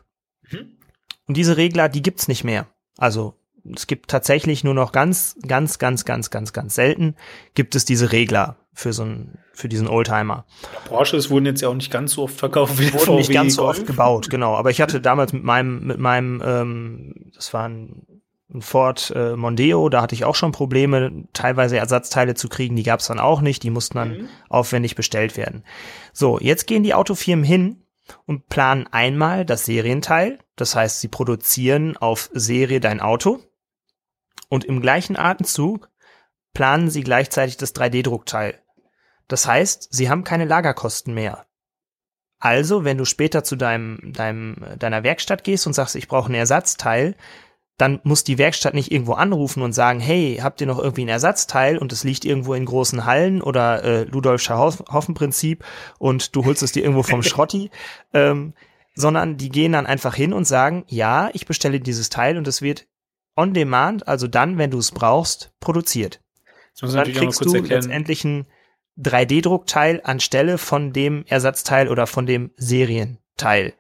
[0.50, 0.78] Mhm.
[1.28, 2.68] Und diese Regler, die gibt's nicht mehr.
[2.98, 3.36] Also
[3.72, 7.16] es gibt tatsächlich nur noch ganz, ganz, ganz, ganz, ganz, ganz selten
[7.54, 10.46] gibt es diese Regler für so ein, für diesen Oldtimer.
[10.62, 13.56] Ja, Porsches wurden jetzt ja auch nicht ganz so oft verkauft wie Wurden nicht ganz
[13.56, 14.56] so oft gebaut, genau.
[14.56, 18.06] Aber ich hatte damals mit meinem, mit meinem, ähm, das war ein,
[18.54, 22.84] ein Ford äh, Mondeo, da hatte ich auch schon Probleme, teilweise Ersatzteile zu kriegen, die
[22.84, 24.30] gab's dann auch nicht, die mussten dann mhm.
[24.50, 25.64] aufwendig bestellt werden.
[26.12, 27.83] So, jetzt gehen die Autofirmen hin
[28.26, 30.40] und planen einmal das Serienteil.
[30.56, 33.40] Das heißt, sie produzieren auf Serie dein Auto
[34.50, 35.90] und im gleichen Atemzug
[36.54, 38.60] planen sie gleichzeitig das 3D-Druckteil.
[39.28, 41.48] Das heißt, sie haben keine Lagerkosten mehr.
[42.40, 46.36] Also, wenn du später zu deinem, deinem, deiner Werkstatt gehst und sagst, ich brauche ein
[46.36, 47.16] Ersatzteil,
[47.78, 51.10] dann muss die Werkstatt nicht irgendwo anrufen und sagen, hey, habt ihr noch irgendwie ein
[51.10, 55.66] Ersatzteil und es liegt irgendwo in großen Hallen oder äh, Ludolfscher Hoffenprinzip
[55.98, 57.72] und du holst es dir irgendwo vom Schrotti,
[58.14, 58.54] ähm,
[58.96, 62.62] sondern die gehen dann einfach hin und sagen, ja, ich bestelle dieses Teil und es
[62.62, 62.86] wird
[63.36, 66.22] on demand, also dann, wenn du es brauchst, produziert.
[66.82, 67.82] Und dann kriegst du erklären.
[67.82, 68.46] letztendlich ein
[69.00, 73.74] 3D-Druckteil anstelle von dem Ersatzteil oder von dem Serienteil.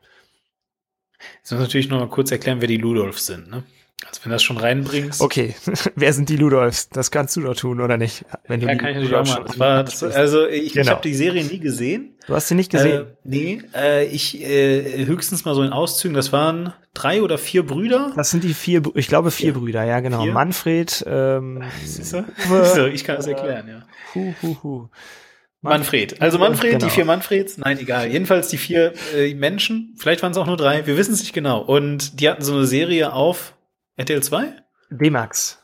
[1.38, 3.64] Jetzt muss natürlich noch mal kurz erklären, wer die Ludolfs sind, ne?
[4.06, 5.22] Also wenn du das schon reinbringst.
[5.22, 5.56] Okay,
[5.96, 6.90] wer sind die Ludolfs?
[6.90, 8.26] Das kannst du doch tun, oder nicht?
[8.48, 9.46] Wenn du ja, kann ich natürlich auch mal.
[9.46, 10.84] Das war, das, also ich, genau.
[10.84, 12.18] ich habe die Serie nie gesehen.
[12.28, 13.02] Du hast sie nicht gesehen?
[13.02, 16.16] Äh, nee, äh, ich äh, höchstens mal so in Auszügen.
[16.16, 18.12] Das waren drei oder vier Brüder.
[18.16, 19.62] Das sind die vier, ich glaube vier, vier.
[19.62, 20.24] Brüder, ja genau.
[20.24, 20.34] Vier?
[20.34, 23.84] Manfred, ähm, so, ich kann das erklären, ja.
[24.14, 24.90] Hu, hu, hu.
[25.62, 26.22] Manfred.
[26.22, 26.86] Also Manfred, genau.
[26.86, 28.10] die vier Manfreds, nein, egal.
[28.10, 31.32] Jedenfalls die vier äh, Menschen, vielleicht waren es auch nur drei, wir wissen es nicht
[31.32, 31.62] genau.
[31.62, 33.54] Und die hatten so eine Serie auf
[33.98, 34.54] RTL 2?
[34.90, 35.60] D-Max.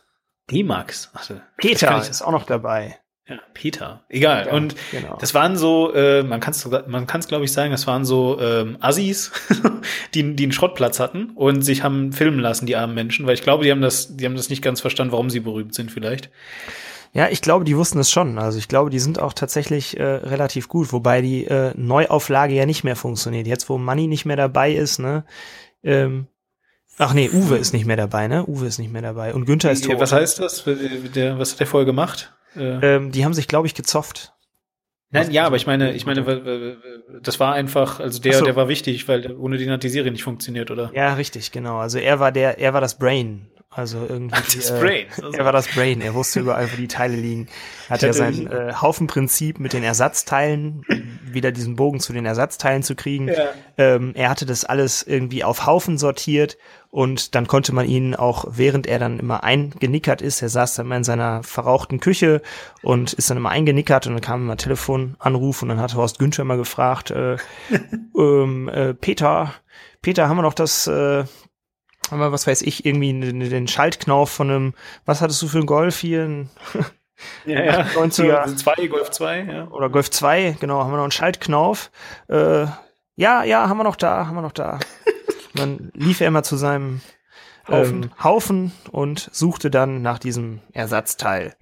[0.51, 1.11] D-Max.
[1.57, 2.99] Peter ist auch noch dabei.
[3.27, 4.03] Ja, Peter.
[4.09, 4.47] Egal.
[4.47, 5.17] Ja, und genau.
[5.19, 8.39] das waren so, äh, man kann es man kann's, glaube ich sagen, das waren so
[8.41, 9.31] ähm, Assis,
[10.15, 13.43] die, die einen Schrottplatz hatten und sich haben filmen lassen, die armen Menschen, weil ich
[13.43, 16.31] glaube, die haben das, die haben das nicht ganz verstanden, warum sie berühmt sind vielleicht.
[17.13, 18.37] Ja, ich glaube, die wussten es schon.
[18.39, 22.65] Also ich glaube, die sind auch tatsächlich äh, relativ gut, wobei die äh, Neuauflage ja
[22.65, 23.45] nicht mehr funktioniert.
[23.47, 25.23] Jetzt, wo Money nicht mehr dabei ist, ne?
[25.83, 26.27] Ähm,
[26.99, 28.45] ach nee, Uwe ist nicht mehr dabei, ne?
[28.45, 29.33] Uwe ist nicht mehr dabei.
[29.33, 29.99] Und Günther ist tot.
[29.99, 30.67] Was heißt das?
[30.67, 32.33] Was hat der vorher gemacht?
[32.55, 34.33] Äh, ähm, die haben sich, glaube ich, gezofft.
[35.11, 36.77] Nein, ja, aber ich meine, ich meine,
[37.23, 38.45] das war einfach, also der, so.
[38.45, 40.91] der war wichtig, weil ohne den hat die Serie nicht funktioniert, oder?
[40.93, 41.79] Ja, richtig, genau.
[41.79, 44.35] Also er war der, er war das Brain also irgendwie.
[44.35, 45.05] Das äh, Brain.
[45.21, 45.37] Also.
[45.37, 46.01] Er war das Brain.
[46.01, 47.47] Er wusste überall, wo die Teile liegen.
[47.89, 50.83] Hat ja sein äh, Haufenprinzip mit den Ersatzteilen,
[51.33, 53.27] wieder diesen Bogen zu den Ersatzteilen zu kriegen.
[53.27, 53.49] Ja.
[53.77, 56.57] Ähm, er hatte das alles irgendwie auf Haufen sortiert
[56.91, 60.87] und dann konnte man ihn auch, während er dann immer eingenickert ist, er saß dann
[60.87, 62.41] immer in seiner verrauchten Küche
[62.81, 66.45] und ist dann immer eingenickert und dann kam immer Telefonanruf und dann hat Horst Günther
[66.45, 67.37] mal gefragt, äh,
[68.17, 69.53] ähm, äh, Peter,
[70.01, 71.25] Peter, haben wir noch das, äh,
[72.09, 74.73] haben wir, was weiß ich, irgendwie den, den Schaltknauf von einem,
[75.05, 76.47] was hattest du für einen Golf hier?
[77.45, 77.81] Ja, ja.
[77.81, 78.55] 90er.
[78.55, 79.67] 2, Golf 2, ja.
[79.69, 81.91] Oder Golf 2, genau, haben wir noch einen Schaltknauf.
[82.27, 82.65] Äh,
[83.15, 84.79] ja, ja, haben wir noch da, haben wir noch da.
[85.53, 87.01] dann lief er immer zu seinem
[87.67, 88.03] Haufen.
[88.03, 91.55] Ähm, Haufen und suchte dann nach diesem Ersatzteil.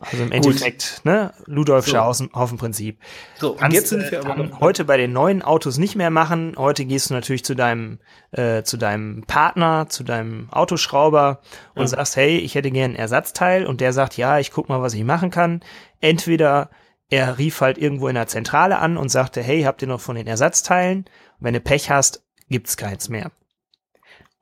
[0.00, 2.26] Also im Endeffekt, ne, Ludolfscher so.
[2.34, 2.98] Haufenprinzip.
[3.38, 6.54] So, Kannst, jetzt sind wir aber heute bei den neuen Autos nicht mehr machen.
[6.58, 8.00] Heute gehst du natürlich zu deinem,
[8.32, 11.40] äh, zu deinem Partner, zu deinem Autoschrauber
[11.74, 11.88] und ja.
[11.88, 14.94] sagst, hey, ich hätte gern ein Ersatzteil und der sagt, ja, ich guck mal, was
[14.94, 15.60] ich machen kann.
[16.00, 16.70] Entweder
[17.08, 20.16] er rief halt irgendwo in der Zentrale an und sagte, hey, habt ihr noch von
[20.16, 21.00] den Ersatzteilen?
[21.38, 23.30] Und wenn du Pech hast, gibt's keins mehr.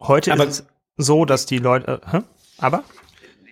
[0.01, 2.21] Heute aber ist es so, dass die Leute, äh,
[2.59, 2.85] aber?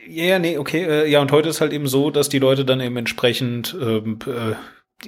[0.09, 0.85] Ja, ja, nee, okay.
[0.85, 4.19] Äh, ja, und heute ist halt eben so, dass die Leute dann eben entsprechend, ähm,
[4.27, 4.55] äh,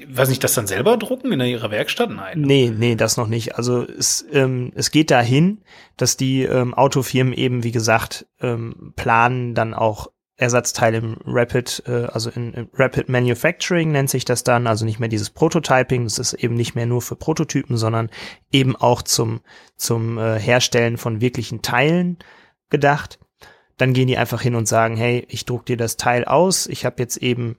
[0.06, 2.10] weiß nicht, das dann selber drucken in ihrer Werkstatt?
[2.10, 2.40] Nein.
[2.40, 3.56] Nee, nee, das noch nicht.
[3.56, 5.62] Also es, ähm, es geht dahin,
[5.96, 12.06] dass die ähm, Autofirmen eben, wie gesagt, ähm, planen dann auch Ersatzteile im Rapid, äh,
[12.06, 16.18] also in, in Rapid Manufacturing nennt sich das dann, also nicht mehr dieses Prototyping, das
[16.18, 18.10] ist eben nicht mehr nur für Prototypen, sondern
[18.50, 19.40] eben auch zum,
[19.76, 22.18] zum äh, Herstellen von wirklichen Teilen
[22.70, 23.18] gedacht
[23.76, 26.84] dann gehen die einfach hin und sagen, hey, ich druck dir das Teil aus, ich
[26.84, 27.56] habe jetzt eben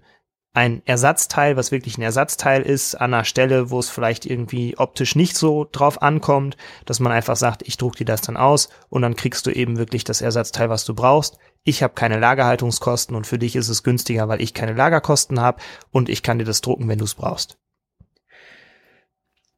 [0.54, 5.16] ein Ersatzteil, was wirklich ein Ersatzteil ist, an einer Stelle, wo es vielleicht irgendwie optisch
[5.16, 9.02] nicht so drauf ankommt, dass man einfach sagt, ich druck dir das dann aus und
[9.02, 11.40] dann kriegst du eben wirklich das Ersatzteil, was du brauchst.
[11.64, 15.60] Ich habe keine Lagerhaltungskosten und für dich ist es günstiger, weil ich keine Lagerkosten habe
[15.92, 17.58] und ich kann dir das drucken, wenn du es brauchst.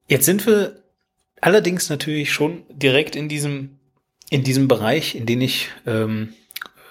[0.08, 0.82] Jetzt sind wir
[1.42, 3.80] allerdings natürlich schon direkt in diesem
[4.30, 6.34] in diesem Bereich, in den ich ähm,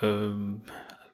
[0.02, 0.62] ähm,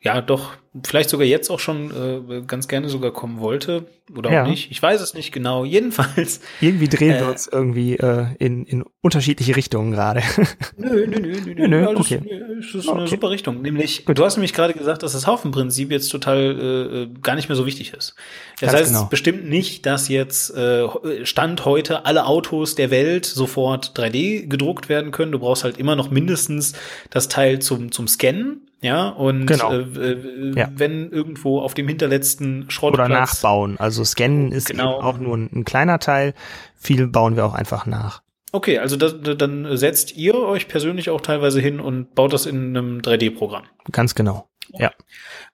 [0.01, 4.45] ja doch vielleicht sogar jetzt auch schon äh, ganz gerne sogar kommen wollte oder ja.
[4.45, 4.71] auch nicht.
[4.71, 5.64] Ich weiß es nicht genau.
[5.71, 6.41] Jedenfalls.
[6.61, 10.23] Irgendwie drehen äh, wir uns irgendwie äh, in, in unterschiedliche Richtungen gerade.
[10.77, 12.21] nö, nö, nö, nö, nö, nö alles, okay.
[12.61, 13.62] Es ist eine super Richtung.
[13.62, 14.16] Nämlich, Gut.
[14.18, 17.66] du hast nämlich gerade gesagt, dass das Haufenprinzip jetzt total äh, gar nicht mehr so
[17.66, 18.14] wichtig ist.
[18.61, 19.07] Das ganz heißt genau.
[19.07, 20.87] bestimmt nicht, dass jetzt äh,
[21.25, 25.33] Stand heute alle Autos der Welt sofort 3D gedruckt werden können.
[25.33, 26.75] Du brauchst halt immer noch mindestens
[27.11, 29.73] das Teil zum, zum Scannen ja, und genau.
[29.73, 30.68] äh, äh, ja.
[30.74, 33.08] wenn irgendwo auf dem hinterletzten Schrottplatz.
[33.08, 33.78] Oder nachbauen.
[33.78, 35.00] Also scannen ist genau.
[35.00, 36.34] auch nur ein, ein, kleiner Teil.
[36.76, 38.22] Viel bauen wir auch einfach nach.
[38.53, 42.76] Okay, also das, dann setzt ihr euch persönlich auch teilweise hin und baut das in
[42.76, 43.64] einem 3D-Programm.
[43.92, 44.48] Ganz genau.
[44.72, 44.92] Ja.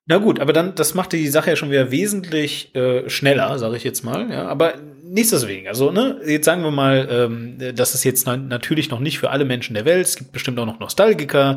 [0.06, 3.76] Na gut, aber dann, das macht die Sache ja schon wieder wesentlich äh, schneller, sage
[3.76, 4.30] ich jetzt mal.
[4.30, 5.68] Ja, aber nichts deswegen.
[5.68, 9.44] Also, ne, jetzt sagen wir mal, ähm, das ist jetzt natürlich noch nicht für alle
[9.44, 10.06] Menschen der Welt.
[10.06, 11.56] Es gibt bestimmt auch noch Nostalgiker,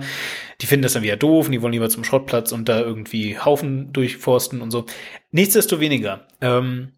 [0.61, 3.37] die finden das dann wieder doof und die wollen lieber zum Schrottplatz und da irgendwie
[3.37, 4.85] Haufen durchforsten und so.
[5.31, 6.93] Nichtsdestoweniger, ähm,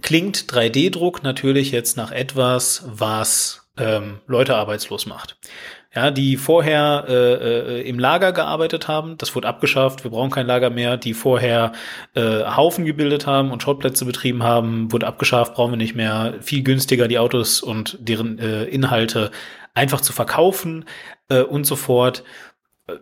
[0.00, 5.36] klingt 3D-Druck natürlich jetzt nach etwas, was ähm, Leute arbeitslos macht
[5.94, 10.46] ja, die vorher äh, äh, im Lager gearbeitet haben, das wurde abgeschafft, wir brauchen kein
[10.46, 11.72] Lager mehr, die vorher
[12.14, 16.62] äh, Haufen gebildet haben und Schrottplätze betrieben haben, wurde abgeschafft, brauchen wir nicht mehr, viel
[16.62, 19.30] günstiger die Autos und deren äh, Inhalte
[19.74, 20.86] einfach zu verkaufen
[21.28, 22.24] äh, und so fort.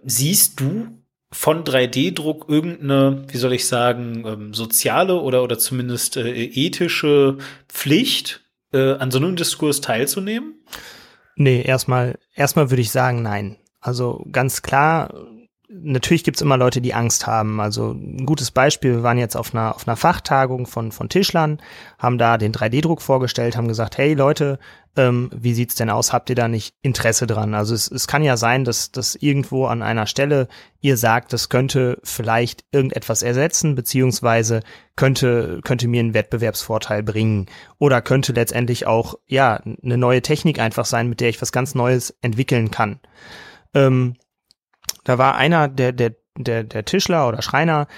[0.05, 1.00] Siehst du
[1.33, 8.43] von 3D-Druck irgendeine, wie soll ich sagen, ähm, soziale oder, oder zumindest äh, ethische Pflicht,
[8.73, 10.55] äh, an so einem Diskurs teilzunehmen?
[11.37, 13.57] Nee, erstmal, erstmal würde ich sagen, nein.
[13.81, 15.15] Also ganz klar,
[15.73, 17.61] natürlich gibt's immer Leute, die Angst haben.
[17.61, 21.61] Also ein gutes Beispiel, wir waren jetzt auf einer, auf einer Fachtagung von, von Tischlern,
[21.99, 24.59] haben da den 3D-Druck vorgestellt, haben gesagt, hey Leute,
[24.97, 26.13] ähm, wie sieht's denn aus?
[26.13, 27.55] Habt ihr da nicht Interesse dran?
[27.55, 30.49] Also es, es kann ja sein, dass, dass irgendwo an einer Stelle
[30.81, 34.63] ihr sagt, das könnte vielleicht irgendetwas ersetzen, beziehungsweise
[34.97, 37.47] könnte, könnte mir einen Wettbewerbsvorteil bringen
[37.79, 41.77] oder könnte letztendlich auch, ja, eine neue Technik einfach sein, mit der ich was ganz
[41.77, 42.99] Neues entwickeln kann.
[43.73, 44.17] Ähm,
[45.11, 47.89] da war einer, der, der, der, der Tischler oder Schreiner,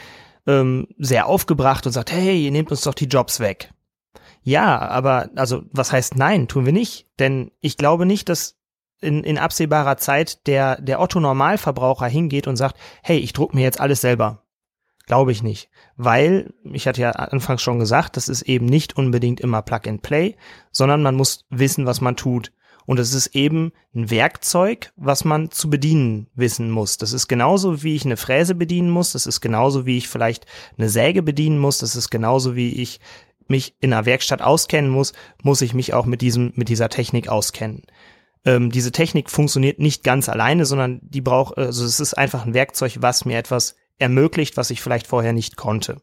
[0.47, 3.71] ähm, sehr aufgebracht und sagt, hey, ihr nehmt uns doch die Jobs weg.
[4.43, 7.07] Ja, aber also was heißt nein, tun wir nicht?
[7.19, 8.57] Denn ich glaube nicht, dass
[9.03, 13.61] in, in absehbarer Zeit der, der Otto Normalverbraucher hingeht und sagt, hey, ich druck mir
[13.61, 14.45] jetzt alles selber.
[15.05, 15.69] Glaube ich nicht.
[15.97, 20.01] Weil, ich hatte ja anfangs schon gesagt, das ist eben nicht unbedingt immer Plug and
[20.01, 20.37] Play,
[20.71, 22.53] sondern man muss wissen, was man tut.
[22.87, 26.97] Und es ist eben ein Werkzeug, was man zu bedienen wissen muss.
[26.99, 29.13] Das ist genauso, wie ich eine Fräse bedienen muss.
[29.13, 31.79] Das ist genauso, wie ich vielleicht eine Säge bedienen muss.
[31.79, 33.01] Das ist genauso, wie ich
[33.49, 35.13] mich in einer Werkstatt auskennen muss,
[35.43, 37.83] muss ich mich auch mit diesem, mit dieser Technik auskennen.
[38.45, 42.55] Ähm, diese Technik funktioniert nicht ganz alleine, sondern die braucht, also es ist einfach ein
[42.55, 46.01] Werkzeug, was mir etwas ermöglicht, was ich vielleicht vorher nicht konnte.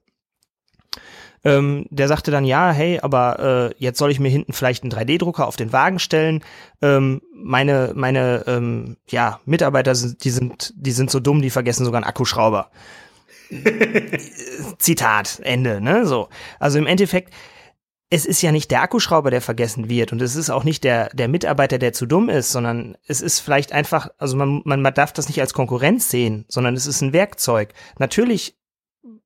[1.44, 4.92] Ähm, der sagte dann, ja, hey, aber äh, jetzt soll ich mir hinten vielleicht einen
[4.92, 6.44] 3D-Drucker auf den Wagen stellen.
[6.82, 11.86] Ähm, meine meine ähm, ja, Mitarbeiter sind, die sind, die sind so dumm, die vergessen
[11.86, 12.70] sogar einen Akkuschrauber.
[14.78, 16.06] Zitat, Ende, ne?
[16.06, 16.30] So.
[16.60, 17.34] Also im Endeffekt,
[18.10, 21.10] es ist ja nicht der Akkuschrauber, der vergessen wird und es ist auch nicht der,
[21.10, 24.94] der Mitarbeiter, der zu dumm ist, sondern es ist vielleicht einfach, also man, man, man
[24.94, 27.74] darf das nicht als Konkurrenz sehen, sondern es ist ein Werkzeug.
[28.00, 28.59] Natürlich,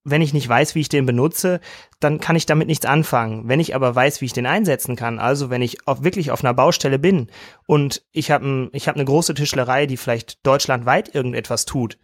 [0.04, 1.62] wenn ich nicht weiß, wie ich den benutze,
[2.00, 3.48] dann kann ich damit nichts anfangen.
[3.48, 6.44] Wenn ich aber weiß, wie ich den einsetzen kann, also wenn ich auf, wirklich auf
[6.44, 7.28] einer Baustelle bin
[7.68, 11.98] und ich habe ich hab eine große Tischlerei, die vielleicht deutschlandweit irgendetwas tut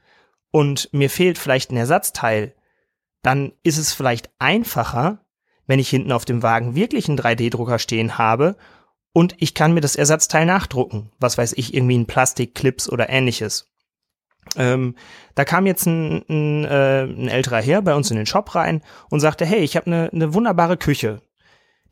[0.52, 2.54] und mir fehlt vielleicht ein Ersatzteil,
[3.22, 5.26] dann ist es vielleicht einfacher,
[5.68, 8.56] wenn ich hinten auf dem Wagen wirklich einen 3D-Drucker stehen habe
[9.12, 11.12] und ich kann mir das Ersatzteil nachdrucken.
[11.20, 13.68] Was weiß ich, irgendwie ein Plastikclips oder ähnliches.
[14.56, 14.96] Ähm,
[15.36, 18.82] da kam jetzt ein, ein, äh, ein älterer Herr bei uns in den Shop rein
[19.10, 21.22] und sagte, hey, ich habe eine, eine wunderbare Küche.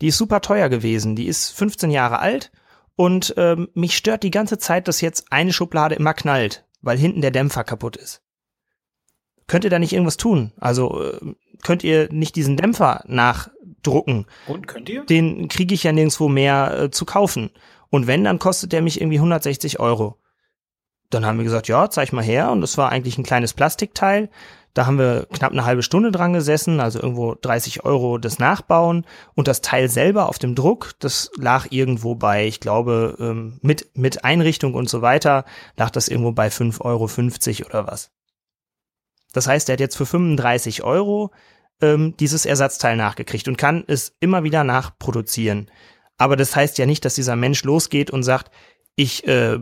[0.02, 2.52] Die ist super teuer gewesen, die ist 15 Jahre alt
[2.96, 7.22] und ähm, mich stört die ganze Zeit, dass jetzt eine Schublade immer knallt, weil hinten
[7.22, 8.22] der Dämpfer kaputt ist.
[9.48, 10.52] Könnt ihr da nicht irgendwas tun?
[10.60, 11.20] Also äh,
[11.64, 13.50] könnt ihr nicht diesen Dämpfer nach
[13.82, 14.26] drucken.
[14.48, 15.06] Und könnt ihr?
[15.06, 17.52] Den kriege ich ja nirgendwo mehr äh, zu kaufen.
[17.90, 20.18] Und wenn, dann kostet der mich irgendwie 160 Euro.
[21.10, 22.52] Dann haben wir gesagt, ja, zeig mal her.
[22.52, 24.30] Und das war eigentlich ein kleines Plastikteil.
[24.74, 29.06] Da haben wir knapp eine halbe Stunde dran gesessen, also irgendwo 30 Euro das Nachbauen.
[29.34, 33.90] Und das Teil selber auf dem Druck, das lag irgendwo bei, ich glaube, ähm, mit,
[33.96, 35.46] mit Einrichtung und so weiter,
[35.78, 36.82] lag das irgendwo bei 5,50
[37.64, 38.12] Euro oder was.
[39.34, 41.32] Das heißt, er hat jetzt für 35 Euro
[41.82, 45.72] ähm, dieses Ersatzteil nachgekriegt und kann es immer wieder nachproduzieren.
[46.18, 48.52] Aber das heißt ja nicht, dass dieser Mensch losgeht und sagt,
[49.00, 49.60] ich äh,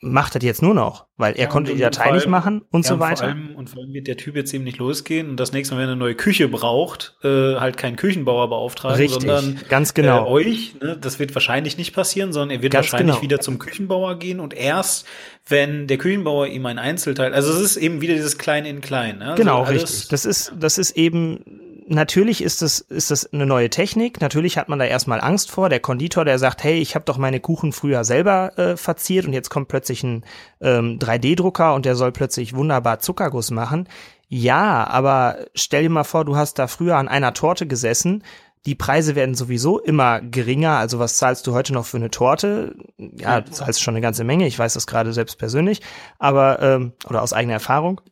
[0.00, 2.84] mache das jetzt nur noch, weil er ja, konnte die Datei allem, nicht machen und
[2.84, 3.24] ja, so weiter.
[3.24, 5.74] Vor allem, und vor allem wird der Typ jetzt eben nicht losgehen und das nächste
[5.74, 9.94] Mal, wenn er eine neue Küche braucht, äh, halt keinen Küchenbauer beauftragen, Richtig, sondern ganz
[9.94, 10.26] genau.
[10.26, 10.74] Äh, euch.
[10.80, 10.96] Ne?
[11.00, 13.22] Das wird wahrscheinlich nicht passieren, sondern er wird ganz wahrscheinlich genau.
[13.22, 15.08] wieder zum Küchenbauer gehen und erst,
[15.48, 19.18] wenn der Küchenbauer ihm ein Einzelteil, also es ist eben wieder dieses Klein in Klein.
[19.18, 19.30] Ne?
[19.30, 20.06] Also genau, richtig.
[20.06, 24.20] Das ist, das ist eben natürlich ist das, ist das eine neue Technik.
[24.20, 25.68] Natürlich hat man da erstmal Angst vor.
[25.68, 29.32] Der Konditor, der sagt, hey, ich habe doch meine Kuchen früher selber äh, verziert und
[29.32, 30.24] jetzt kommt plötzlich ein
[30.60, 33.88] ähm, 3D-Drucker und der soll plötzlich wunderbar Zuckerguss machen.
[34.28, 38.22] Ja, aber stell dir mal vor, du hast da früher an einer Torte gesessen.
[38.66, 40.76] Die Preise werden sowieso immer geringer.
[40.76, 42.76] Also was zahlst du heute noch für eine Torte?
[42.98, 44.46] Ja, du zahlst schon eine ganze Menge.
[44.46, 45.80] Ich weiß das gerade selbst persönlich,
[46.18, 48.02] aber ähm, oder aus eigener Erfahrung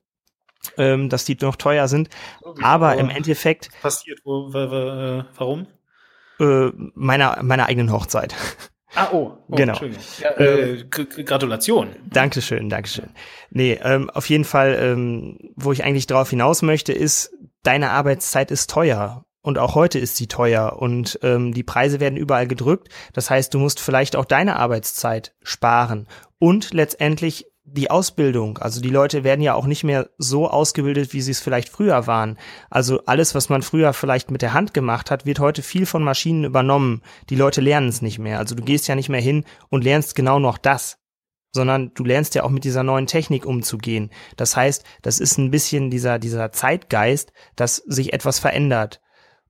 [0.77, 2.09] ähm, dass die noch teuer sind.
[2.43, 3.71] Okay, aber, aber im Endeffekt.
[3.81, 5.67] Passiert, wo, äh, warum?
[6.39, 8.35] Äh, meiner, meiner eigenen Hochzeit.
[8.95, 9.79] Ah, oh, oh genau.
[10.21, 11.97] Ja, äh, Gratulation.
[12.11, 13.11] Dankeschön, Dankeschön.
[13.51, 18.51] Nee, ähm, auf jeden Fall, ähm, wo ich eigentlich drauf hinaus möchte, ist, deine Arbeitszeit
[18.51, 19.25] ist teuer.
[19.43, 22.89] Und auch heute ist sie teuer und ähm, die Preise werden überall gedrückt.
[23.13, 26.09] Das heißt, du musst vielleicht auch deine Arbeitszeit sparen.
[26.41, 31.21] Und letztendlich die Ausbildung, also die Leute werden ja auch nicht mehr so ausgebildet, wie
[31.21, 32.39] sie es vielleicht früher waren.
[32.71, 36.05] Also alles, was man früher vielleicht mit der Hand gemacht hat, wird heute viel von
[36.05, 37.03] Maschinen übernommen.
[37.29, 38.39] Die Leute lernen es nicht mehr.
[38.39, 40.99] Also du gehst ja nicht mehr hin und lernst genau noch das,
[41.53, 44.11] sondern du lernst ja auch mit dieser neuen Technik umzugehen.
[44.37, 49.01] Das heißt, das ist ein bisschen dieser, dieser Zeitgeist, dass sich etwas verändert.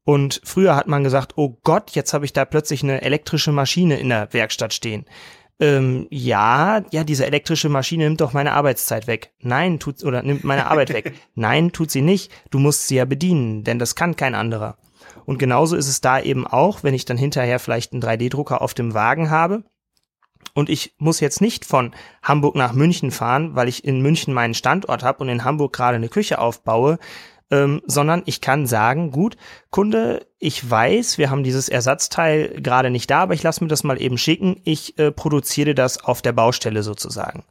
[0.04, 3.98] Und früher hat man gesagt, oh Gott, jetzt habe ich da plötzlich eine elektrische Maschine
[3.98, 5.04] in der Werkstatt stehen
[5.58, 9.32] ähm, ja, ja, diese elektrische Maschine nimmt doch meine Arbeitszeit weg.
[9.40, 11.14] Nein, tut, oder nimmt meine Arbeit weg.
[11.34, 12.30] Nein, tut sie nicht.
[12.50, 14.76] Du musst sie ja bedienen, denn das kann kein anderer.
[15.24, 18.74] Und genauso ist es da eben auch, wenn ich dann hinterher vielleicht einen 3D-Drucker auf
[18.74, 19.64] dem Wagen habe.
[20.54, 24.54] Und ich muss jetzt nicht von Hamburg nach München fahren, weil ich in München meinen
[24.54, 26.98] Standort habe und in Hamburg gerade eine Küche aufbaue,
[27.50, 29.36] ähm, sondern ich kann sagen, gut,
[29.70, 33.84] Kunde, ich weiß, wir haben dieses Ersatzteil gerade nicht da, aber ich lasse mir das
[33.84, 34.60] mal eben schicken.
[34.64, 37.44] Ich äh, produziere das auf der Baustelle sozusagen.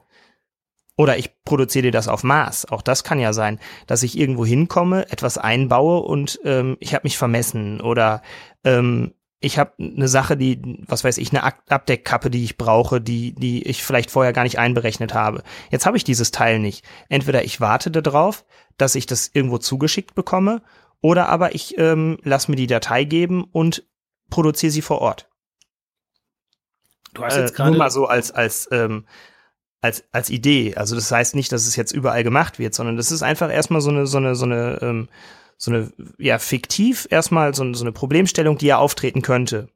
[0.97, 2.71] Oder ich produziere das auf Maß.
[2.71, 7.03] Auch das kann ja sein, dass ich irgendwo hinkomme, etwas einbaue und ähm, ich habe
[7.03, 8.21] mich vermessen oder
[8.63, 13.33] ähm, ich habe eine Sache, die, was weiß ich, eine Abdeckkappe, die ich brauche, die,
[13.35, 15.43] die ich vielleicht vorher gar nicht einberechnet habe.
[15.69, 16.83] Jetzt habe ich dieses Teil nicht.
[17.09, 18.45] Entweder ich warte darauf,
[18.77, 20.61] dass ich das irgendwo zugeschickt bekomme,
[21.01, 23.83] oder aber ich ähm, lass mir die Datei geben und
[24.29, 25.29] produziere sie vor Ort.
[27.13, 29.05] Du hast jetzt äh, gerade nur mal so als als ähm,
[29.81, 30.75] als als Idee.
[30.75, 33.81] Also das heißt nicht, dass es jetzt überall gemacht wird, sondern das ist einfach erstmal
[33.81, 35.07] so eine so eine so eine ähm,
[35.57, 39.69] so eine, ja, fiktiv erstmal so, so eine Problemstellung, die ja auftreten könnte.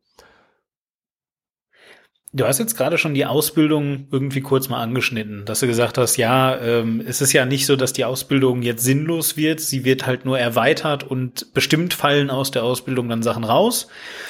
[2.32, 6.16] Du hast jetzt gerade schon die Ausbildung irgendwie kurz mal angeschnitten, dass du gesagt hast,
[6.18, 10.06] ja, ähm, es ist ja nicht so, dass die Ausbildung jetzt sinnlos wird, sie wird
[10.06, 13.88] halt nur erweitert und bestimmt fallen aus der Ausbildung dann Sachen raus,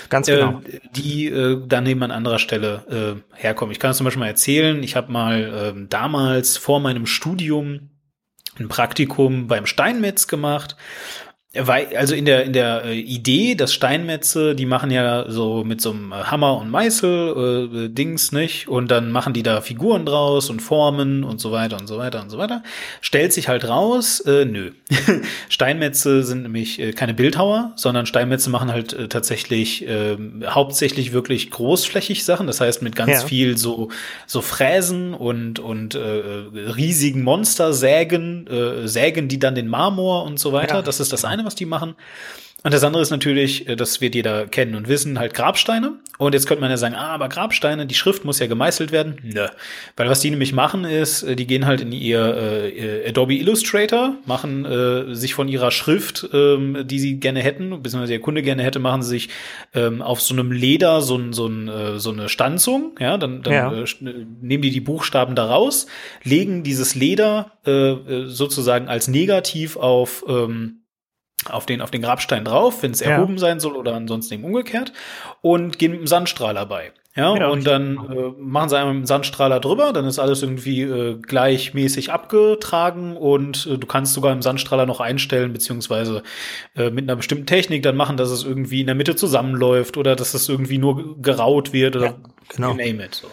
[0.08, 3.74] ganz genau, äh, die äh, dann eben an anderer Stelle äh, herkommen.
[3.74, 7.90] Ich kann es zum Beispiel mal erzählen, ich habe mal äh, damals vor meinem Studium
[8.58, 10.78] ein Praktikum beim Steinmetz gemacht
[11.56, 15.82] weil, also in der, in der äh, Idee, dass Steinmetze, die machen ja so mit
[15.82, 18.68] so einem Hammer und Meißel äh, Dings, nicht?
[18.68, 22.22] Und dann machen die da Figuren draus und Formen und so weiter und so weiter
[22.22, 22.62] und so weiter.
[23.02, 24.74] Stellt sich halt raus, äh, nö.
[25.50, 31.50] Steinmetze sind nämlich äh, keine Bildhauer, sondern Steinmetze machen halt äh, tatsächlich äh, hauptsächlich wirklich
[31.50, 32.46] großflächig Sachen.
[32.46, 33.28] Das heißt mit ganz ja.
[33.28, 33.90] viel so,
[34.28, 40.54] so Fräsen und, und äh, riesigen Monstersägen, äh, Sägen, die dann den Marmor und so
[40.54, 40.76] weiter.
[40.76, 40.82] Ja.
[40.84, 41.96] Das ist das eine eine, was die machen.
[42.62, 45.94] Und das andere ist natürlich, äh, das wird jeder kennen und wissen, halt Grabsteine.
[46.18, 49.18] Und jetzt könnte man ja sagen, ah, aber Grabsteine, die Schrift muss ja gemeißelt werden.
[49.24, 49.48] Nö.
[49.96, 54.16] Weil was die nämlich machen ist, äh, die gehen halt in ihr äh, Adobe Illustrator,
[54.26, 58.64] machen äh, sich von ihrer Schrift, ähm, die sie gerne hätten, beziehungsweise der Kunde gerne
[58.64, 59.30] hätte, machen sie sich
[59.74, 62.98] ähm, auf so einem Leder so, ein, so, ein, äh, so eine Stanzung.
[63.00, 63.72] Ja, dann, dann ja.
[63.72, 63.86] Äh,
[64.42, 65.88] nehmen die die Buchstaben da raus,
[66.24, 70.80] legen dieses Leder äh, sozusagen als Negativ auf ähm,
[71.48, 73.40] auf den, auf den Grabstein drauf, wenn es erhoben ja.
[73.40, 74.92] sein soll oder ansonsten eben umgekehrt
[75.42, 76.92] und gehen mit dem Sandstrahler bei.
[77.16, 80.44] Ja, ja und dann äh, machen sie einmal mit dem Sandstrahler drüber, dann ist alles
[80.44, 86.24] irgendwie äh, gleichmäßig abgetragen und äh, du kannst sogar im Sandstrahler noch einstellen, beziehungsweise
[86.76, 90.16] äh, mit einer bestimmten Technik dann machen, dass es irgendwie in der Mitte zusammenläuft oder
[90.16, 92.16] dass es irgendwie nur geraut wird oder ja,
[92.50, 92.74] genau.
[92.74, 93.16] name it.
[93.16, 93.28] So.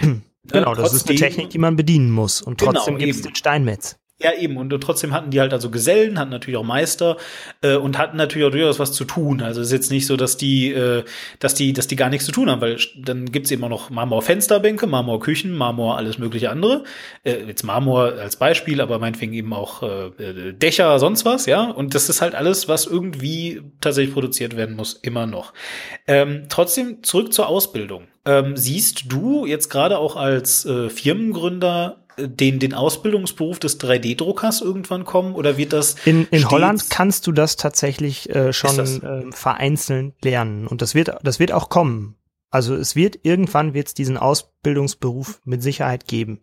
[0.44, 3.34] genau, das ist eine Technik, die man bedienen muss und trotzdem genau, gibt es den
[3.34, 3.98] Steinmetz.
[4.24, 4.56] Ja, eben.
[4.56, 7.18] Und, trotzdem hatten die halt also Gesellen, hatten natürlich auch Meister
[7.60, 9.42] äh, und hatten natürlich auch durchaus was zu tun.
[9.42, 11.04] Also es ist jetzt nicht so, dass die, äh,
[11.40, 13.90] dass die, dass die gar nichts zu tun haben, weil dann gibt's eben auch noch
[13.90, 16.84] Marmor-Fensterbänke, Marmor-Küchen, Marmor, alles mögliche andere.
[17.22, 21.70] Äh, jetzt Marmor als Beispiel, aber meinetwegen eben auch äh, Dächer, sonst was, ja.
[21.70, 25.52] Und das ist halt alles, was irgendwie tatsächlich produziert werden muss, immer noch.
[26.06, 28.04] Ähm, trotzdem zurück zur Ausbildung.
[28.24, 35.04] Ähm, siehst du jetzt gerade auch als äh, Firmengründer den, den Ausbildungsberuf des 3D-Druckers irgendwann
[35.04, 35.96] kommen oder wird das?
[36.04, 41.16] In, in Holland kannst du das tatsächlich äh, schon äh, vereinzelt lernen und das wird,
[41.22, 42.16] das wird auch kommen.
[42.50, 46.40] Also es wird irgendwann wird es diesen Ausbildungsberuf mit Sicherheit geben.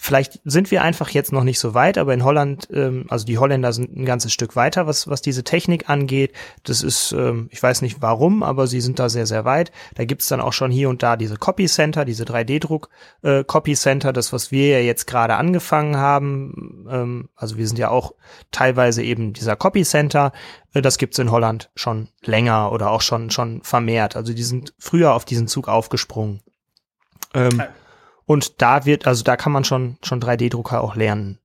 [0.00, 3.36] Vielleicht sind wir einfach jetzt noch nicht so weit, aber in Holland, ähm, also die
[3.36, 6.32] Holländer sind ein ganzes Stück weiter, was, was diese Technik angeht.
[6.62, 9.72] Das ist, ähm, ich weiß nicht warum, aber sie sind da sehr, sehr weit.
[9.96, 14.12] Da gibt's dann auch schon hier und da diese Copy Center, diese 3D-Druck-Copy äh, Center,
[14.12, 16.86] das, was wir ja jetzt gerade angefangen haben.
[16.88, 18.14] Ähm, also wir sind ja auch
[18.52, 20.32] teilweise eben dieser Copy Center.
[20.74, 24.14] Äh, das gibt's in Holland schon länger oder auch schon, schon vermehrt.
[24.14, 26.40] Also die sind früher auf diesen Zug aufgesprungen.
[27.34, 27.62] Ähm,
[28.28, 31.38] und da wird, also da kann man schon, schon 3D-Drucker auch lernen.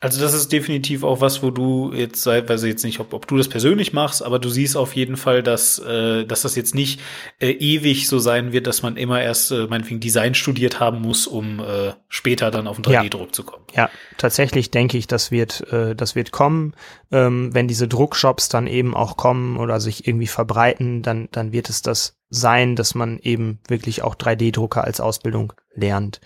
[0.00, 3.26] Also das ist definitiv auch was, wo du jetzt, weiß ich jetzt nicht, ob, ob
[3.26, 6.74] du das persönlich machst, aber du siehst auf jeden Fall, dass, äh, dass das jetzt
[6.74, 7.00] nicht
[7.38, 11.26] äh, ewig so sein wird, dass man immer erst äh, meinetwegen Design studiert haben muss,
[11.26, 13.32] um äh, später dann auf den 3D-Druck ja.
[13.32, 13.64] zu kommen.
[13.74, 13.88] Ja,
[14.18, 16.74] tatsächlich denke ich, das wird, äh, das wird kommen.
[17.10, 21.70] Ähm, wenn diese Druckshops dann eben auch kommen oder sich irgendwie verbreiten, dann, dann wird
[21.70, 26.20] es das sein, dass man eben wirklich auch 3D-Drucker als Ausbildung lernt.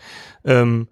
[0.45, 0.89] Ähm,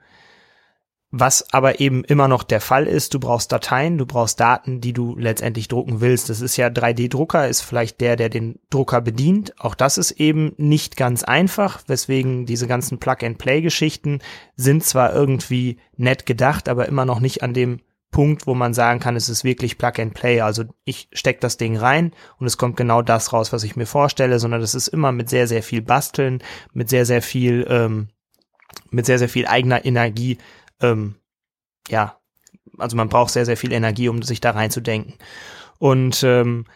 [1.20, 4.92] was aber eben immer noch der Fall ist, du brauchst Dateien, du brauchst Daten, die
[4.92, 6.28] du letztendlich drucken willst.
[6.28, 9.54] Das ist ja 3D-Drucker, ist vielleicht der, der den Drucker bedient.
[9.58, 14.20] Auch das ist eben nicht ganz einfach, weswegen diese ganzen Plug-and-Play-Geschichten
[14.56, 19.00] sind zwar irgendwie nett gedacht, aber immer noch nicht an dem Punkt, wo man sagen
[19.00, 20.40] kann, es ist wirklich Plug and Play.
[20.40, 23.86] Also ich stecke das Ding rein und es kommt genau das raus, was ich mir
[23.86, 26.42] vorstelle, sondern das ist immer mit sehr, sehr viel Basteln,
[26.72, 28.08] mit sehr, sehr viel, ähm,
[28.90, 30.38] mit sehr, sehr viel eigener Energie
[30.80, 31.16] ähm,
[31.88, 32.18] ja,
[32.78, 35.14] also man braucht sehr, sehr viel Energie, um sich da reinzudenken.
[35.78, 36.66] Und ähm,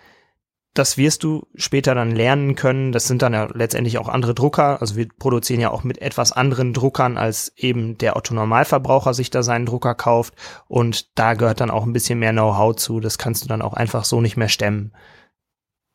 [0.74, 2.92] das wirst du später dann lernen können.
[2.92, 4.80] Das sind dann ja letztendlich auch andere Drucker.
[4.80, 9.42] Also wir produzieren ja auch mit etwas anderen Druckern, als eben der Otto-Normalverbraucher sich da
[9.42, 10.34] seinen Drucker kauft.
[10.68, 13.00] Und da gehört dann auch ein bisschen mehr Know-how zu.
[13.00, 14.92] Das kannst du dann auch einfach so nicht mehr stemmen.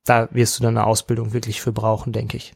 [0.03, 2.53] Da wirst du dann eine Ausbildung wirklich für brauchen, denke ich.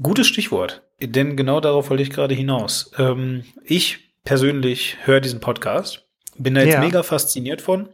[0.00, 2.90] Gutes Stichwort, denn genau darauf wollte ich gerade hinaus.
[2.98, 6.80] Ähm, ich persönlich höre diesen Podcast, bin da jetzt ja.
[6.80, 7.88] mega fasziniert von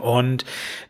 [0.00, 0.44] und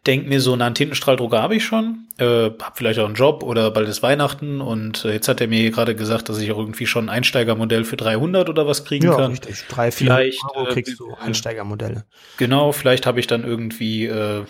[0.06, 3.70] denke mir so, einen Tintenstrahldrucker habe ich schon, äh, habe vielleicht auch einen Job oder
[3.70, 6.86] bald ist Weihnachten und äh, jetzt hat er mir gerade gesagt, dass ich auch irgendwie
[6.86, 9.30] schon ein Einsteigermodell für 300 oder was kriegen ja, kann.
[9.32, 9.64] Richtig.
[9.68, 12.04] Drei, vier vielleicht, Euro äh, kriegst du Einsteigermodelle.
[12.36, 14.44] Genau, vielleicht habe ich dann irgendwie äh, äh,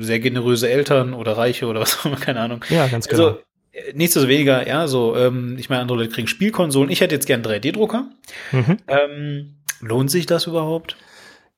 [0.00, 2.64] sehr generöse Eltern oder Reiche oder was auch immer, keine Ahnung.
[2.70, 3.28] Ja, ganz also, genau.
[3.36, 3.47] Also,
[3.94, 6.90] nichtsdestoweniger, ja, so, ähm, ich meine, andere Leute kriegen Spielkonsolen.
[6.90, 8.10] Ich hätte jetzt gern 3D-Drucker.
[8.52, 8.76] Mhm.
[8.86, 10.96] Ähm, lohnt sich das überhaupt?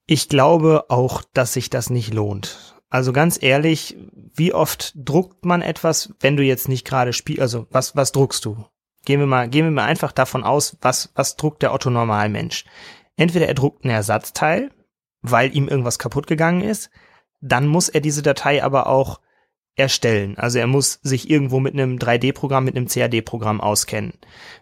[0.07, 2.75] Ich glaube auch, dass sich das nicht lohnt.
[2.89, 3.97] Also ganz ehrlich,
[4.35, 7.41] wie oft druckt man etwas, wenn du jetzt nicht gerade spielst?
[7.41, 8.65] Also was, was druckst du?
[9.05, 12.65] Gehen wir mal, gehen wir mal einfach davon aus, was, was druckt der Otto Normalmensch?
[13.17, 14.71] Entweder er druckt ein Ersatzteil,
[15.23, 16.91] weil ihm irgendwas kaputt gegangen ist,
[17.41, 19.21] dann muss er diese Datei aber auch
[19.81, 20.39] erstellen.
[20.39, 24.13] Also er muss sich irgendwo mit einem 3D-Programm, mit einem CAD-Programm auskennen.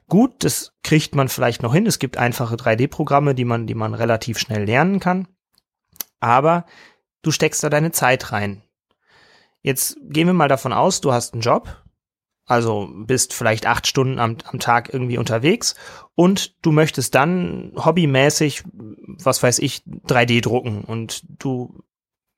[0.09, 1.87] Gut, das kriegt man vielleicht noch hin.
[1.87, 5.29] Es gibt einfache 3D-Programme, die man, die man relativ schnell lernen kann.
[6.21, 6.65] Aber
[7.23, 8.63] du steckst da deine Zeit rein.
[9.63, 11.85] Jetzt gehen wir mal davon aus, du hast einen Job,
[12.47, 15.75] also bist vielleicht acht Stunden am, am Tag irgendwie unterwegs
[16.15, 21.83] und du möchtest dann hobbymäßig, was weiß ich, 3D drucken und du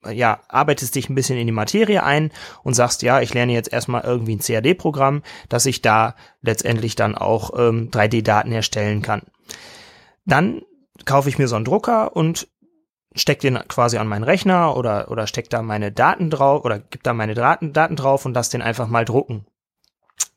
[0.08, 2.30] ja, arbeitest dich ein bisschen in die Materie ein
[2.62, 7.14] und sagst, ja, ich lerne jetzt erstmal irgendwie ein CAD-Programm, dass ich da letztendlich dann
[7.14, 9.22] auch ähm, 3D-Daten erstellen kann.
[10.24, 10.62] Dann
[11.04, 12.48] kaufe ich mir so einen Drucker und
[13.14, 17.02] steck den quasi an meinen Rechner oder, oder steck da meine Daten drauf oder gib
[17.02, 19.46] da meine Daten, Daten drauf und lass den einfach mal drucken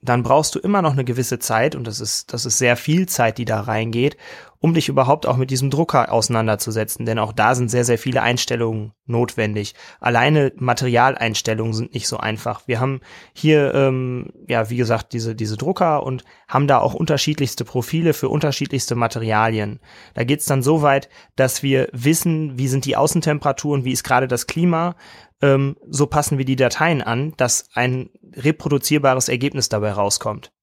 [0.04, 3.08] dann brauchst du immer noch eine gewisse Zeit, und das ist, das ist sehr viel
[3.08, 4.18] Zeit, die da reingeht,
[4.64, 7.06] um dich überhaupt auch mit diesem Drucker auseinanderzusetzen.
[7.06, 9.76] Denn auch da sind sehr, sehr viele Einstellungen notwendig.
[10.00, 12.66] Alleine Materialeinstellungen sind nicht so einfach.
[12.66, 13.02] Wir haben
[13.34, 18.30] hier, ähm, ja, wie gesagt, diese, diese Drucker und haben da auch unterschiedlichste Profile für
[18.30, 19.82] unterschiedlichste Materialien.
[20.14, 24.30] Da geht's dann so weit, dass wir wissen, wie sind die Außentemperaturen, wie ist gerade
[24.30, 24.96] das Klima,
[25.42, 30.54] ähm, so passen wir die Dateien an, dass ein reproduzierbares Ergebnis dabei rauskommt.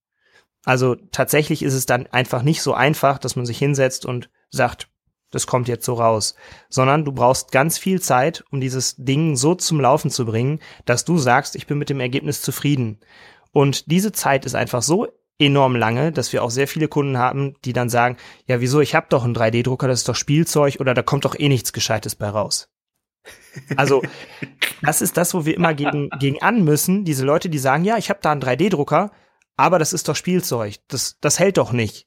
[0.65, 4.89] Also tatsächlich ist es dann einfach nicht so einfach, dass man sich hinsetzt und sagt,
[5.31, 6.35] das kommt jetzt so raus,
[6.69, 11.05] sondern du brauchst ganz viel Zeit, um dieses Ding so zum Laufen zu bringen, dass
[11.05, 12.99] du sagst, ich bin mit dem Ergebnis zufrieden.
[13.53, 15.09] Und diese Zeit ist einfach so
[15.39, 18.95] enorm lange, dass wir auch sehr viele Kunden haben, die dann sagen, ja, wieso, ich
[18.95, 22.15] habe doch einen 3D-Drucker, das ist doch Spielzeug oder da kommt doch eh nichts Gescheites
[22.15, 22.69] bei raus.
[23.77, 24.03] Also,
[24.83, 27.05] das ist das, wo wir immer gegen, gegen an müssen.
[27.05, 29.11] Diese Leute, die sagen, ja, ich habe da einen 3D-Drucker,
[29.61, 30.77] aber das ist doch Spielzeug.
[30.89, 32.07] Das, das hält doch nicht.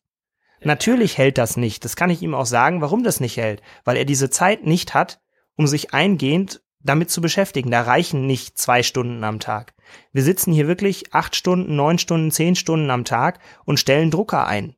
[0.62, 1.86] Natürlich hält das nicht.
[1.86, 3.62] Das kann ich ihm auch sagen, warum das nicht hält.
[3.84, 5.22] Weil er diese Zeit nicht hat,
[5.56, 7.70] um sich eingehend damit zu beschäftigen.
[7.70, 9.74] Da reichen nicht zwei Stunden am Tag.
[10.12, 14.48] Wir sitzen hier wirklich acht Stunden, neun Stunden, zehn Stunden am Tag und stellen Drucker
[14.48, 14.76] ein.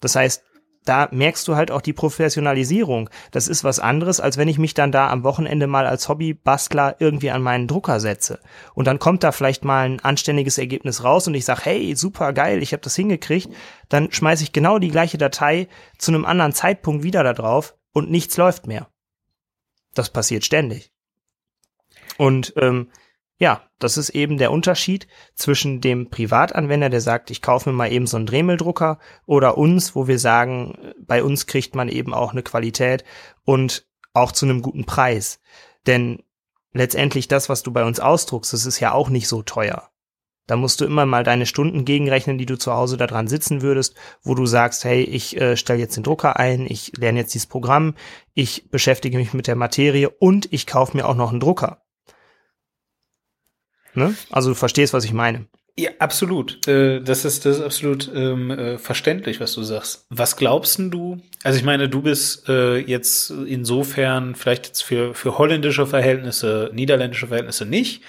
[0.00, 0.44] Das heißt,
[0.84, 3.08] da merkst du halt auch die Professionalisierung.
[3.30, 6.96] Das ist was anderes, als wenn ich mich dann da am Wochenende mal als Hobbybastler
[6.98, 8.40] irgendwie an meinen Drucker setze.
[8.74, 12.32] Und dann kommt da vielleicht mal ein anständiges Ergebnis raus und ich sage, hey, super
[12.32, 13.48] geil, ich habe das hingekriegt.
[13.88, 15.68] Dann schmeiße ich genau die gleiche Datei
[15.98, 18.88] zu einem anderen Zeitpunkt wieder da drauf und nichts läuft mehr.
[19.94, 20.90] Das passiert ständig.
[22.18, 22.90] Und ähm,
[23.42, 27.90] ja, das ist eben der Unterschied zwischen dem Privatanwender, der sagt, ich kaufe mir mal
[27.90, 32.30] eben so einen Dremeldrucker oder uns, wo wir sagen, bei uns kriegt man eben auch
[32.30, 33.02] eine Qualität
[33.42, 35.40] und auch zu einem guten Preis.
[35.88, 36.22] Denn
[36.72, 39.90] letztendlich das, was du bei uns ausdruckst, das ist ja auch nicht so teuer.
[40.46, 43.60] Da musst du immer mal deine Stunden gegenrechnen, die du zu Hause da dran sitzen
[43.60, 47.34] würdest, wo du sagst, hey, ich äh, stelle jetzt den Drucker ein, ich lerne jetzt
[47.34, 47.96] dieses Programm,
[48.34, 51.81] ich beschäftige mich mit der Materie und ich kaufe mir auch noch einen Drucker.
[53.94, 54.14] Ne?
[54.30, 55.46] Also du verstehst, was ich meine.
[55.78, 56.66] Ja, absolut.
[56.68, 60.06] Äh, das ist das ist absolut ähm, äh, verständlich, was du sagst.
[60.10, 61.18] Was glaubst du?
[61.44, 67.28] Also ich meine, du bist äh, jetzt insofern vielleicht jetzt für für holländische Verhältnisse, niederländische
[67.28, 68.02] Verhältnisse nicht,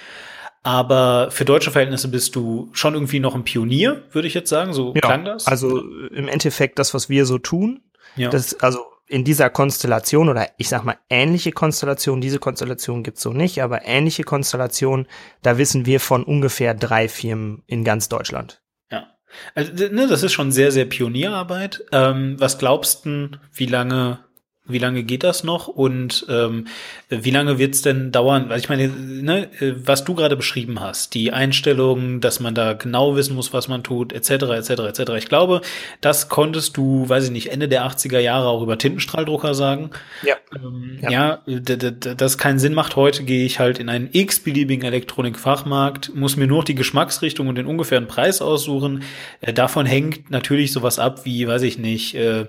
[0.64, 4.74] aber für deutsche Verhältnisse bist du schon irgendwie noch ein Pionier, würde ich jetzt sagen.
[4.74, 5.48] So ja, klang das.
[5.48, 5.80] Also
[6.10, 7.82] im Endeffekt das, was wir so tun.
[8.18, 8.30] Ja.
[8.30, 13.34] Das also in dieser Konstellation oder ich sag mal ähnliche Konstellation, diese Konstellation gibt's so
[13.34, 15.08] nicht, aber ähnliche Konstellation,
[15.42, 18.62] da wissen wir von ungefähr drei Firmen in ganz Deutschland.
[18.92, 19.08] Ja.
[19.56, 21.84] Also, ne, das ist schon sehr, sehr Pionierarbeit.
[21.92, 24.20] Ähm, was glaubst du, wie lange
[24.66, 26.68] wie lange geht das noch und ähm,
[27.10, 28.48] wie lange wird es denn dauern?
[28.48, 33.18] Weil ich meine, ne, was du gerade beschrieben hast, die Einstellung, dass man da genau
[33.18, 35.12] wissen muss, was man tut, etc., etc., etc.
[35.18, 35.60] Ich glaube,
[36.00, 39.90] das konntest du, weiß ich nicht, Ende der 80er Jahre auch über Tintenstrahldrucker sagen.
[40.24, 40.36] Ja.
[40.56, 42.96] Ähm, ja, ja das keinen Sinn macht.
[42.96, 47.66] Heute gehe ich halt in einen x-beliebigen Elektronikfachmarkt, muss mir nur die Geschmacksrichtung und den
[47.66, 49.04] ungefähren Preis aussuchen.
[49.42, 52.46] Äh, davon hängt natürlich sowas ab, wie, weiß ich nicht, äh,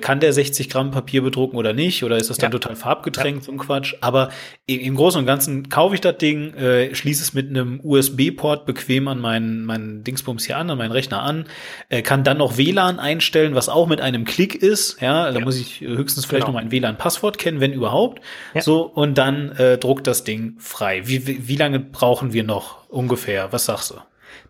[0.00, 1.53] kann der 60 Gramm Papier bedrucken?
[1.54, 2.04] Gucken oder nicht?
[2.04, 2.58] Oder ist das dann ja.
[2.58, 3.46] total farbgetränkt, ja.
[3.46, 3.94] so ein Quatsch?
[4.00, 4.30] Aber
[4.66, 9.08] im Großen und Ganzen kaufe ich das Ding, äh, schließe es mit einem USB-Port bequem
[9.08, 11.46] an meinen, meinen Dingsbums hier an, an meinen Rechner an,
[11.88, 15.00] äh, kann dann noch WLAN einstellen, was auch mit einem Klick ist.
[15.00, 15.44] Ja, da ja.
[15.44, 16.58] muss ich höchstens vielleicht genau.
[16.58, 18.20] noch mein WLAN-Passwort kennen, wenn überhaupt.
[18.60, 21.02] So, und dann äh, druckt das Ding frei.
[21.06, 23.52] Wie, wie, wie lange brauchen wir noch ungefähr?
[23.52, 23.94] Was sagst du?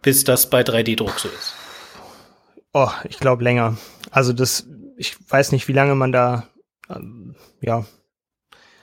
[0.04, 1.54] bis das bei 3D-Druck so ist?
[2.72, 3.78] Oh, ich glaube länger.
[4.10, 4.66] Also das,
[4.96, 6.48] ich weiß nicht, wie lange man da,
[6.90, 7.84] ähm, ja.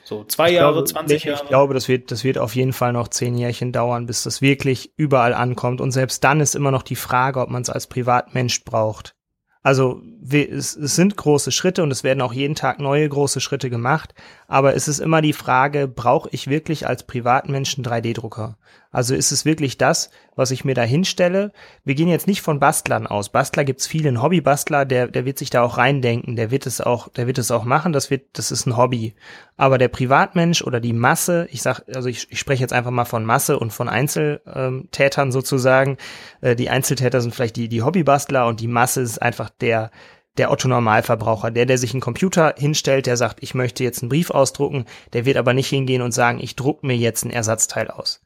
[0.04, 1.42] So zwei ich Jahre, glaube, 20 Jahre?
[1.44, 4.42] Ich glaube, das wird, das wird auf jeden Fall noch zehn Jährchen dauern, bis das
[4.42, 5.80] wirklich überall ankommt.
[5.80, 9.16] Und selbst dann ist immer noch die Frage, ob man es als Privatmensch braucht.
[9.64, 10.02] Also
[10.32, 14.16] es, es sind große Schritte und es werden auch jeden Tag neue große Schritte gemacht,
[14.48, 18.58] aber es ist immer die Frage, brauche ich wirklich als Privatmensch einen 3D-Drucker?
[18.92, 21.54] Also ist es wirklich das, was ich mir da hinstelle?
[21.86, 23.30] Wir gehen jetzt nicht von Bastlern aus.
[23.30, 26.82] Bastler gibt's viele, ein Hobbybastler, der, der wird sich da auch reindenken, der wird es
[26.82, 29.16] auch, der wird es auch machen, das wird, das ist ein Hobby.
[29.56, 33.06] Aber der Privatmensch oder die Masse, ich sag, also ich, ich spreche jetzt einfach mal
[33.06, 35.98] von Masse und von Einzeltätern sozusagen.
[36.42, 39.90] Äh, die Einzeltäter sind vielleicht die, die Hobbybastler und die Masse ist einfach der,
[40.38, 44.10] der Otto Normalverbraucher, der, der sich einen Computer hinstellt, der sagt, ich möchte jetzt einen
[44.10, 47.90] Brief ausdrucken, der wird aber nicht hingehen und sagen, ich druck mir jetzt ein Ersatzteil
[47.90, 48.22] aus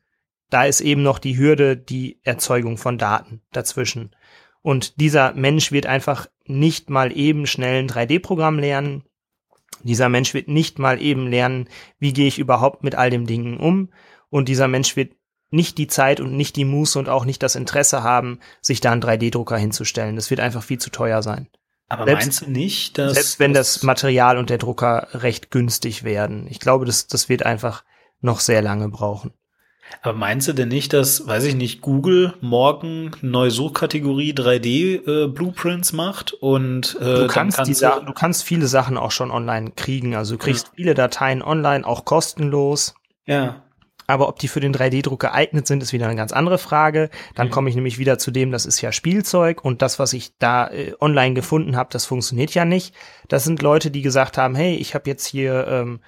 [0.49, 4.15] da ist eben noch die Hürde, die Erzeugung von Daten dazwischen.
[4.61, 9.03] Und dieser Mensch wird einfach nicht mal eben schnell ein 3D-Programm lernen.
[9.84, 11.69] Dieser Mensch wird nicht mal eben lernen,
[11.99, 13.91] wie gehe ich überhaupt mit all dem Dingen um.
[14.30, 15.13] Und dieser Mensch wird
[15.51, 18.91] nicht die Zeit und nicht die Muße und auch nicht das Interesse haben, sich da
[18.91, 20.15] einen 3D-Drucker hinzustellen.
[20.15, 21.47] Das wird einfach viel zu teuer sein.
[21.88, 23.13] Aber selbst, meinst du nicht, dass.
[23.13, 26.47] Selbst wenn das Material und der Drucker recht günstig werden.
[26.49, 27.84] Ich glaube, das, das wird einfach
[28.22, 29.34] noch sehr lange brauchen.
[30.02, 35.28] Aber meinst du denn nicht, dass, weiß ich nicht, Google morgen neue Suchkategorie 3D äh,
[35.28, 39.32] Blueprints macht und äh, du kannst, kannst die Sachen, du kannst viele Sachen auch schon
[39.32, 40.16] online kriegen.
[40.16, 40.74] Also du kriegst ja.
[40.76, 42.95] viele Dateien online, auch kostenlos.
[43.26, 43.64] Ja.
[44.07, 47.10] Aber ob die für den 3D-Druck geeignet sind, ist wieder eine ganz andere Frage.
[47.34, 47.52] Dann mhm.
[47.52, 50.68] komme ich nämlich wieder zu dem, das ist ja Spielzeug und das, was ich da
[50.68, 52.94] äh, online gefunden habe, das funktioniert ja nicht.
[53.28, 56.02] Das sind Leute, die gesagt haben, hey, ich habe jetzt hier ähm,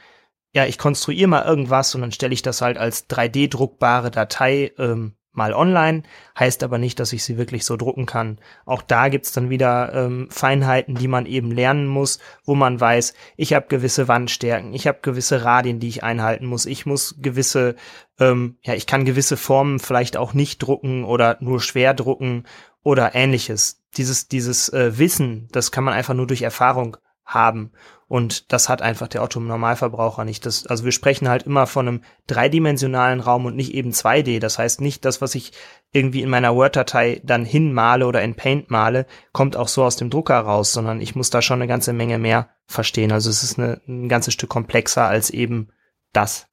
[0.58, 5.14] ja, ich konstruiere mal irgendwas und dann stelle ich das halt als 3D-druckbare Datei ähm,
[5.32, 6.02] mal online,
[6.38, 8.40] heißt aber nicht, dass ich sie wirklich so drucken kann.
[8.66, 13.14] Auch da gibt's dann wieder ähm, Feinheiten, die man eben lernen muss, wo man weiß,
[13.36, 17.76] ich habe gewisse Wandstärken, ich habe gewisse Radien, die ich einhalten muss, ich muss gewisse,
[18.20, 22.46] ähm, ja, ich kann gewisse Formen vielleicht auch nicht drucken oder nur schwer drucken
[22.82, 23.84] oder ähnliches.
[23.96, 26.98] Dieses, dieses äh, Wissen, das kann man einfach nur durch Erfahrung
[27.28, 27.74] haben.
[28.10, 30.46] Und das hat einfach der Otto Normalverbraucher nicht.
[30.46, 34.40] Das, also wir sprechen halt immer von einem dreidimensionalen Raum und nicht eben 2D.
[34.40, 35.52] Das heißt nicht, das, was ich
[35.92, 40.10] irgendwie in meiner Word-Datei dann hinmale oder in Paint male, kommt auch so aus dem
[40.10, 43.12] Drucker raus, sondern ich muss da schon eine ganze Menge mehr verstehen.
[43.12, 45.70] Also es ist eine, ein ganzes Stück komplexer als eben
[46.14, 46.48] das.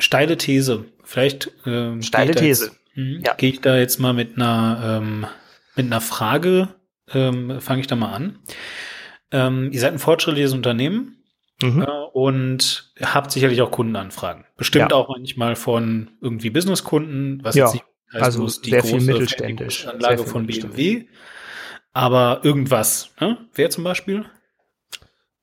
[0.00, 0.86] Steile These.
[1.04, 2.72] Vielleicht ähm, steile These.
[2.94, 3.34] Hm, ja.
[3.34, 5.26] Gehe ich da jetzt mal mit einer ähm,
[5.76, 6.74] mit einer Frage
[7.12, 8.38] ähm, fange ich da mal an.
[9.30, 11.24] Ähm, ihr seid ein fortschrittliches Unternehmen
[11.62, 11.82] mhm.
[11.82, 14.44] äh, und habt sicherlich auch Kundenanfragen.
[14.56, 14.96] Bestimmt ja.
[14.96, 17.64] auch manchmal von irgendwie Businesskunden, was ja.
[17.64, 19.86] jetzt nicht heißt, also die sehr große viel mittelständisch.
[19.86, 21.04] Anlage viel von BMW.
[21.92, 23.38] Aber irgendwas, ne?
[23.54, 24.24] Wer zum Beispiel?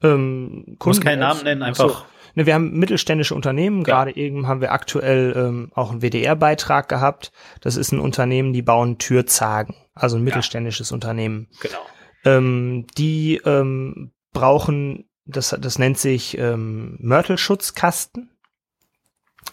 [0.03, 1.89] Ähm, Kunden Muss keinen Namen nennen, einfach.
[1.89, 2.05] So.
[2.35, 3.79] Ne, wir haben mittelständische Unternehmen.
[3.79, 3.83] Ja.
[3.83, 7.31] Gerade eben haben wir aktuell ähm, auch einen WDR-Beitrag gehabt.
[7.61, 10.95] Das ist ein Unternehmen, die bauen Türzagen also ein mittelständisches ja.
[10.95, 11.48] Unternehmen.
[11.61, 11.80] Genau.
[12.26, 18.30] Ähm, die ähm, brauchen, das, das nennt sich ähm, Mörtelschutzkasten.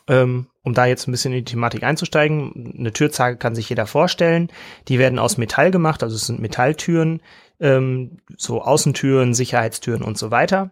[0.06, 3.86] Ähm, um da jetzt ein bisschen in die Thematik einzusteigen, eine Türzage kann sich jeder
[3.86, 4.50] vorstellen.
[4.88, 7.22] Die werden aus Metall gemacht, also es sind Metalltüren,
[7.60, 10.70] ähm, so Außentüren, Sicherheitstüren und so weiter.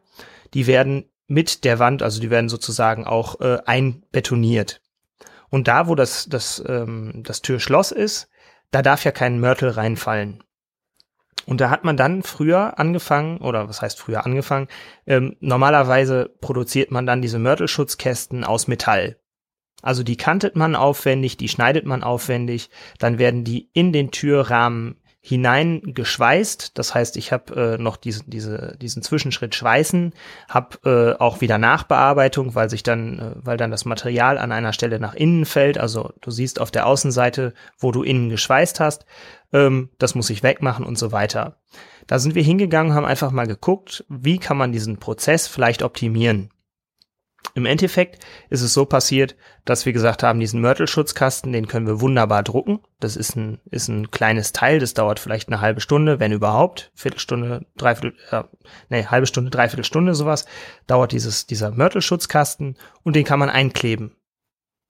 [0.55, 4.81] Die werden mit der Wand, also die werden sozusagen auch äh, einbetoniert.
[5.48, 8.28] Und da, wo das, das, ähm, das Türschloss ist,
[8.70, 10.43] da darf ja kein Mörtel reinfallen.
[11.47, 14.66] Und da hat man dann früher angefangen, oder was heißt früher angefangen,
[15.06, 19.16] ähm, normalerweise produziert man dann diese Mörtelschutzkästen aus Metall.
[19.82, 25.01] Also die kantet man aufwendig, die schneidet man aufwendig, dann werden die in den Türrahmen
[25.27, 26.78] hineingeschweißt.
[26.78, 30.12] Das heißt, ich habe äh, noch diesen, diese, diesen Zwischenschritt Schweißen,
[30.48, 34.73] habe äh, auch wieder Nachbearbeitung, weil sich dann, äh, weil dann das Material an einer
[34.73, 35.78] Stelle nach innen fällt.
[35.78, 39.05] Also du siehst auf der Außenseite, wo du innen geschweißt hast.
[39.53, 41.57] Ähm, das muss ich wegmachen und so weiter.
[42.07, 46.51] Da sind wir hingegangen, haben einfach mal geguckt, wie kann man diesen Prozess vielleicht optimieren.
[47.55, 52.01] Im Endeffekt ist es so passiert, dass wir gesagt haben, diesen Mörtelschutzkasten, den können wir
[52.01, 52.81] wunderbar drucken.
[53.01, 56.90] Das ist ein, ist ein kleines Teil, das dauert vielleicht eine halbe Stunde, wenn überhaupt.
[56.94, 58.43] Viertelstunde, dreiviertel, äh,
[58.90, 60.44] nee, halbe Stunde, dreiviertel Stunde sowas,
[60.86, 64.16] dauert dieses, dieser Mörtelschutzkasten und den kann man einkleben.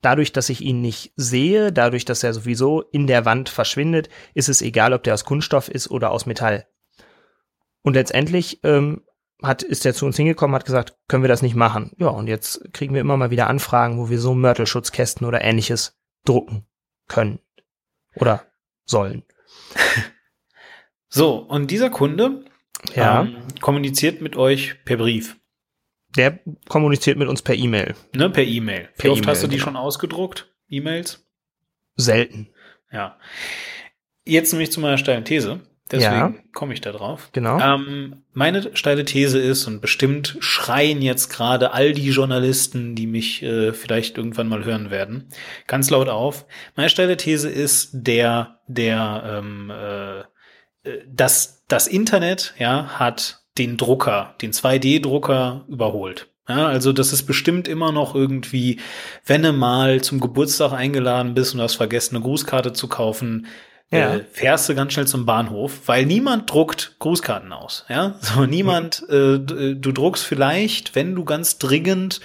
[0.03, 4.49] Dadurch, dass ich ihn nicht sehe, dadurch, dass er sowieso in der Wand verschwindet, ist
[4.49, 6.67] es egal, ob der aus Kunststoff ist oder aus Metall.
[7.83, 9.03] Und letztendlich ähm,
[9.43, 11.93] hat, ist er zu uns hingekommen, hat gesagt, können wir das nicht machen?
[11.99, 15.97] Ja, und jetzt kriegen wir immer mal wieder Anfragen, wo wir so Mörtelschutzkästen oder ähnliches
[16.25, 16.67] drucken
[17.09, 17.39] können.
[18.15, 18.45] Oder
[18.85, 19.25] sollen.
[21.09, 22.45] So, und dieser Kunde
[22.95, 23.23] Ja.
[23.23, 25.37] ähm, kommuniziert mit euch per Brief,
[26.17, 27.95] Der kommuniziert mit uns per E-Mail.
[28.15, 28.89] ne, per E-Mail.
[28.99, 29.65] Wie oft hast du die genau.
[29.65, 30.53] schon ausgedruckt?
[30.69, 31.25] E-Mails?
[31.95, 32.49] Selten.
[32.91, 33.19] Ja.
[34.25, 35.61] Jetzt nämlich zu meiner steilen These.
[35.91, 37.29] Deswegen komme ich da drauf.
[37.33, 37.61] Genau.
[37.61, 43.43] Ähm, meine steile These ist, und bestimmt schreien jetzt gerade all die Journalisten, die mich
[43.43, 45.29] äh, vielleicht irgendwann mal hören werden,
[45.69, 46.47] ganz laut auf.
[46.75, 53.77] Meine steile These ist, der, der, ähm, äh, äh, das, das Internet, ja, hat den
[53.77, 56.29] Drucker, den 2D-Drucker überholt.
[56.49, 58.79] Ja, also das ist bestimmt immer noch irgendwie,
[59.25, 63.47] wenn du mal zum Geburtstag eingeladen bist und hast vergessen, eine Grußkarte zu kaufen,
[63.91, 64.17] Ja.
[64.17, 67.85] äh, fährst du ganz schnell zum Bahnhof, weil niemand druckt Grußkarten aus.
[67.89, 69.03] Ja, so niemand.
[69.09, 72.21] Äh, d- du druckst vielleicht, wenn du ganz dringend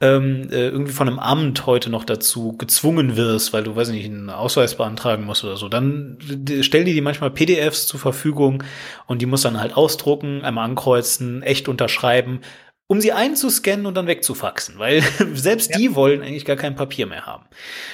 [0.00, 4.04] ähm, äh, irgendwie von einem Amt heute noch dazu gezwungen wirst, weil du, weiß nicht,
[4.04, 6.18] einen Ausweis beantragen musst oder so, dann
[6.60, 8.62] stellen die dir manchmal PDFs zur Verfügung
[9.06, 12.42] und die musst dann halt ausdrucken, einmal ankreuzen, echt unterschreiben,
[12.86, 15.02] um sie einzuscannen und dann wegzufaxen, weil
[15.34, 17.46] selbst die wollen eigentlich gar kein Papier mehr haben.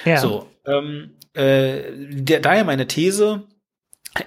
[0.05, 0.17] ja.
[0.17, 3.43] So, ähm, äh, der, daher meine These,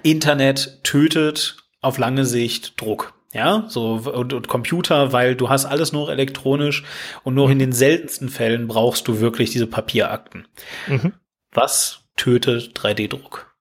[0.03, 3.13] Internet tötet auf lange Sicht Druck.
[3.31, 6.83] Ja, so und, und Computer, weil du hast alles nur elektronisch
[7.23, 10.47] und nur in den seltensten Fällen brauchst du wirklich diese Papierakten.
[10.87, 11.13] Mhm.
[11.51, 13.53] Was tötet 3D-Druck?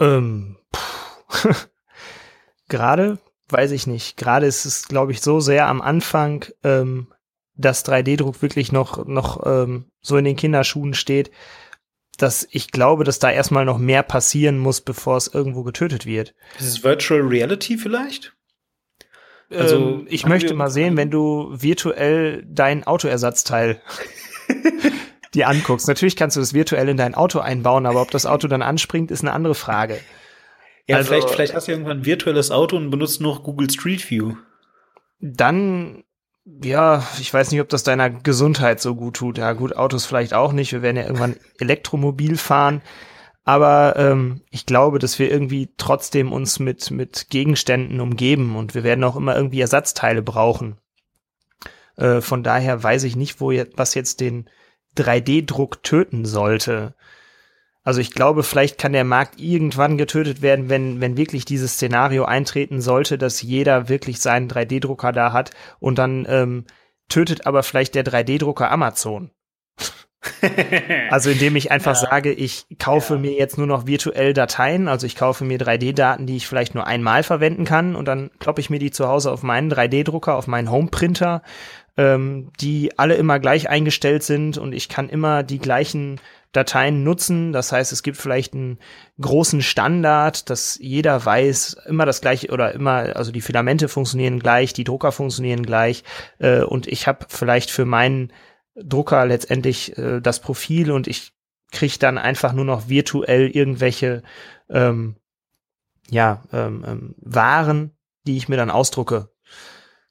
[0.00, 0.58] Ähm.
[2.68, 3.18] Gerade
[3.48, 4.16] weiß ich nicht.
[4.16, 7.08] Gerade ist es, glaube ich, so sehr am Anfang, ähm,
[7.58, 11.30] dass 3D-Druck wirklich noch, noch ähm, so in den Kinderschuhen steht,
[12.16, 16.34] dass ich glaube, dass da erstmal noch mehr passieren muss, bevor es irgendwo getötet wird.
[16.58, 18.32] Ist es Virtual Reality vielleicht?
[19.50, 23.80] Also, ähm, ich möchte mal sehen, wenn du virtuell dein Autoersatzteil
[25.34, 25.88] dir anguckst.
[25.88, 29.10] Natürlich kannst du das virtuell in dein Auto einbauen, aber ob das Auto dann anspringt,
[29.10, 30.00] ist eine andere Frage.
[30.86, 34.10] Ja, Also- vielleicht, vielleicht hast du irgendwann ein virtuelles Auto und benutzt noch Google Street
[34.10, 34.34] View.
[35.20, 36.04] Dann,
[36.62, 39.38] ja, ich weiß nicht, ob das deiner Gesundheit so gut tut.
[39.38, 40.72] Ja, gut, Autos vielleicht auch nicht.
[40.72, 42.82] Wir werden ja irgendwann elektromobil fahren.
[43.44, 48.84] Aber ähm, ich glaube, dass wir irgendwie trotzdem uns mit, mit Gegenständen umgeben und wir
[48.84, 50.76] werden auch immer irgendwie Ersatzteile brauchen.
[51.96, 54.50] Äh, von daher weiß ich nicht, wo jetzt, was jetzt den
[54.98, 56.94] 3D-Druck töten sollte.
[57.88, 62.26] Also ich glaube, vielleicht kann der Markt irgendwann getötet werden, wenn, wenn wirklich dieses Szenario
[62.26, 66.66] eintreten sollte, dass jeder wirklich seinen 3D-Drucker da hat und dann ähm,
[67.08, 69.30] tötet aber vielleicht der 3D-Drucker Amazon.
[71.10, 72.10] Also indem ich einfach Ja.
[72.10, 73.20] sage, ich kaufe Ja.
[73.20, 76.86] mir jetzt nur noch virtuell Dateien, also ich kaufe mir 3D-Daten, die ich vielleicht nur
[76.86, 80.46] einmal verwenden kann und dann kloppe ich mir die zu Hause auf meinen 3D-Drucker, auf
[80.46, 81.42] meinen Home-Printer,
[81.96, 86.20] ähm, die alle immer gleich eingestellt sind und ich kann immer die gleichen
[86.52, 87.52] Dateien nutzen.
[87.52, 88.78] Das heißt, es gibt vielleicht einen
[89.20, 94.72] großen Standard, dass jeder weiß, immer das gleiche oder immer, also die Filamente funktionieren gleich,
[94.72, 96.04] die Drucker funktionieren gleich
[96.38, 98.32] äh, und ich habe vielleicht für meinen
[98.74, 101.32] Drucker letztendlich äh, das Profil und ich
[101.70, 104.22] kriege dann einfach nur noch virtuell irgendwelche
[104.70, 105.16] ähm,
[106.10, 107.96] ja, ähm, ähm, Waren,
[108.26, 109.30] die ich mir dann ausdrucke.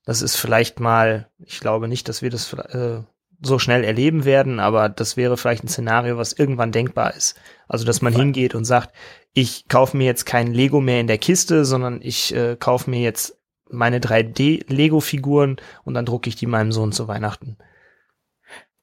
[0.05, 3.01] Das ist vielleicht mal, ich glaube nicht, dass wir das äh,
[3.41, 7.39] so schnell erleben werden, aber das wäre vielleicht ein Szenario, was irgendwann denkbar ist.
[7.67, 8.93] Also, dass man hingeht und sagt,
[9.33, 13.01] ich kaufe mir jetzt kein Lego mehr in der Kiste, sondern ich äh, kaufe mir
[13.01, 13.37] jetzt
[13.69, 17.57] meine 3D-Lego-Figuren und dann drucke ich die meinem Sohn zu Weihnachten.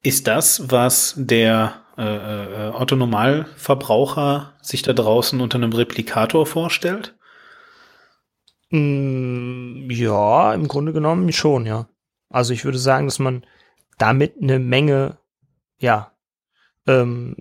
[0.02, 7.14] Ist das, was der äh, äh, Autonormalverbraucher sich da draußen unter einem Replikator vorstellt?
[8.70, 11.88] Mm, ja, im Grunde genommen schon, ja.
[12.28, 13.46] Also ich würde sagen, dass man
[13.98, 15.18] damit eine Menge,
[15.78, 16.12] ja,
[16.86, 17.36] ähm,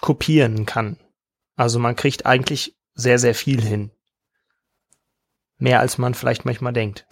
[0.00, 0.96] kopieren kann.
[1.56, 3.90] Also man kriegt eigentlich sehr, sehr viel hin.
[5.58, 7.06] Mehr als man vielleicht manchmal denkt.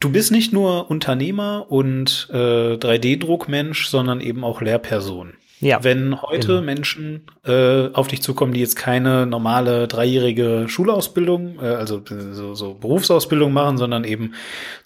[0.00, 5.34] Du bist nicht nur Unternehmer und äh, 3D-Druckmensch, sondern eben auch Lehrperson.
[5.60, 6.62] Ja, Wenn heute Genau.
[6.62, 12.74] Menschen äh, auf dich zukommen, die jetzt keine normale dreijährige Schulausbildung, äh, also so, so
[12.74, 14.34] Berufsausbildung machen, sondern eben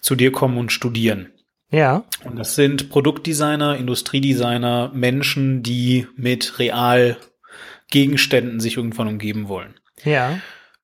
[0.01, 1.31] zu dir kommen und studieren.
[1.69, 7.17] Ja, Und das sind Produktdesigner, Industriedesigner, Menschen, die mit real
[7.89, 9.75] Gegenständen sich irgendwann umgeben wollen.
[10.03, 10.39] ja,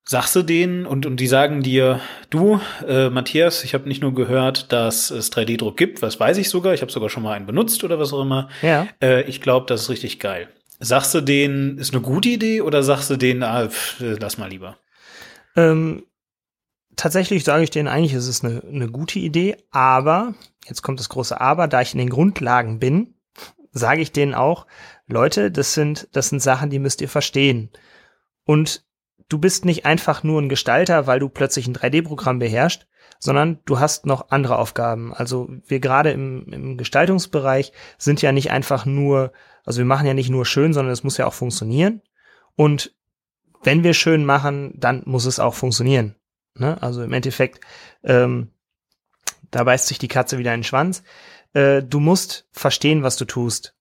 [0.05, 4.14] Sagst du denen und, und die sagen dir, du, äh, Matthias, ich habe nicht nur
[4.14, 7.45] gehört, dass es 3D-Druck gibt, was weiß ich sogar, ich habe sogar schon mal einen
[7.45, 8.49] benutzt oder was auch immer.
[8.61, 8.85] ja.
[9.01, 10.49] Äh, ich glaube, das ist richtig geil.
[10.81, 14.49] Sagst du denen, ist eine gute Idee oder sagst du denen, ah, pff, lass mal
[14.49, 14.76] lieber?
[15.55, 16.03] Ähm,
[16.95, 20.33] tatsächlich sage ich denen eigentlich, es ist eine, eine gute Idee, aber,
[20.67, 23.15] jetzt kommt das große Aber, da ich in den Grundlagen bin,
[23.71, 24.67] sage ich denen auch,
[25.07, 27.71] Leute, das sind, das sind Sachen, die müsst ihr verstehen.
[28.45, 28.85] Und
[29.29, 32.87] du bist nicht einfach nur ein Gestalter, weil du plötzlich ein 3D-Programm beherrschst,
[33.19, 35.13] sondern du hast noch andere Aufgaben.
[35.13, 39.31] Also wir gerade im, im Gestaltungsbereich sind ja nicht einfach nur,
[39.65, 42.01] also wir machen ja nicht nur schön, sondern es muss ja auch funktionieren.
[42.55, 42.95] Und
[43.63, 46.15] wenn wir schön machen, dann muss es auch funktionieren.
[46.55, 46.81] Ne?
[46.81, 47.59] Also im Endeffekt,
[48.03, 48.51] ähm,
[49.51, 51.03] da beißt sich die Katze wieder in den Schwanz.
[51.53, 53.75] Äh, du musst verstehen, was du tust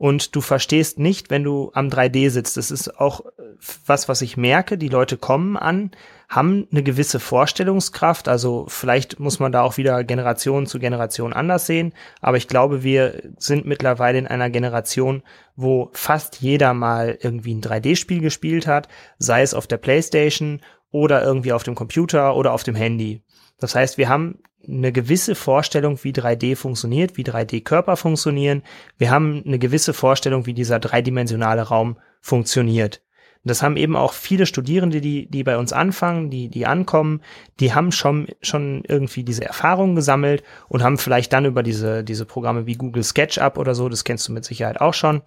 [0.00, 2.56] und du verstehst nicht, wenn du am 3D sitzt.
[2.56, 3.42] Das ist auch äh,
[3.84, 4.78] was, was ich merke.
[4.78, 5.90] Die Leute kommen an,
[6.26, 8.26] haben eine gewisse Vorstellungskraft.
[8.26, 11.92] Also vielleicht muss man da auch wieder Generation zu Generation anders sehen.
[12.22, 15.22] Aber ich glaube, wir sind mittlerweile in einer Generation,
[15.54, 18.88] wo fast jeder mal irgendwie ein 3D-Spiel gespielt hat,
[19.18, 23.22] sei es auf der Playstation oder irgendwie auf dem Computer oder auf dem Handy.
[23.58, 28.62] Das heißt, wir haben eine gewisse Vorstellung, wie 3D funktioniert, wie 3D-Körper funktionieren.
[28.98, 33.02] Wir haben eine gewisse Vorstellung, wie dieser dreidimensionale Raum funktioniert.
[33.42, 37.22] Das haben eben auch viele Studierende, die, die bei uns anfangen, die, die ankommen,
[37.58, 42.26] die haben schon, schon irgendwie diese Erfahrungen gesammelt und haben vielleicht dann über diese, diese
[42.26, 45.22] Programme wie Google SketchUp oder so, das kennst du mit Sicherheit auch schon,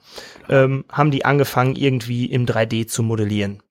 [0.48, 3.64] ähm, haben die angefangen, irgendwie im 3D zu modellieren.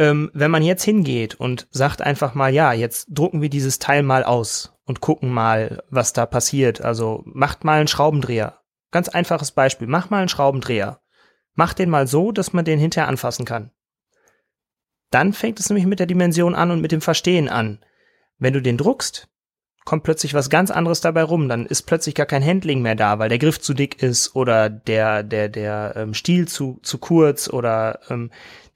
[0.00, 4.02] Ähm, wenn man jetzt hingeht und sagt einfach mal, ja, jetzt drucken wir dieses Teil
[4.02, 6.80] mal aus und gucken mal, was da passiert.
[6.80, 8.62] Also macht mal einen Schraubendreher.
[8.92, 9.86] Ganz einfaches Beispiel.
[9.86, 11.02] Mach mal einen Schraubendreher.
[11.54, 13.72] Mach den mal so, dass man den hinterher anfassen kann.
[15.10, 17.84] Dann fängt es nämlich mit der Dimension an und mit dem Verstehen an.
[18.38, 19.28] Wenn du den druckst,
[19.84, 21.48] kommt plötzlich was ganz anderes dabei rum.
[21.48, 24.68] Dann ist plötzlich gar kein Handling mehr da, weil der Griff zu dick ist oder
[24.70, 28.30] der der der ähm, Stiel zu zu kurz oder ähm,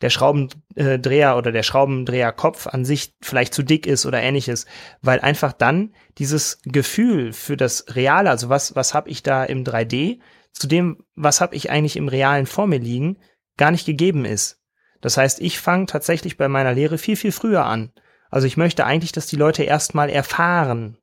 [0.04, 4.66] der Schraubendreher oder der Schraubendreherkopf an sich vielleicht zu dick ist oder ähnliches,
[5.00, 9.64] weil einfach dann dieses Gefühl für das Reale, also was, was habe ich da im
[9.64, 10.20] 3D,
[10.52, 13.16] zu dem, was habe ich eigentlich im Realen vor mir liegen,
[13.56, 14.60] gar nicht gegeben ist.
[15.00, 17.90] Das heißt, ich fange tatsächlich bei meiner Lehre viel, viel früher an.
[18.30, 20.98] Also ich möchte eigentlich, dass die Leute erstmal erfahren,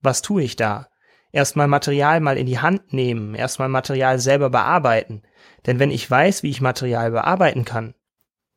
[0.00, 0.88] was tue ich da.
[1.32, 5.22] Erstmal Material mal in die Hand nehmen, erstmal Material selber bearbeiten.
[5.66, 7.94] Denn wenn ich weiß, wie ich Material bearbeiten kann,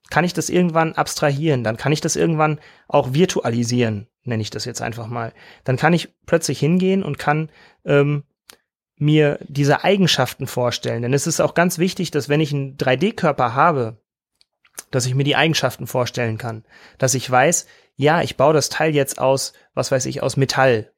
[0.10, 4.66] kann ich das irgendwann abstrahieren, dann kann ich das irgendwann auch virtualisieren, nenne ich das
[4.66, 5.34] jetzt einfach mal.
[5.64, 7.50] Dann kann ich plötzlich hingehen und kann
[7.86, 8.24] ähm,
[8.96, 11.02] mir diese Eigenschaften vorstellen.
[11.04, 14.02] Denn es ist auch ganz wichtig, dass wenn ich einen 3D-Körper habe,
[14.92, 16.66] dass ich mir die Eigenschaften vorstellen kann.
[16.98, 20.92] Dass ich weiß, ja, ich baue das Teil jetzt aus, was weiß ich, aus Metall.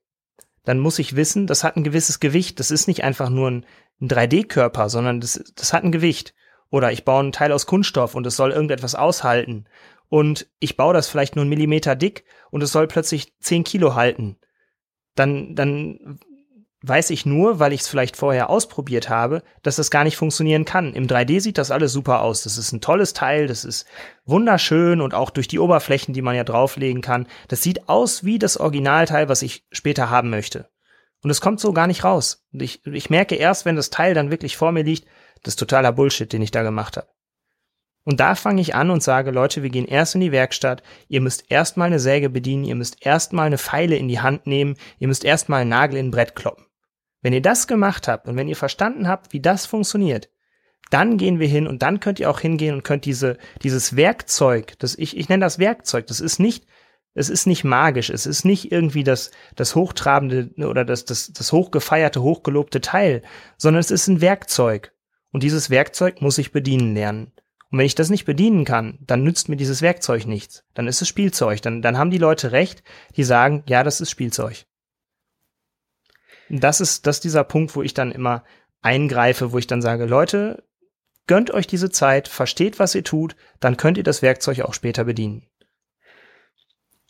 [0.64, 2.60] Dann muss ich wissen, das hat ein gewisses Gewicht.
[2.60, 3.66] Das ist nicht einfach nur ein,
[4.00, 6.36] ein 3D-Körper, sondern das, das hat ein Gewicht.
[6.70, 9.66] Oder ich baue ein Teil aus Kunststoff und es soll irgendetwas aushalten.
[10.08, 13.96] Und ich baue das vielleicht nur einen Millimeter dick und es soll plötzlich zehn Kilo
[13.96, 14.38] halten.
[15.16, 16.20] Dann, dann
[16.84, 20.66] weiß ich nur, weil ich es vielleicht vorher ausprobiert habe, dass das gar nicht funktionieren
[20.66, 20.94] kann.
[20.94, 22.44] Im 3D sieht das alles super aus.
[22.44, 23.86] Das ist ein tolles Teil, das ist
[24.26, 27.28] wunderschön und auch durch die Oberflächen, die man ja drauflegen kann.
[27.50, 30.70] Das sieht aus wie das Originalteil, was ich später haben möchte.
[31.24, 32.48] Und es kommt so gar nicht raus.
[32.52, 35.08] Ich, ich merke erst, wenn das Teil dann wirklich vor mir liegt,
[35.44, 37.08] das ist totaler Bullshit, den ich da gemacht habe.
[38.04, 41.22] Und da fange ich an und sage, Leute, wir gehen erst in die Werkstatt, ihr
[41.22, 45.08] müsst erstmal eine Säge bedienen, ihr müsst erstmal eine Pfeile in die Hand nehmen, ihr
[45.08, 46.66] müsst erstmal einen Nagel in ein Brett kloppen.
[47.22, 50.30] Wenn ihr das gemacht habt und wenn ihr verstanden habt, wie das funktioniert,
[50.90, 54.78] dann gehen wir hin und dann könnt ihr auch hingehen und könnt diese, dieses Werkzeug,
[54.80, 56.66] das ich, ich nenne das Werkzeug, das ist nicht,
[57.14, 61.52] es ist nicht magisch, es ist nicht irgendwie das, das hochtrabende oder das, das, das
[61.52, 63.22] hochgefeierte, hochgelobte Teil,
[63.58, 64.94] sondern es ist ein Werkzeug.
[65.32, 67.32] Und dieses Werkzeug muss ich bedienen lernen.
[67.70, 70.66] Und wenn ich das nicht bedienen kann, dann nützt mir dieses Werkzeug nichts.
[70.74, 71.62] Dann ist es Spielzeug.
[71.62, 72.84] Dann, dann haben die Leute recht,
[73.16, 74.66] die sagen, ja, das ist Spielzeug.
[76.60, 78.44] Das ist, das ist dieser Punkt, wo ich dann immer
[78.82, 80.64] eingreife, wo ich dann sage, Leute,
[81.28, 85.06] gönnt euch diese Zeit, versteht, was ihr tut, dann könnt ihr das Werkzeug auch später
[85.06, 85.48] bedienen.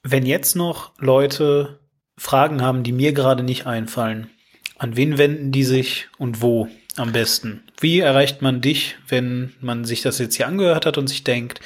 [0.04, 1.80] Wenn jetzt noch Leute
[2.18, 4.30] Fragen haben, die mir gerade nicht einfallen,
[4.78, 6.68] an wen wenden die sich und wo?
[6.98, 7.64] am besten?
[7.80, 11.62] Wie erreicht man dich, wenn man sich das jetzt hier angehört hat und sich denkt,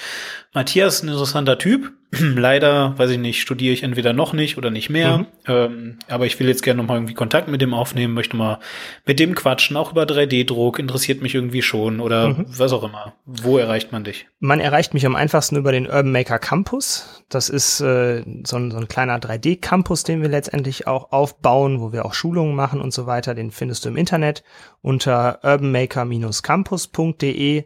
[0.56, 1.92] Matthias ist ein interessanter Typ.
[2.12, 5.18] Leider, weiß ich nicht, studiere ich entweder noch nicht oder nicht mehr.
[5.18, 5.26] Mhm.
[5.48, 8.60] Ähm, aber ich will jetzt gerne noch mal irgendwie Kontakt mit dem aufnehmen, möchte mal
[9.06, 12.46] mit dem quatschen, auch über 3D-Druck, interessiert mich irgendwie schon oder mhm.
[12.48, 13.16] was auch immer.
[13.26, 14.28] Wo erreicht man dich?
[14.40, 17.22] Man erreicht mich am einfachsten über den Urban Maker Campus.
[17.28, 21.92] Das ist äh, so, ein, so ein kleiner 3D-Campus, den wir letztendlich auch aufbauen, wo
[21.92, 23.36] wir auch Schulungen machen und so weiter.
[23.36, 24.46] Den findest du im Internet
[24.82, 27.66] unter urbanmaker-campus.de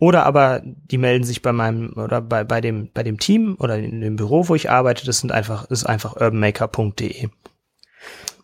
[0.00, 3.78] Oder aber die melden sich bei meinem oder bei, bei dem bei dem Team oder
[3.78, 5.04] in dem Büro, wo ich arbeite.
[5.04, 7.28] Das sind einfach ist einfach urbanmaker.de.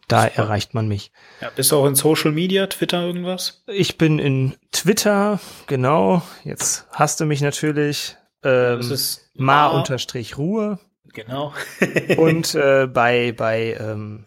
[0.07, 0.37] Da Super.
[0.37, 1.11] erreicht man mich.
[1.41, 3.65] Ja, bist du auch in Social Media, Twitter irgendwas?
[3.67, 6.21] Ich bin in Twitter, genau.
[6.45, 8.17] Jetzt hast du mich natürlich.
[8.45, 10.79] Ähm, das ist Ma-Ruhe.
[11.15, 11.55] Genau.
[12.19, 14.27] und äh, bei, bei ähm,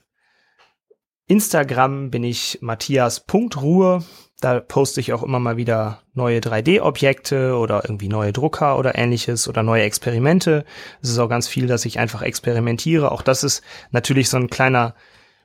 [1.28, 4.04] Instagram bin ich Matthias.ruhe.
[4.42, 9.48] Da poste ich auch immer mal wieder neue 3D-Objekte oder irgendwie neue Drucker oder ähnliches
[9.48, 10.66] oder neue Experimente.
[11.02, 13.12] Es ist auch ganz viel, dass ich einfach experimentiere.
[13.12, 14.96] Auch das ist natürlich so ein kleiner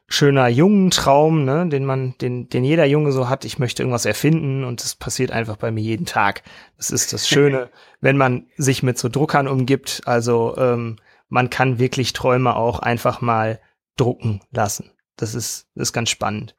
[0.06, 3.44] schöner jungen Traum, ne, den man, den, den jeder Junge so hat.
[3.44, 6.42] Ich möchte irgendwas erfinden und das passiert einfach bei mir jeden Tag.
[6.76, 10.02] Das ist das Schöne, wenn man sich mit so Druckern umgibt.
[10.04, 10.96] Also ähm,
[11.28, 13.60] man kann wirklich Träume auch einfach mal
[13.96, 14.90] drucken lassen.
[15.16, 16.54] Das ist, das ist ganz spannend.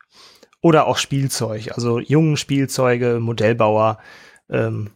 [0.66, 4.00] Oder auch Spielzeug, also jungen Spielzeuge, Modellbauer
[4.50, 4.90] ähm,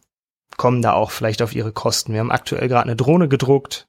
[0.56, 2.12] kommen da auch vielleicht auf ihre Kosten.
[2.12, 3.86] Wir haben aktuell gerade eine Drohne gedruckt,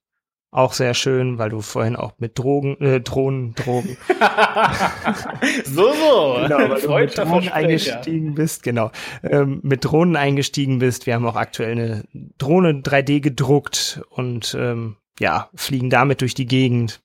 [0.51, 3.97] auch sehr schön, weil du vorhin auch mit Drogen, äh, Drohnen, Drogen.
[5.65, 6.37] so, so.
[6.43, 8.91] Genau, weil du mit Drohnen eingestiegen bist, genau.
[9.23, 11.07] Ähm, mit Drohnen eingestiegen bist.
[11.07, 12.03] Wir haben auch aktuell eine
[12.37, 17.01] Drohne 3D gedruckt und ähm, ja, fliegen damit durch die Gegend.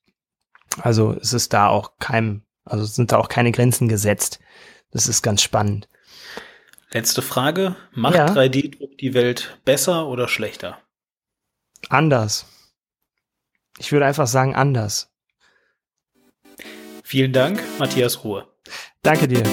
[0.83, 4.39] Also es ist da auch kein, also sind da auch keine Grenzen gesetzt.
[4.91, 5.87] Das ist ganz spannend.
[6.91, 7.75] Letzte Frage.
[7.91, 8.27] Macht ja?
[8.27, 10.79] 3D-Druck die Welt besser oder schlechter?
[11.89, 12.45] Anders.
[13.77, 15.11] Ich würde einfach sagen anders.
[17.03, 18.47] Vielen Dank, Matthias Ruhe.
[19.01, 19.43] Danke dir.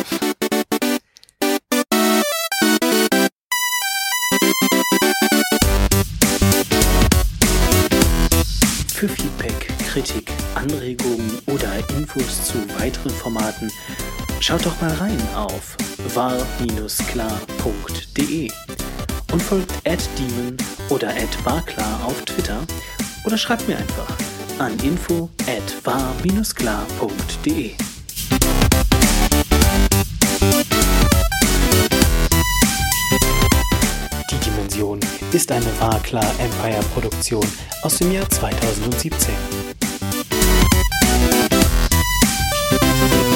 [8.94, 11.03] Für Feedback, Kritik, Anregungen
[12.14, 13.72] Infos zu weiteren Formaten
[14.40, 15.76] schaut doch mal rein auf
[16.14, 16.50] war-klar.de
[19.32, 20.56] und folgt @demon
[20.90, 21.12] oder
[21.42, 22.60] @warklar auf Twitter
[23.24, 24.06] oder schreibt mir einfach
[24.58, 27.74] an info at war-klar.de.
[34.30, 35.00] Die Dimension
[35.32, 37.46] ist eine War Klar Empire Produktion
[37.82, 39.73] aus dem Jahr 2017.
[42.80, 43.33] Thank you.